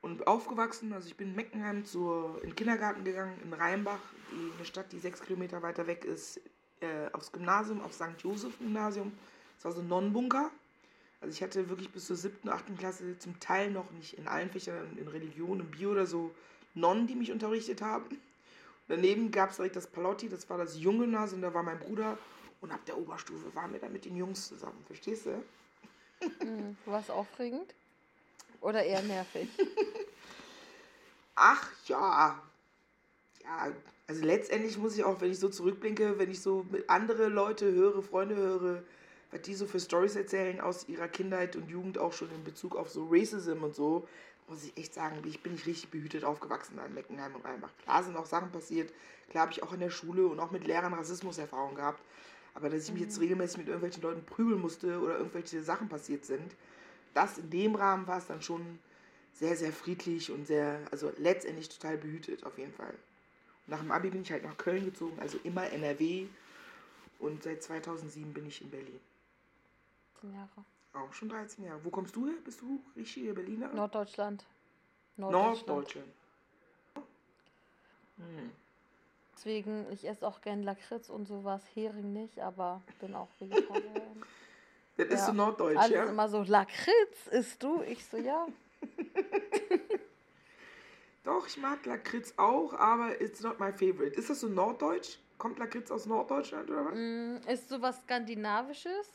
und 0.00 0.26
aufgewachsen. 0.26 0.92
Also 0.92 1.08
ich 1.08 1.16
bin 1.16 1.28
in 1.28 1.36
Meckenheim 1.36 1.84
zur, 1.84 2.40
in 2.42 2.50
den 2.50 2.56
Kindergarten 2.56 3.04
gegangen, 3.04 3.38
in 3.44 3.52
Rheinbach, 3.52 4.00
die, 4.32 4.52
eine 4.56 4.64
Stadt, 4.64 4.92
die 4.92 4.98
sechs 4.98 5.22
Kilometer 5.22 5.62
weiter 5.62 5.86
weg 5.86 6.04
ist, 6.04 6.40
äh, 6.80 7.10
aufs 7.12 7.32
Gymnasium, 7.32 7.80
aufs 7.82 7.96
St. 7.96 8.20
Josef 8.20 8.58
Gymnasium. 8.58 9.12
Das 9.56 9.66
war 9.66 9.72
so 9.72 9.80
ein 9.80 9.88
Nonnenbunker. 9.88 10.50
Also 11.20 11.34
ich 11.34 11.42
hatte 11.42 11.68
wirklich 11.68 11.90
bis 11.90 12.06
zur 12.06 12.16
siebten, 12.16 12.48
achten 12.48 12.78
Klasse 12.78 13.18
zum 13.18 13.38
Teil 13.40 13.70
noch 13.70 13.90
nicht 13.90 14.16
in 14.16 14.26
allen 14.26 14.50
Fächern, 14.50 14.96
in 14.96 15.06
Religion, 15.06 15.60
in 15.60 15.70
Bio 15.70 15.90
oder 15.90 16.06
so, 16.06 16.34
Nonnen, 16.74 17.06
die 17.06 17.14
mich 17.14 17.30
unterrichtet 17.30 17.82
haben. 17.82 18.18
Daneben 18.90 19.30
gab 19.30 19.50
es 19.50 19.56
direkt 19.56 19.76
das 19.76 19.86
Palotti, 19.86 20.28
das 20.28 20.50
war 20.50 20.58
das 20.58 20.76
Junggymnasium, 20.76 21.40
da 21.40 21.54
war 21.54 21.62
mein 21.62 21.78
Bruder. 21.78 22.18
Und 22.60 22.72
ab 22.72 22.84
der 22.86 22.98
Oberstufe 22.98 23.54
waren 23.54 23.72
wir 23.72 23.78
dann 23.78 23.92
mit 23.92 24.04
den 24.04 24.16
Jungs 24.16 24.48
zusammen, 24.48 24.82
verstehst 24.84 25.26
du? 25.26 25.42
Mhm. 26.44 26.76
War 26.86 26.98
es 26.98 27.08
aufregend? 27.08 27.72
Oder 28.60 28.82
eher 28.82 29.00
nervig? 29.02 29.48
Ach 31.36 31.70
ja. 31.86 32.42
Ja, 33.44 33.72
also 34.08 34.24
letztendlich 34.24 34.76
muss 34.76 34.96
ich 34.96 35.04
auch, 35.04 35.20
wenn 35.20 35.30
ich 35.30 35.38
so 35.38 35.48
zurückblinke, 35.48 36.18
wenn 36.18 36.30
ich 36.30 36.42
so 36.42 36.66
mit 36.68 36.90
andere 36.90 37.28
Leute 37.28 37.70
höre, 37.70 38.02
Freunde 38.02 38.34
höre, 38.34 38.82
was 39.30 39.42
die 39.42 39.54
so 39.54 39.66
für 39.66 39.78
Stories 39.78 40.16
erzählen 40.16 40.60
aus 40.60 40.88
ihrer 40.88 41.06
Kindheit 41.06 41.54
und 41.54 41.70
Jugend 41.70 41.96
auch 41.96 42.12
schon 42.12 42.30
in 42.32 42.42
Bezug 42.42 42.74
auf 42.74 42.90
so 42.90 43.06
Racism 43.08 43.62
und 43.62 43.76
so, 43.76 44.08
muss 44.50 44.64
ich 44.64 44.76
echt 44.76 44.92
sagen, 44.92 45.22
ich 45.24 45.42
bin 45.42 45.52
nicht 45.52 45.66
richtig 45.66 45.90
behütet 45.90 46.24
aufgewachsen 46.24 46.78
an 46.78 46.92
Meckenheim 46.92 47.34
und 47.34 47.44
Rheinbach. 47.44 47.70
Klar 47.84 48.02
sind 48.02 48.16
auch 48.16 48.26
Sachen 48.26 48.50
passiert, 48.50 48.92
klar 49.30 49.42
habe 49.42 49.52
ich 49.52 49.62
auch 49.62 49.72
in 49.72 49.80
der 49.80 49.90
Schule 49.90 50.26
und 50.26 50.40
auch 50.40 50.50
mit 50.50 50.66
Lehrern 50.66 50.92
Rassismuserfahrung 50.92 51.76
gehabt, 51.76 52.02
aber 52.54 52.68
dass 52.68 52.84
ich 52.84 52.92
mich 52.92 53.02
jetzt 53.02 53.16
mhm. 53.16 53.22
regelmäßig 53.22 53.58
mit 53.58 53.68
irgendwelchen 53.68 54.02
Leuten 54.02 54.24
prügeln 54.24 54.60
musste 54.60 55.00
oder 55.00 55.16
irgendwelche 55.18 55.62
Sachen 55.62 55.88
passiert 55.88 56.24
sind, 56.24 56.54
das 57.14 57.38
in 57.38 57.48
dem 57.50 57.74
Rahmen 57.76 58.06
war 58.06 58.18
es 58.18 58.26
dann 58.26 58.42
schon 58.42 58.80
sehr, 59.32 59.56
sehr 59.56 59.72
friedlich 59.72 60.30
und 60.30 60.46
sehr, 60.46 60.80
also 60.90 61.12
letztendlich 61.16 61.68
total 61.68 61.96
behütet 61.96 62.44
auf 62.44 62.58
jeden 62.58 62.72
Fall. 62.72 62.94
Und 63.66 63.68
nach 63.68 63.80
dem 63.80 63.92
Abi 63.92 64.10
bin 64.10 64.22
ich 64.22 64.32
halt 64.32 64.42
nach 64.42 64.58
Köln 64.58 64.84
gezogen, 64.84 65.18
also 65.20 65.38
immer 65.44 65.70
NRW 65.70 66.26
und 67.20 67.44
seit 67.44 67.62
2007 67.62 68.32
bin 68.32 68.46
ich 68.46 68.60
in 68.60 68.70
Berlin. 68.70 69.00
Zehn 70.20 70.34
Jahre. 70.34 70.64
Auch 70.92 71.12
schon 71.12 71.28
13 71.28 71.64
Jahre. 71.64 71.84
Wo 71.84 71.90
kommst 71.90 72.16
du 72.16 72.26
her? 72.26 72.34
Bist 72.44 72.60
du 72.60 72.82
richtige 72.96 73.32
Berliner? 73.32 73.72
Norddeutschland. 73.72 74.44
Norddeutschland. 75.16 75.68
Norddeutschland. 75.68 76.12
Hm. 78.16 78.50
Deswegen, 79.34 79.86
ich 79.90 80.06
esse 80.06 80.26
auch 80.26 80.42
gern 80.42 80.62
Lakritz 80.62 81.08
und 81.08 81.26
sowas, 81.26 81.62
Hering 81.74 82.12
nicht, 82.12 82.40
aber 82.40 82.82
bin 83.00 83.14
auch 83.14 83.28
Vegetarierin. 83.38 84.22
Das 84.96 85.08
ja. 85.08 85.14
ist 85.14 85.26
so 85.26 85.32
norddeutsch, 85.32 85.78
Alles 85.78 85.92
ja? 85.92 86.04
immer 86.04 86.28
so, 86.28 86.42
Lakritz 86.42 87.26
isst 87.30 87.62
du? 87.62 87.80
Ich 87.84 88.04
so, 88.04 88.18
ja. 88.18 88.46
Doch, 91.24 91.46
ich 91.46 91.56
mag 91.56 91.86
Lakritz 91.86 92.34
auch, 92.36 92.74
aber 92.74 93.18
it's 93.18 93.40
not 93.40 93.58
my 93.58 93.72
favorite. 93.72 94.14
Ist 94.14 94.28
das 94.28 94.40
so 94.40 94.48
norddeutsch? 94.48 95.16
Kommt 95.38 95.58
Lakritz 95.58 95.90
aus 95.90 96.04
Norddeutschland 96.04 96.68
oder 96.68 96.84
was? 96.84 96.94
Mm, 96.94 97.36
ist 97.48 97.70
sowas 97.70 98.02
Skandinavisches. 98.02 99.08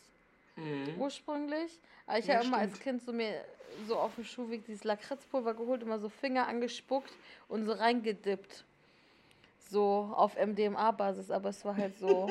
Mhm. 0.55 0.95
ursprünglich. 0.97 1.79
Aber 2.07 2.19
ich 2.19 2.27
ja, 2.27 2.35
habe 2.35 2.45
immer 2.45 2.57
als 2.57 2.79
Kind 2.79 3.01
so 3.03 3.11
mir 3.11 3.43
so 3.87 3.97
auf 3.97 4.15
dem 4.15 4.23
Schuhweg 4.23 4.65
dieses 4.65 4.83
Lakritzpulver 4.83 5.53
geholt, 5.53 5.81
immer 5.81 5.99
so 5.99 6.09
Finger 6.09 6.47
angespuckt 6.47 7.11
und 7.47 7.65
so 7.65 7.73
reingedippt. 7.73 8.65
So 9.69 10.13
auf 10.15 10.35
MDMA-Basis, 10.37 11.31
aber 11.31 11.49
es 11.49 11.65
war 11.65 11.75
halt 11.75 11.97
so 11.97 12.29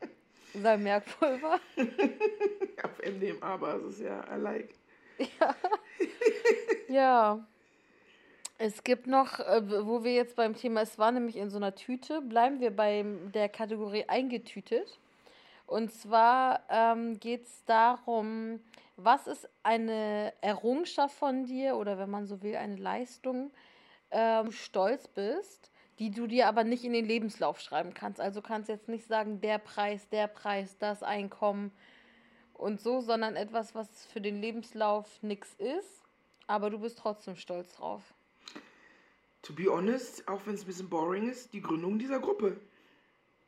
Salmiakpulver. 0.54 1.60
auf 2.82 2.98
MDMA-Basis, 3.04 4.00
ja, 4.00 4.24
I 4.34 4.40
like. 4.40 4.74
Ja. 5.18 5.56
ja. 6.88 7.46
Es 8.60 8.82
gibt 8.82 9.06
noch, 9.06 9.38
äh, 9.38 9.62
wo 9.86 10.02
wir 10.02 10.14
jetzt 10.14 10.34
beim 10.34 10.54
Thema, 10.54 10.82
es 10.82 10.98
war 10.98 11.12
nämlich 11.12 11.36
in 11.36 11.50
so 11.50 11.58
einer 11.58 11.74
Tüte, 11.74 12.20
bleiben 12.22 12.60
wir 12.60 12.74
bei 12.74 13.04
der 13.34 13.48
Kategorie 13.48 14.04
eingetütet. 14.08 14.98
Und 15.68 15.92
zwar 15.92 16.64
ähm, 16.70 17.20
geht 17.20 17.44
es 17.44 17.64
darum, 17.66 18.58
was 18.96 19.26
ist 19.26 19.48
eine 19.62 20.32
Errungenschaft 20.40 21.14
von 21.14 21.44
dir 21.44 21.76
oder 21.76 21.98
wenn 21.98 22.10
man 22.10 22.26
so 22.26 22.42
will, 22.42 22.56
eine 22.56 22.76
Leistung, 22.76 23.52
ähm, 24.10 24.50
stolz 24.50 25.06
bist, 25.08 25.70
die 25.98 26.10
du 26.10 26.26
dir 26.26 26.48
aber 26.48 26.64
nicht 26.64 26.84
in 26.84 26.94
den 26.94 27.04
Lebenslauf 27.04 27.60
schreiben 27.60 27.92
kannst. 27.92 28.18
Also 28.18 28.40
kannst 28.40 28.70
jetzt 28.70 28.88
nicht 28.88 29.06
sagen, 29.06 29.42
der 29.42 29.58
Preis, 29.58 30.08
der 30.08 30.26
Preis, 30.26 30.78
das 30.78 31.02
Einkommen 31.02 31.70
und 32.54 32.80
so, 32.80 33.02
sondern 33.02 33.36
etwas, 33.36 33.74
was 33.74 34.06
für 34.06 34.22
den 34.22 34.40
Lebenslauf 34.40 35.22
nichts 35.22 35.54
ist, 35.58 36.02
aber 36.46 36.70
du 36.70 36.78
bist 36.78 36.98
trotzdem 36.98 37.36
stolz 37.36 37.76
drauf 37.76 38.14
to 39.48 39.54
be 39.54 39.66
honest, 39.70 40.28
auch 40.28 40.46
wenn 40.46 40.54
es 40.54 40.62
ein 40.62 40.66
bisschen 40.66 40.88
boring 40.88 41.28
ist, 41.28 41.52
die 41.54 41.62
Gründung 41.62 41.98
dieser 41.98 42.20
Gruppe. 42.20 42.60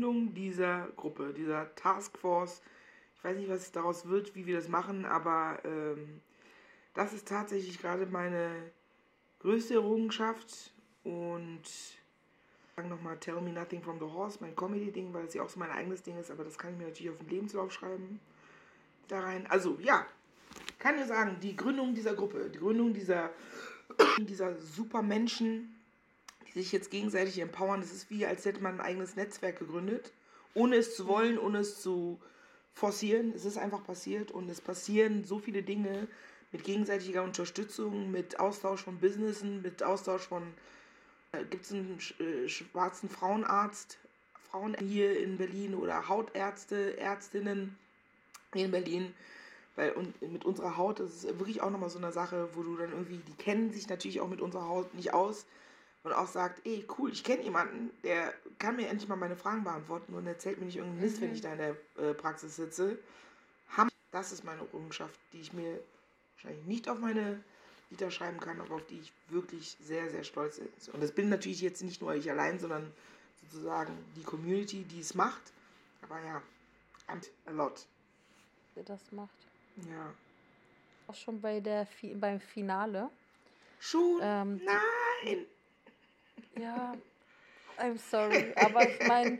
Gründung 0.00 0.32
dieser 0.32 0.88
Gruppe, 0.96 1.34
dieser 1.36 1.74
Taskforce. 1.74 2.62
Ich 3.16 3.22
weiß 3.22 3.36
nicht, 3.36 3.50
was 3.50 3.70
daraus 3.70 4.08
wird, 4.08 4.34
wie 4.34 4.46
wir 4.46 4.56
das 4.56 4.66
machen, 4.66 5.04
aber 5.04 5.58
ähm, 5.62 6.22
das 6.94 7.12
ist 7.12 7.28
tatsächlich 7.28 7.78
gerade 7.78 8.06
meine 8.06 8.50
größte 9.40 9.74
Errungenschaft 9.74 10.72
und 11.04 11.60
sagen 12.74 12.88
nochmal 12.88 13.18
Tell 13.18 13.42
Me 13.42 13.52
Nothing 13.52 13.82
from 13.82 13.98
the 13.98 14.06
Horse, 14.06 14.38
mein 14.40 14.56
Comedy-Ding, 14.56 15.12
weil 15.12 15.26
es 15.26 15.34
ja 15.34 15.42
auch 15.42 15.50
so 15.50 15.58
mein 15.58 15.70
eigenes 15.70 16.02
Ding 16.02 16.18
ist, 16.18 16.30
aber 16.30 16.44
das 16.44 16.56
kann 16.56 16.72
ich 16.72 16.78
mir 16.78 16.86
natürlich 16.86 17.12
auf 17.12 17.18
den 17.18 17.28
Lebenslauf 17.28 17.70
schreiben. 17.70 18.20
Da 19.08 19.20
rein. 19.20 19.46
Also 19.48 19.76
ja, 19.82 20.06
kann 20.78 20.98
ich 20.98 21.04
sagen, 21.04 21.36
die 21.42 21.56
Gründung 21.56 21.94
dieser 21.94 22.14
Gruppe, 22.14 22.48
die 22.48 22.58
Gründung 22.58 22.94
dieser, 22.94 23.28
dieser 24.18 24.56
super 24.56 25.02
Menschen, 25.02 25.74
die 25.74 25.79
sich 26.54 26.72
jetzt 26.72 26.90
gegenseitig 26.90 27.38
empowern. 27.38 27.80
Das 27.80 27.92
ist 27.92 28.10
wie, 28.10 28.26
als 28.26 28.44
hätte 28.44 28.62
man 28.62 28.74
ein 28.74 28.80
eigenes 28.80 29.16
Netzwerk 29.16 29.58
gegründet, 29.58 30.12
ohne 30.54 30.76
es 30.76 30.96
zu 30.96 31.06
wollen, 31.06 31.38
ohne 31.38 31.58
es 31.58 31.80
zu 31.80 32.18
forcieren. 32.74 33.32
Es 33.34 33.44
ist 33.44 33.58
einfach 33.58 33.84
passiert 33.84 34.30
und 34.30 34.48
es 34.48 34.60
passieren 34.60 35.24
so 35.24 35.38
viele 35.38 35.62
Dinge 35.62 36.08
mit 36.52 36.64
gegenseitiger 36.64 37.22
Unterstützung, 37.22 38.10
mit 38.10 38.40
Austausch 38.40 38.82
von 38.82 38.98
Businessen, 38.98 39.62
mit 39.62 39.82
Austausch 39.82 40.22
von, 40.22 40.42
äh, 41.32 41.44
gibt 41.44 41.64
es 41.64 41.72
einen 41.72 41.98
äh, 42.18 42.48
schwarzen 42.48 43.08
Frauenarzt, 43.08 43.98
Frauen 44.50 44.76
hier 44.80 45.18
in 45.20 45.36
Berlin 45.36 45.74
oder 45.74 46.08
Hautärzte, 46.08 46.98
Ärztinnen 46.98 47.76
in 48.54 48.70
Berlin. 48.72 49.14
Weil 49.76 49.92
und 49.92 50.20
mit 50.20 50.44
unserer 50.44 50.76
Haut, 50.76 50.98
das 50.98 51.24
ist 51.24 51.38
wirklich 51.38 51.62
auch 51.62 51.70
nochmal 51.70 51.90
so 51.90 51.98
eine 51.98 52.10
Sache, 52.10 52.48
wo 52.54 52.64
du 52.64 52.76
dann 52.76 52.90
irgendwie, 52.90 53.18
die 53.18 53.34
kennen 53.34 53.70
sich 53.70 53.88
natürlich 53.88 54.20
auch 54.20 54.28
mit 54.28 54.40
unserer 54.40 54.66
Haut 54.66 54.92
nicht 54.94 55.14
aus 55.14 55.46
und 56.02 56.12
auch 56.12 56.28
sagt, 56.28 56.66
ey, 56.66 56.86
cool, 56.98 57.12
ich 57.12 57.24
kenne 57.24 57.42
jemanden, 57.42 57.90
der 58.02 58.32
kann 58.58 58.76
mir 58.76 58.88
endlich 58.88 59.08
mal 59.08 59.16
meine 59.16 59.36
Fragen 59.36 59.64
beantworten 59.64 60.14
und 60.14 60.26
erzählt 60.26 60.58
mir 60.58 60.66
nicht 60.66 60.76
irgendeinen 60.76 61.02
Mist, 61.02 61.18
mhm. 61.18 61.22
wenn 61.22 61.34
ich 61.34 61.40
da 61.40 61.52
in 61.52 61.58
der 61.58 61.76
äh, 61.98 62.14
Praxis 62.14 62.56
sitze. 62.56 62.98
Das 64.12 64.32
ist 64.32 64.44
meine 64.44 64.60
Errungenschaft, 64.60 65.18
die 65.32 65.40
ich 65.40 65.52
mir 65.52 65.80
wahrscheinlich 66.34 66.66
nicht 66.66 66.88
auf 66.88 66.98
meine 66.98 67.42
Lieder 67.90 68.10
schreiben 68.10 68.40
kann, 68.40 68.60
aber 68.60 68.76
auf 68.76 68.86
die 68.86 68.98
ich 68.98 69.12
wirklich 69.28 69.76
sehr, 69.80 70.10
sehr 70.10 70.24
stolz 70.24 70.58
bin. 70.58 70.68
Und 70.92 71.02
das 71.02 71.12
bin 71.12 71.28
natürlich 71.28 71.60
jetzt 71.60 71.82
nicht 71.82 72.00
nur 72.00 72.14
ich 72.14 72.28
allein, 72.30 72.58
sondern 72.58 72.92
sozusagen 73.42 73.92
die 74.16 74.22
Community, 74.22 74.82
die 74.84 75.00
es 75.00 75.14
macht. 75.14 75.52
Aber 76.02 76.20
ja, 76.24 76.42
a 77.46 77.50
lot. 77.50 77.86
Der 78.74 78.84
das 78.84 79.12
macht. 79.12 79.30
Ja. 79.88 80.12
Auch 81.06 81.14
schon 81.14 81.40
bei 81.40 81.60
der 81.60 81.86
beim 82.14 82.40
Finale. 82.40 83.10
Schon? 83.78 84.18
Ähm, 84.22 84.60
Nein! 84.64 85.46
Ja, 86.56 86.94
I'm 87.78 87.98
sorry. 87.98 88.52
Aber 88.56 88.88
ich 88.88 89.06
meine, 89.06 89.38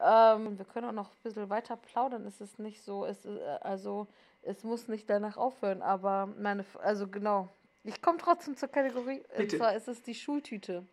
ähm, 0.00 0.58
wir 0.58 0.64
können 0.64 0.88
auch 0.88 0.92
noch 0.92 1.10
ein 1.10 1.22
bisschen 1.22 1.50
weiter 1.50 1.76
plaudern. 1.76 2.26
Es 2.26 2.40
ist 2.40 2.58
nicht 2.58 2.82
so, 2.82 3.04
es 3.04 3.24
ist, 3.24 3.38
äh, 3.38 3.58
also 3.60 4.06
es 4.42 4.64
muss 4.64 4.88
nicht 4.88 5.08
danach 5.10 5.36
aufhören, 5.36 5.82
aber 5.82 6.26
meine, 6.38 6.64
also 6.82 7.08
genau. 7.08 7.48
Ich 7.84 8.02
komme 8.02 8.18
trotzdem 8.18 8.56
zur 8.56 8.68
Kategorie. 8.68 9.22
Bitte. 9.36 9.42
Und 9.42 9.50
zwar 9.50 9.74
ist 9.74 9.88
es 9.88 10.02
die 10.02 10.14
Schultüte. 10.14 10.84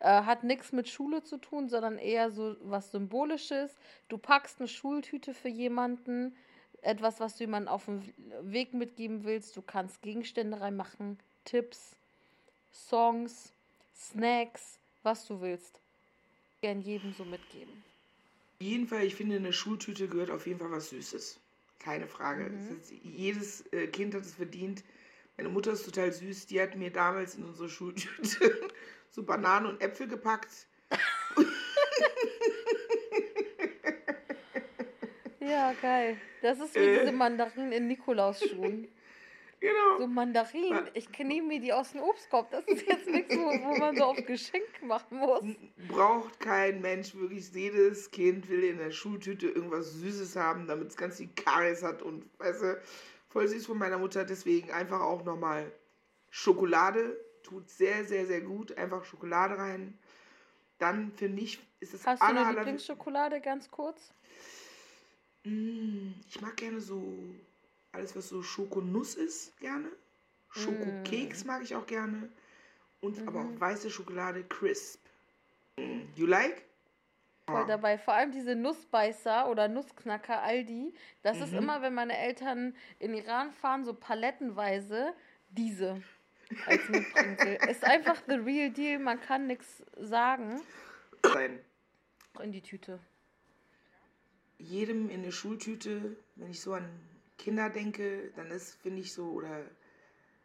Äh, 0.00 0.22
hat 0.22 0.44
nichts 0.44 0.72
mit 0.72 0.88
Schule 0.88 1.22
zu 1.22 1.38
tun, 1.38 1.68
sondern 1.68 1.98
eher 1.98 2.30
so 2.30 2.56
was 2.60 2.90
Symbolisches. 2.90 3.74
Du 4.08 4.18
packst 4.18 4.60
eine 4.60 4.68
Schultüte 4.68 5.34
für 5.34 5.48
jemanden, 5.48 6.36
etwas, 6.82 7.20
was 7.20 7.36
du 7.36 7.44
jemandem 7.44 7.72
auf 7.72 7.86
dem 7.86 8.02
Weg 8.42 8.74
mitgeben 8.74 9.24
willst. 9.24 9.56
Du 9.56 9.62
kannst 9.62 10.02
Gegenstände 10.02 10.60
reinmachen, 10.60 11.18
Tipps, 11.44 11.96
Songs, 12.70 13.53
Snacks, 13.94 14.78
was 15.02 15.26
du 15.26 15.40
willst. 15.40 15.80
Gern 16.60 16.80
jedem 16.80 17.14
so 17.14 17.24
mitgeben. 17.24 17.84
Auf 18.54 18.60
jeden 18.66 18.88
Fall, 18.88 19.04
ich 19.04 19.14
finde, 19.14 19.36
in 19.36 19.44
eine 19.44 19.52
Schultüte 19.52 20.08
gehört 20.08 20.30
auf 20.30 20.46
jeden 20.46 20.58
Fall 20.58 20.70
was 20.70 20.88
Süßes. 20.90 21.38
Keine 21.78 22.06
Frage. 22.06 22.50
Mhm. 22.50 22.80
Ist, 22.80 22.92
jedes 23.02 23.72
äh, 23.72 23.86
Kind 23.88 24.14
hat 24.14 24.22
es 24.22 24.34
verdient. 24.34 24.82
Meine 25.36 25.50
Mutter 25.50 25.72
ist 25.72 25.84
total 25.84 26.12
süß. 26.12 26.46
Die 26.46 26.60
hat 26.60 26.76
mir 26.76 26.90
damals 26.90 27.34
in 27.34 27.44
unsere 27.44 27.68
Schultüte 27.68 28.70
so 29.10 29.24
Bananen 29.24 29.66
und 29.66 29.82
Äpfel 29.82 30.08
gepackt. 30.08 30.66
ja, 35.40 35.74
geil. 35.82 36.16
Das 36.40 36.58
ist 36.60 36.74
wie 36.74 36.78
äh, 36.78 37.00
diese 37.00 37.12
Mandarinen 37.12 37.72
in 37.72 37.88
Nikolausschuhen. 37.88 38.88
Genau. 39.64 39.98
So 39.98 40.06
Mandarinen, 40.06 40.90
ich 40.92 41.08
nehme 41.18 41.48
mir 41.48 41.60
die 41.60 41.72
aus 41.72 41.92
dem 41.92 42.02
Obstkorb. 42.02 42.50
Das 42.50 42.66
ist 42.66 42.86
jetzt 42.86 43.06
nichts, 43.06 43.34
wo, 43.34 43.46
wo 43.46 43.78
man 43.78 43.96
so 43.96 44.04
auf 44.04 44.26
Geschenk 44.26 44.82
machen 44.82 45.16
muss. 45.16 45.42
Braucht 45.88 46.38
kein 46.38 46.82
Mensch 46.82 47.14
wirklich. 47.14 47.50
Jedes 47.50 48.10
Kind 48.10 48.50
will 48.50 48.62
in 48.62 48.76
der 48.76 48.90
Schultüte 48.90 49.48
irgendwas 49.48 49.94
Süßes 49.94 50.36
haben, 50.36 50.66
damit 50.66 50.88
es 50.88 50.98
ganz 50.98 51.16
viel 51.16 51.30
Karies 51.34 51.82
hat 51.82 52.02
und, 52.02 52.26
weißt 52.38 52.62
du, 52.62 52.82
voll 53.30 53.48
süß 53.48 53.64
von 53.64 53.78
meiner 53.78 53.96
Mutter. 53.96 54.26
Deswegen 54.26 54.70
einfach 54.70 55.00
auch 55.00 55.24
nochmal 55.24 55.72
Schokolade. 56.28 57.18
Tut 57.42 57.70
sehr, 57.70 58.04
sehr, 58.04 58.26
sehr 58.26 58.42
gut. 58.42 58.76
Einfach 58.76 59.02
Schokolade 59.06 59.56
rein. 59.56 59.98
Dann 60.76 61.10
finde 61.12 61.40
ich, 61.40 61.58
ist 61.80 61.94
es 61.94 62.06
Hast 62.06 62.20
du 62.20 62.26
eine 62.26 62.50
Lieblingsschokolade 62.50 63.40
ganz 63.40 63.70
kurz? 63.70 64.12
Mm, 65.44 66.12
ich 66.28 66.38
mag 66.42 66.54
gerne 66.58 66.80
so 66.80 67.16
alles, 67.94 68.16
was 68.16 68.28
so 68.28 68.42
Schokonuss 68.42 69.14
ist, 69.14 69.56
gerne. 69.58 69.88
Schokokeks 70.50 71.44
mm. 71.44 71.46
mag 71.46 71.62
ich 71.62 71.74
auch 71.74 71.86
gerne. 71.86 72.28
Und 73.00 73.20
mhm. 73.20 73.28
aber 73.28 73.40
auch 73.40 73.50
mhm. 73.50 73.60
weiße 73.60 73.90
Schokolade 73.90 74.44
crisp. 74.44 75.00
Mm. 75.76 76.02
You 76.14 76.26
like? 76.26 76.62
Voll 77.46 77.66
dabei. 77.66 77.98
Vor 77.98 78.14
allem 78.14 78.32
diese 78.32 78.54
Nussbeißer 78.54 79.50
oder 79.50 79.68
Nussknacker, 79.68 80.40
Aldi. 80.42 80.94
Das 81.22 81.38
mhm. 81.38 81.42
ist 81.42 81.52
immer, 81.52 81.82
wenn 81.82 81.92
meine 81.92 82.16
Eltern 82.16 82.74
in 82.98 83.14
Iran 83.14 83.52
fahren, 83.52 83.84
so 83.84 83.92
palettenweise 83.92 85.12
diese 85.50 86.02
als 86.66 86.88
Mitbringsel. 86.88 87.58
ist 87.68 87.84
einfach 87.84 88.22
the 88.26 88.34
real 88.34 88.70
deal. 88.70 88.98
Man 88.98 89.20
kann 89.20 89.46
nichts 89.46 89.82
sagen. 89.96 90.60
Sein. 91.22 91.58
In 92.42 92.52
die 92.52 92.62
Tüte. 92.62 92.98
Jedem 94.58 95.10
in 95.10 95.22
der 95.22 95.30
Schultüte, 95.30 96.16
wenn 96.36 96.50
ich 96.50 96.60
so 96.60 96.72
an 96.72 96.88
Kinder 97.38 97.70
denke, 97.70 98.32
dann 98.36 98.50
ist, 98.50 98.74
finde 98.74 99.00
ich 99.00 99.12
so, 99.12 99.30
oder 99.30 99.64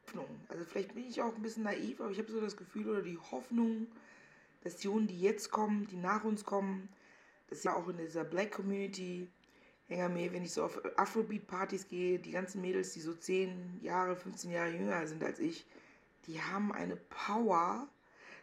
Hoffnung. 0.04 0.42
Also 0.48 0.66
vielleicht 0.66 0.96
bin 0.96 1.06
ich 1.06 1.22
auch 1.22 1.36
ein 1.36 1.42
bisschen 1.42 1.64
naiv, 1.64 2.02
aber 2.02 2.12
ich 2.12 2.18
habe 2.18 2.32
so 2.32 2.42
das 2.42 2.58
Gefühl 2.58 2.90
oder 2.90 3.02
die 3.02 3.18
Hoffnung, 3.18 3.88
dass 4.64 4.78
die 4.78 4.88
Jungen, 4.88 5.08
die 5.08 5.20
jetzt 5.20 5.52
kommen, 5.52 5.88
die 5.88 5.98
nach 5.98 6.24
uns 6.24 6.44
kommen, 6.44 6.90
dass 7.50 7.64
ja 7.64 7.76
auch 7.76 7.88
in 7.88 7.98
dieser 7.98 8.24
Black 8.24 8.52
Community, 8.52 9.30
mir, 9.88 10.34
wenn 10.34 10.44
ich 10.44 10.54
so 10.54 10.64
auf 10.64 10.80
Afrobeat-Partys 10.98 11.88
gehe, 11.88 12.20
die 12.20 12.32
ganzen 12.32 12.62
Mädels, 12.62 12.94
die 12.94 13.00
so 13.00 13.14
10 13.14 13.80
Jahre, 13.82 14.16
15 14.16 14.52
Jahre 14.52 14.70
jünger 14.70 15.08
sind 15.08 15.24
als 15.24 15.40
ich, 15.40 15.66
die 16.28 16.40
haben 16.42 16.72
eine 16.72 16.96
Power. 16.96 17.88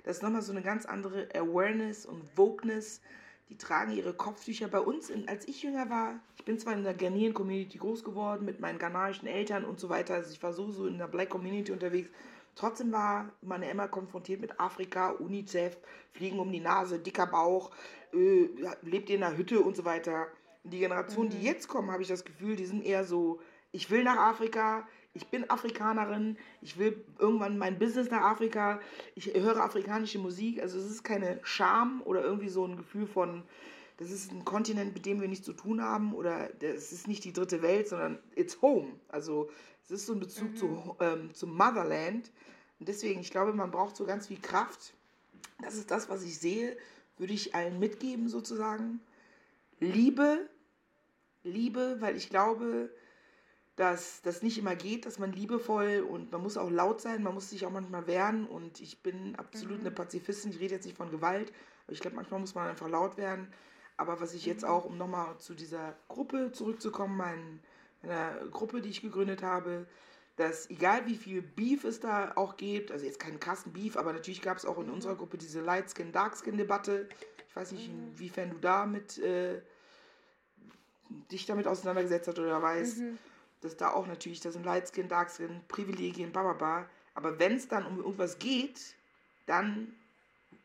Das 0.02 0.16
ist 0.16 0.22
nochmal 0.22 0.42
so 0.42 0.52
eine 0.52 0.62
ganz 0.62 0.86
andere 0.86 1.28
Awareness 1.34 2.04
und 2.04 2.36
Wokeness 2.36 3.00
die 3.48 3.56
tragen 3.56 3.92
ihre 3.92 4.12
Kopftücher 4.12 4.68
bei 4.68 4.80
uns. 4.80 5.10
In, 5.10 5.28
als 5.28 5.46
ich 5.46 5.62
jünger 5.62 5.88
war, 5.90 6.20
ich 6.36 6.44
bin 6.44 6.58
zwar 6.58 6.74
in 6.74 6.82
der 6.82 6.94
Ghanaian 6.94 7.34
Community 7.34 7.78
groß 7.78 8.04
geworden 8.04 8.44
mit 8.44 8.60
meinen 8.60 8.78
ghanaischen 8.78 9.28
Eltern 9.28 9.64
und 9.64 9.78
so 9.78 9.88
weiter, 9.88 10.14
also 10.14 10.32
ich 10.32 10.42
war 10.42 10.52
so, 10.52 10.70
so 10.70 10.86
in 10.86 10.98
der 10.98 11.08
Black 11.08 11.30
Community 11.30 11.72
unterwegs. 11.72 12.10
Trotzdem 12.54 12.90
war 12.90 13.30
meine 13.42 13.68
Emma 13.68 13.86
konfrontiert 13.86 14.40
mit 14.40 14.58
Afrika, 14.58 15.10
UNICEF, 15.10 15.76
Fliegen 16.12 16.38
um 16.38 16.50
die 16.50 16.60
Nase, 16.60 16.98
dicker 16.98 17.26
Bauch, 17.26 17.70
äh, 18.14 18.48
lebt 18.82 19.10
in 19.10 19.22
einer 19.22 19.36
Hütte 19.36 19.60
und 19.60 19.76
so 19.76 19.84
weiter. 19.84 20.28
Die 20.64 20.78
Generation, 20.78 21.26
mhm. 21.26 21.30
die 21.30 21.42
jetzt 21.42 21.68
kommen, 21.68 21.90
habe 21.90 22.02
ich 22.02 22.08
das 22.08 22.24
Gefühl, 22.24 22.56
die 22.56 22.66
sind 22.66 22.84
eher 22.84 23.04
so 23.04 23.40
ich 23.76 23.90
will 23.90 24.04
nach 24.04 24.16
Afrika, 24.16 24.88
ich 25.16 25.26
bin 25.28 25.48
Afrikanerin, 25.50 26.36
ich 26.60 26.78
will 26.78 27.02
irgendwann 27.18 27.56
mein 27.56 27.78
Business 27.78 28.10
nach 28.10 28.20
Afrika, 28.20 28.80
ich 29.14 29.32
höre 29.34 29.56
afrikanische 29.56 30.18
Musik. 30.18 30.60
Also 30.60 30.78
es 30.78 30.90
ist 30.90 31.02
keine 31.02 31.40
Scham 31.42 32.02
oder 32.04 32.22
irgendwie 32.22 32.50
so 32.50 32.66
ein 32.66 32.76
Gefühl 32.76 33.06
von, 33.06 33.42
das 33.96 34.10
ist 34.10 34.30
ein 34.30 34.44
Kontinent, 34.44 34.92
mit 34.92 35.06
dem 35.06 35.20
wir 35.20 35.28
nichts 35.28 35.46
zu 35.46 35.54
tun 35.54 35.82
haben 35.82 36.14
oder 36.14 36.50
es 36.62 36.92
ist 36.92 37.08
nicht 37.08 37.24
die 37.24 37.32
dritte 37.32 37.62
Welt, 37.62 37.88
sondern 37.88 38.18
it's 38.34 38.60
home. 38.60 38.88
Also 39.08 39.48
es 39.84 39.90
ist 39.90 40.06
so 40.06 40.12
ein 40.12 40.20
Bezug 40.20 40.50
mhm. 40.50 40.56
zu, 40.56 40.96
ähm, 41.00 41.34
zum 41.34 41.56
Motherland. 41.56 42.30
Und 42.78 42.88
deswegen, 42.88 43.20
ich 43.20 43.30
glaube, 43.30 43.54
man 43.54 43.70
braucht 43.70 43.96
so 43.96 44.04
ganz 44.04 44.26
viel 44.26 44.40
Kraft. 44.40 44.92
Das 45.62 45.76
ist 45.76 45.90
das, 45.90 46.10
was 46.10 46.22
ich 46.24 46.38
sehe, 46.38 46.76
würde 47.16 47.32
ich 47.32 47.54
allen 47.54 47.78
mitgeben 47.78 48.28
sozusagen. 48.28 49.00
Liebe, 49.80 50.50
Liebe, 51.42 51.96
weil 52.00 52.16
ich 52.16 52.28
glaube, 52.28 52.90
dass 53.76 54.22
das 54.22 54.42
nicht 54.42 54.56
immer 54.56 54.74
geht, 54.74 55.04
dass 55.04 55.18
man 55.18 55.32
liebevoll 55.32 56.00
und 56.08 56.32
man 56.32 56.42
muss 56.42 56.56
auch 56.56 56.70
laut 56.70 57.02
sein, 57.02 57.22
man 57.22 57.34
muss 57.34 57.50
sich 57.50 57.66
auch 57.66 57.70
manchmal 57.70 58.06
wehren 58.06 58.46
und 58.46 58.80
ich 58.80 59.02
bin 59.02 59.36
absolut 59.36 59.80
mhm. 59.80 59.86
eine 59.86 59.90
Pazifistin, 59.90 60.50
ich 60.50 60.60
rede 60.60 60.74
jetzt 60.74 60.86
nicht 60.86 60.96
von 60.96 61.10
Gewalt, 61.10 61.52
aber 61.84 61.92
ich 61.92 62.00
glaube, 62.00 62.16
manchmal 62.16 62.40
muss 62.40 62.54
man 62.54 62.68
einfach 62.68 62.88
laut 62.88 63.18
werden. 63.18 63.48
Aber 63.98 64.20
was 64.20 64.32
ich 64.32 64.46
jetzt 64.46 64.62
mhm. 64.62 64.70
auch, 64.70 64.86
um 64.86 64.96
nochmal 64.96 65.36
zu 65.38 65.54
dieser 65.54 65.94
Gruppe 66.08 66.52
zurückzukommen, 66.52 67.18
mein, 67.18 67.60
meiner 68.02 68.46
Gruppe, 68.50 68.80
die 68.80 68.88
ich 68.88 69.02
gegründet 69.02 69.42
habe, 69.42 69.86
dass 70.36 70.70
egal 70.70 71.06
wie 71.06 71.16
viel 71.16 71.42
Beef 71.42 71.84
es 71.84 72.00
da 72.00 72.32
auch 72.34 72.56
gibt, 72.56 72.90
also 72.90 73.04
jetzt 73.04 73.20
keinen 73.20 73.40
krassen 73.40 73.74
Beef, 73.74 73.98
aber 73.98 74.14
natürlich 74.14 74.40
gab 74.40 74.56
es 74.56 74.64
auch 74.64 74.78
in 74.78 74.88
unserer 74.88 75.16
Gruppe 75.16 75.36
diese 75.36 75.60
Light 75.60 75.90
Skin, 75.90 76.12
Dark 76.12 76.36
Skin 76.42 76.56
Debatte. 76.56 77.08
Ich 77.48 77.56
weiß 77.56 77.72
nicht, 77.72 77.92
mhm. 77.92 78.08
inwiefern 78.08 78.50
du 78.50 78.58
damit 78.58 79.18
äh, 79.18 79.60
dich 81.30 81.44
damit 81.44 81.66
auseinandergesetzt 81.66 82.28
hast 82.28 82.38
oder 82.38 82.62
weißt. 82.62 83.00
Mhm 83.00 83.18
dass 83.60 83.76
da 83.76 83.92
auch 83.92 84.06
natürlich, 84.06 84.40
da 84.40 84.50
sind 84.50 84.64
Lightskin, 84.64 85.08
Darkskin, 85.08 85.60
Privilegien, 85.68 86.32
bababa. 86.32 86.88
Aber 87.14 87.38
wenn 87.38 87.56
es 87.56 87.68
dann 87.68 87.86
um 87.86 87.98
irgendwas 87.98 88.38
geht, 88.38 88.94
dann 89.46 89.94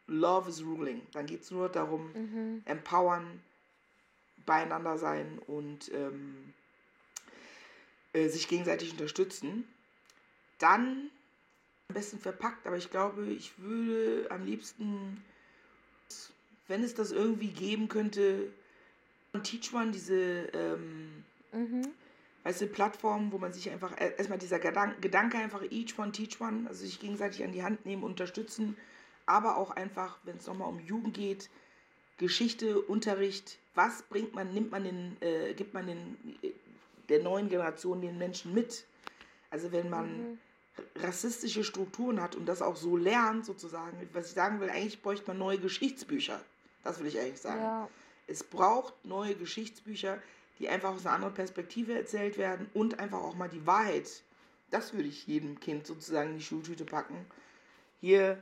Love 0.08 0.50
is 0.50 0.64
ruling. 0.64 1.02
Dann 1.14 1.26
geht 1.26 1.44
es 1.44 1.52
nur 1.52 1.70
darum, 1.70 2.12
mhm. 2.14 2.62
empowern, 2.66 3.42
beieinander 4.46 4.98
sein 4.98 5.40
und 5.48 5.92
ähm, 5.94 6.54
äh, 8.14 8.28
sich 8.28 8.48
gegenseitig 8.48 8.92
unterstützen. 8.92 9.66
Dann 10.60 11.10
am 11.88 11.94
besten 11.96 12.20
verpackt, 12.20 12.68
aber 12.68 12.78
ich 12.78 12.90
glaube, 12.90 13.26
ich 13.28 13.58
würde 13.58 14.30
am 14.32 14.46
liebsten, 14.46 15.24
wenn 16.68 16.84
es 16.84 16.94
das 16.94 17.12
irgendwie 17.12 17.50
geben 17.50 17.88
könnte, 17.88 18.52
Teach 19.44 19.74
One, 19.74 19.92
diese 19.92 20.50
ähm, 20.54 21.24
mhm 21.54 21.94
weißt 22.44 22.62
du, 22.62 22.68
Plattformen, 22.68 23.32
wo 23.32 23.38
man 23.38 23.54
sich 23.54 23.70
einfach, 23.70 23.94
erstmal 24.00 24.40
dieser 24.40 24.60
Gedanke 24.60 25.38
einfach 25.38 25.64
each 25.70 25.98
one, 25.98 26.12
teach 26.12 26.40
one, 26.42 26.68
also 26.68 26.86
sich 26.86 27.00
gegenseitig 27.00 27.44
an 27.44 27.52
die 27.52 27.64
Hand 27.64 27.86
nehmen, 27.86 28.04
unterstützen, 28.04 28.78
aber 29.26 29.58
auch 29.58 29.72
einfach, 29.72 30.18
wenn 30.24 30.38
es 30.38 30.48
nochmal 30.48 30.70
um 30.70 30.80
Jugend 30.80 31.14
geht, 31.14 31.50
Geschichte, 32.18 32.80
Unterricht, 32.80 33.58
was 33.74 34.04
bringt 34.04 34.36
man, 34.36 34.54
nimmt 34.54 34.72
man 34.72 34.84
den, 34.84 35.18
äh, 35.22 35.54
gibt 35.54 35.74
man 35.74 35.88
den, 35.88 36.18
äh, 36.44 36.52
der 37.10 37.24
neuen 37.24 37.50
Generation 37.50 38.02
den 38.02 38.18
Menschen 38.18 38.54
mit? 38.54 38.86
Also 39.50 39.72
wenn 39.72 39.90
man 39.90 40.32
mhm. 40.32 40.40
rassistische 40.98 41.64
Strukturen 41.64 42.22
hat 42.22 42.36
und 42.36 42.46
das 42.46 42.62
auch 42.62 42.76
so 42.76 42.96
lernt, 42.96 43.46
sozusagen, 43.46 44.08
was 44.14 44.28
ich 44.28 44.34
sagen 44.34 44.60
will, 44.60 44.70
eigentlich 44.70 45.02
bräuchte 45.02 45.28
man 45.28 45.38
neue 45.40 45.58
Geschichtsbücher. 45.58 46.40
Das 46.84 47.00
will 47.00 47.08
ich 47.08 47.20
eigentlich 47.20 47.42
sagen. 47.42 47.62
Ja. 47.62 47.90
Es 48.28 48.44
braucht 48.44 48.94
neue 49.04 49.36
Geschichtsbücher, 49.36 50.22
die 50.60 50.70
einfach 50.70 50.94
aus 50.94 51.06
einer 51.06 51.16
anderen 51.16 51.34
Perspektive 51.34 51.94
erzählt 51.94 52.38
werden 52.38 52.70
und 52.74 53.00
einfach 53.00 53.20
auch 53.20 53.36
mal 53.36 53.50
die 53.50 53.66
Wahrheit. 53.66 54.24
Das 54.70 54.94
würde 54.94 55.08
ich 55.08 55.28
jedem 55.28 55.60
Kind 55.60 55.88
sozusagen 55.88 56.32
in 56.32 56.38
die 56.38 56.44
Schultüte 56.44 56.86
packen. 56.86 57.26
Hier, 58.00 58.42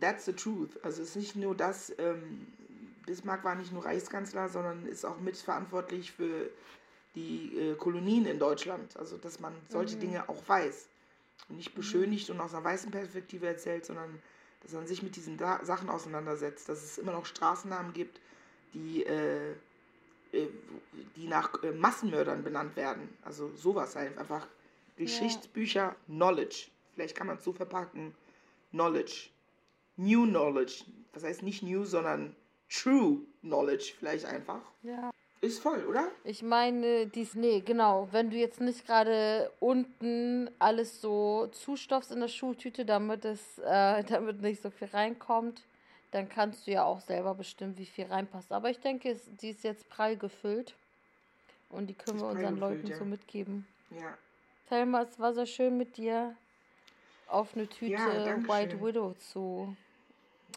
that's 0.00 0.24
the 0.24 0.32
truth. 0.32 0.70
Also 0.82 1.02
es 1.02 1.10
ist 1.10 1.16
nicht 1.16 1.36
nur 1.36 1.54
das, 1.54 1.92
ähm, 1.98 2.46
Bismarck 3.06 3.44
war 3.44 3.54
nicht 3.54 3.72
nur 3.72 3.84
Reichskanzler, 3.84 4.48
sondern 4.48 4.86
ist 4.86 5.04
auch 5.04 5.18
mitverantwortlich 5.18 6.12
für 6.12 6.50
die 7.14 7.56
äh, 7.56 7.74
Kolonien 7.74 8.26
in 8.26 8.38
Deutschland. 8.38 8.96
Also 8.96 9.16
dass 9.16 9.40
man 9.40 9.52
solche 9.68 9.96
mhm. 9.96 10.00
Dinge 10.00 10.28
auch 10.28 10.48
weiß. 10.48 10.88
Und 11.48 11.56
nicht 11.56 11.74
beschönigt 11.74 12.28
mhm. 12.28 12.36
und 12.36 12.40
aus 12.42 12.54
einer 12.54 12.64
weißen 12.64 12.90
Perspektive 12.90 13.46
erzählt, 13.46 13.84
sondern 13.84 14.22
dass 14.62 14.72
man 14.72 14.86
sich 14.86 15.02
mit 15.02 15.16
diesen 15.16 15.36
da 15.36 15.64
Sachen 15.64 15.88
auseinandersetzt. 15.88 16.68
Dass 16.68 16.82
es 16.84 16.98
immer 16.98 17.12
noch 17.12 17.26
Straßennamen 17.26 17.92
gibt, 17.92 18.20
die 18.74 19.04
äh, 19.04 19.50
äh, 19.50 19.54
die 21.16 21.26
nach 21.28 21.62
äh, 21.62 21.72
Massenmördern 21.72 22.42
benannt 22.42 22.76
werden. 22.76 23.08
Also 23.22 23.50
sowas 23.54 23.96
halt. 23.96 24.16
Einfach 24.18 24.46
Geschichtsbücher, 24.96 25.80
ja. 25.80 25.96
Knowledge. 26.06 26.68
Vielleicht 26.94 27.16
kann 27.16 27.26
man 27.26 27.36
es 27.38 27.44
so 27.44 27.52
verpacken. 27.52 28.14
Knowledge. 28.70 29.30
New 29.96 30.26
Knowledge. 30.26 30.84
Das 31.12 31.24
heißt 31.24 31.42
nicht 31.42 31.62
New, 31.62 31.84
sondern 31.84 32.34
True 32.68 33.18
Knowledge 33.42 33.94
vielleicht 33.98 34.26
einfach. 34.26 34.60
Ja. 34.82 35.10
Ist 35.42 35.60
voll, 35.60 35.84
oder? 35.86 36.08
Ich 36.22 36.42
meine, 36.42 37.06
dies, 37.06 37.34
nee, 37.34 37.60
genau. 37.60 38.08
Wenn 38.12 38.28
du 38.28 38.36
jetzt 38.36 38.60
nicht 38.60 38.86
gerade 38.86 39.50
unten 39.58 40.50
alles 40.58 41.00
so 41.00 41.46
zustoffst 41.46 42.12
in 42.12 42.20
der 42.20 42.28
Schultüte, 42.28 42.84
damit 42.84 43.24
es, 43.24 43.58
äh, 43.58 44.04
damit 44.08 44.42
nicht 44.42 44.62
so 44.62 44.70
viel 44.70 44.88
reinkommt, 44.88 45.62
dann 46.10 46.28
kannst 46.28 46.66
du 46.66 46.72
ja 46.72 46.84
auch 46.84 47.00
selber 47.00 47.34
bestimmen, 47.34 47.78
wie 47.78 47.86
viel 47.86 48.06
reinpasst. 48.06 48.52
Aber 48.52 48.70
ich 48.70 48.80
denke, 48.80 49.18
die 49.40 49.50
ist 49.50 49.64
jetzt 49.64 49.88
prall 49.88 50.16
gefüllt. 50.16 50.74
Und 51.68 51.86
die 51.86 51.94
können 51.94 52.18
wir 52.18 52.26
unseren 52.26 52.56
Leuten 52.56 52.86
ja. 52.88 52.96
so 52.96 53.04
mitgeben. 53.04 53.66
Ja. 53.90 54.18
Thelma, 54.68 55.02
es 55.02 55.18
war 55.18 55.32
sehr 55.34 55.46
schön 55.46 55.76
mit 55.76 55.96
dir 55.96 56.36
auf 57.28 57.54
eine 57.54 57.68
Tüte 57.68 57.92
ja, 57.92 58.48
White 58.48 58.80
Widow 58.80 59.14
zu 59.14 59.76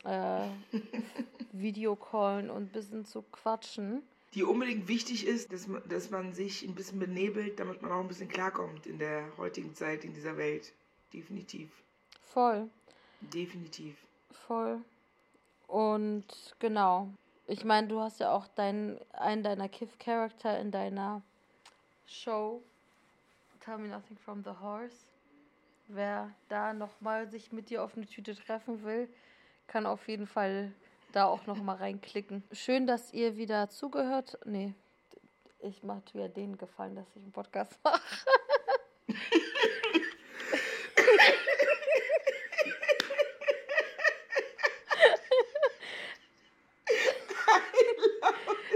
äh, 0.06 0.48
Videocallen 1.52 2.50
und 2.50 2.64
ein 2.64 2.68
bisschen 2.70 3.06
zu 3.06 3.22
quatschen. 3.32 4.02
Die 4.34 4.44
unbedingt 4.44 4.88
wichtig 4.88 5.28
ist, 5.28 5.54
dass 5.54 5.68
man, 5.68 5.84
dass 5.88 6.10
man 6.10 6.34
sich 6.34 6.64
ein 6.64 6.74
bisschen 6.74 6.98
benebelt, 6.98 7.60
damit 7.60 7.84
man 7.84 7.92
auch 7.92 8.00
ein 8.00 8.08
bisschen 8.08 8.28
klarkommt 8.28 8.88
in 8.88 8.98
der 8.98 9.26
heutigen 9.38 9.76
Zeit, 9.76 10.04
in 10.04 10.14
dieser 10.14 10.38
Welt. 10.38 10.74
Definitiv. 11.14 11.70
Voll. 12.24 12.68
Definitiv. 13.22 13.96
Voll. 14.32 14.82
Und 15.68 16.26
genau. 16.60 17.10
Ich 17.48 17.66
meine, 17.66 17.88
du 17.88 18.00
hast 18.00 18.20
ja 18.20 18.32
auch 18.32 18.48
dein, 18.56 19.00
einen 19.12 19.44
deiner 19.44 19.68
Kiff-Charakter 19.68 20.60
in 20.60 20.72
deiner 20.72 21.22
Show. 22.06 22.62
Tell 23.60 23.78
me 23.78 23.88
nothing 23.88 24.18
from 24.18 24.44
the 24.44 24.52
horse. 24.62 25.06
Wer 25.88 26.32
da 26.50 26.74
nochmal 26.74 27.30
sich 27.30 27.52
mit 27.52 27.70
dir 27.70 27.84
auf 27.84 27.96
eine 27.96 28.06
Tüte 28.06 28.36
treffen 28.36 28.84
will, 28.84 29.10
kann 29.68 29.86
auf 29.86 30.08
jeden 30.08 30.28
Fall 30.28 30.72
da 31.12 31.26
auch 31.26 31.46
nochmal 31.46 31.78
reinklicken. 31.78 32.44
Schön, 32.52 32.88
dass 32.88 33.14
ihr 33.14 33.38
wieder 33.38 33.70
zugehört. 33.70 34.38
Nee, 34.46 34.74
ich 35.60 35.84
mache 35.84 36.02
dir 36.14 36.30
den 36.30 36.58
Gefallen, 36.58 36.96
dass 36.96 37.08
ich 37.16 37.24
einen 37.24 37.32
Podcast 37.32 37.80
mache. 37.84 38.02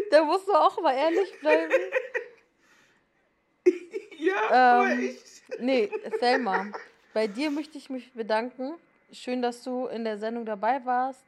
Da 0.10 0.17
musst 0.28 0.48
du 0.48 0.54
auch 0.54 0.80
mal 0.82 0.94
ehrlich 0.94 1.40
bleiben. 1.40 1.74
ja, 4.20 4.84
ähm, 4.84 5.10
echt. 5.10 5.60
Nee, 5.60 5.90
Selma, 6.20 6.68
bei 7.14 7.28
dir 7.28 7.50
möchte 7.50 7.78
ich 7.78 7.90
mich 7.90 8.14
bedanken. 8.14 8.74
Schön, 9.12 9.42
dass 9.42 9.64
du 9.64 9.88
in 9.88 10.04
der 10.04 10.18
Sendung 10.18 10.46
dabei 10.46 10.86
warst. 10.86 11.24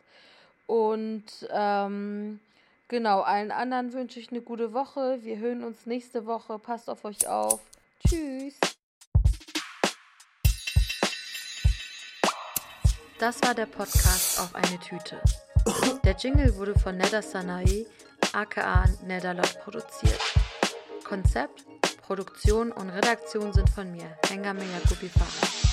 Und 0.68 1.26
ähm, 1.50 2.40
genau, 2.90 3.22
allen 3.22 3.52
anderen 3.52 3.94
wünsche 3.94 4.20
ich 4.20 4.30
eine 4.30 4.42
gute 4.42 4.74
Woche. 4.74 5.20
Wir 5.24 5.38
hören 5.38 5.64
uns 5.64 5.86
nächste 5.86 6.26
Woche. 6.26 6.60
Passt 6.60 6.90
auf 6.90 7.06
euch 7.06 7.28
auf. 7.28 7.62
Tschüss. 8.06 8.60
Das 13.18 13.42
war 13.42 13.54
der 13.54 13.66
Podcast 13.66 14.40
auf 14.40 14.54
eine 14.56 14.80
Tüte. 14.80 15.22
Der 16.04 16.16
Jingle 16.16 16.56
wurde 16.56 16.78
von 16.78 16.98
Neda 16.98 17.22
Sanae 17.22 17.86
aka 18.34 18.86
Nedalot 19.06 19.60
produziert. 19.64 20.20
Konzept, 21.04 21.66
Produktion 22.02 22.72
und 22.72 22.90
Redaktion 22.90 23.54
sind 23.54 23.70
von 23.70 23.92
mir, 23.92 24.18
Hengameya 24.28 24.80
Gubifara. 24.88 25.69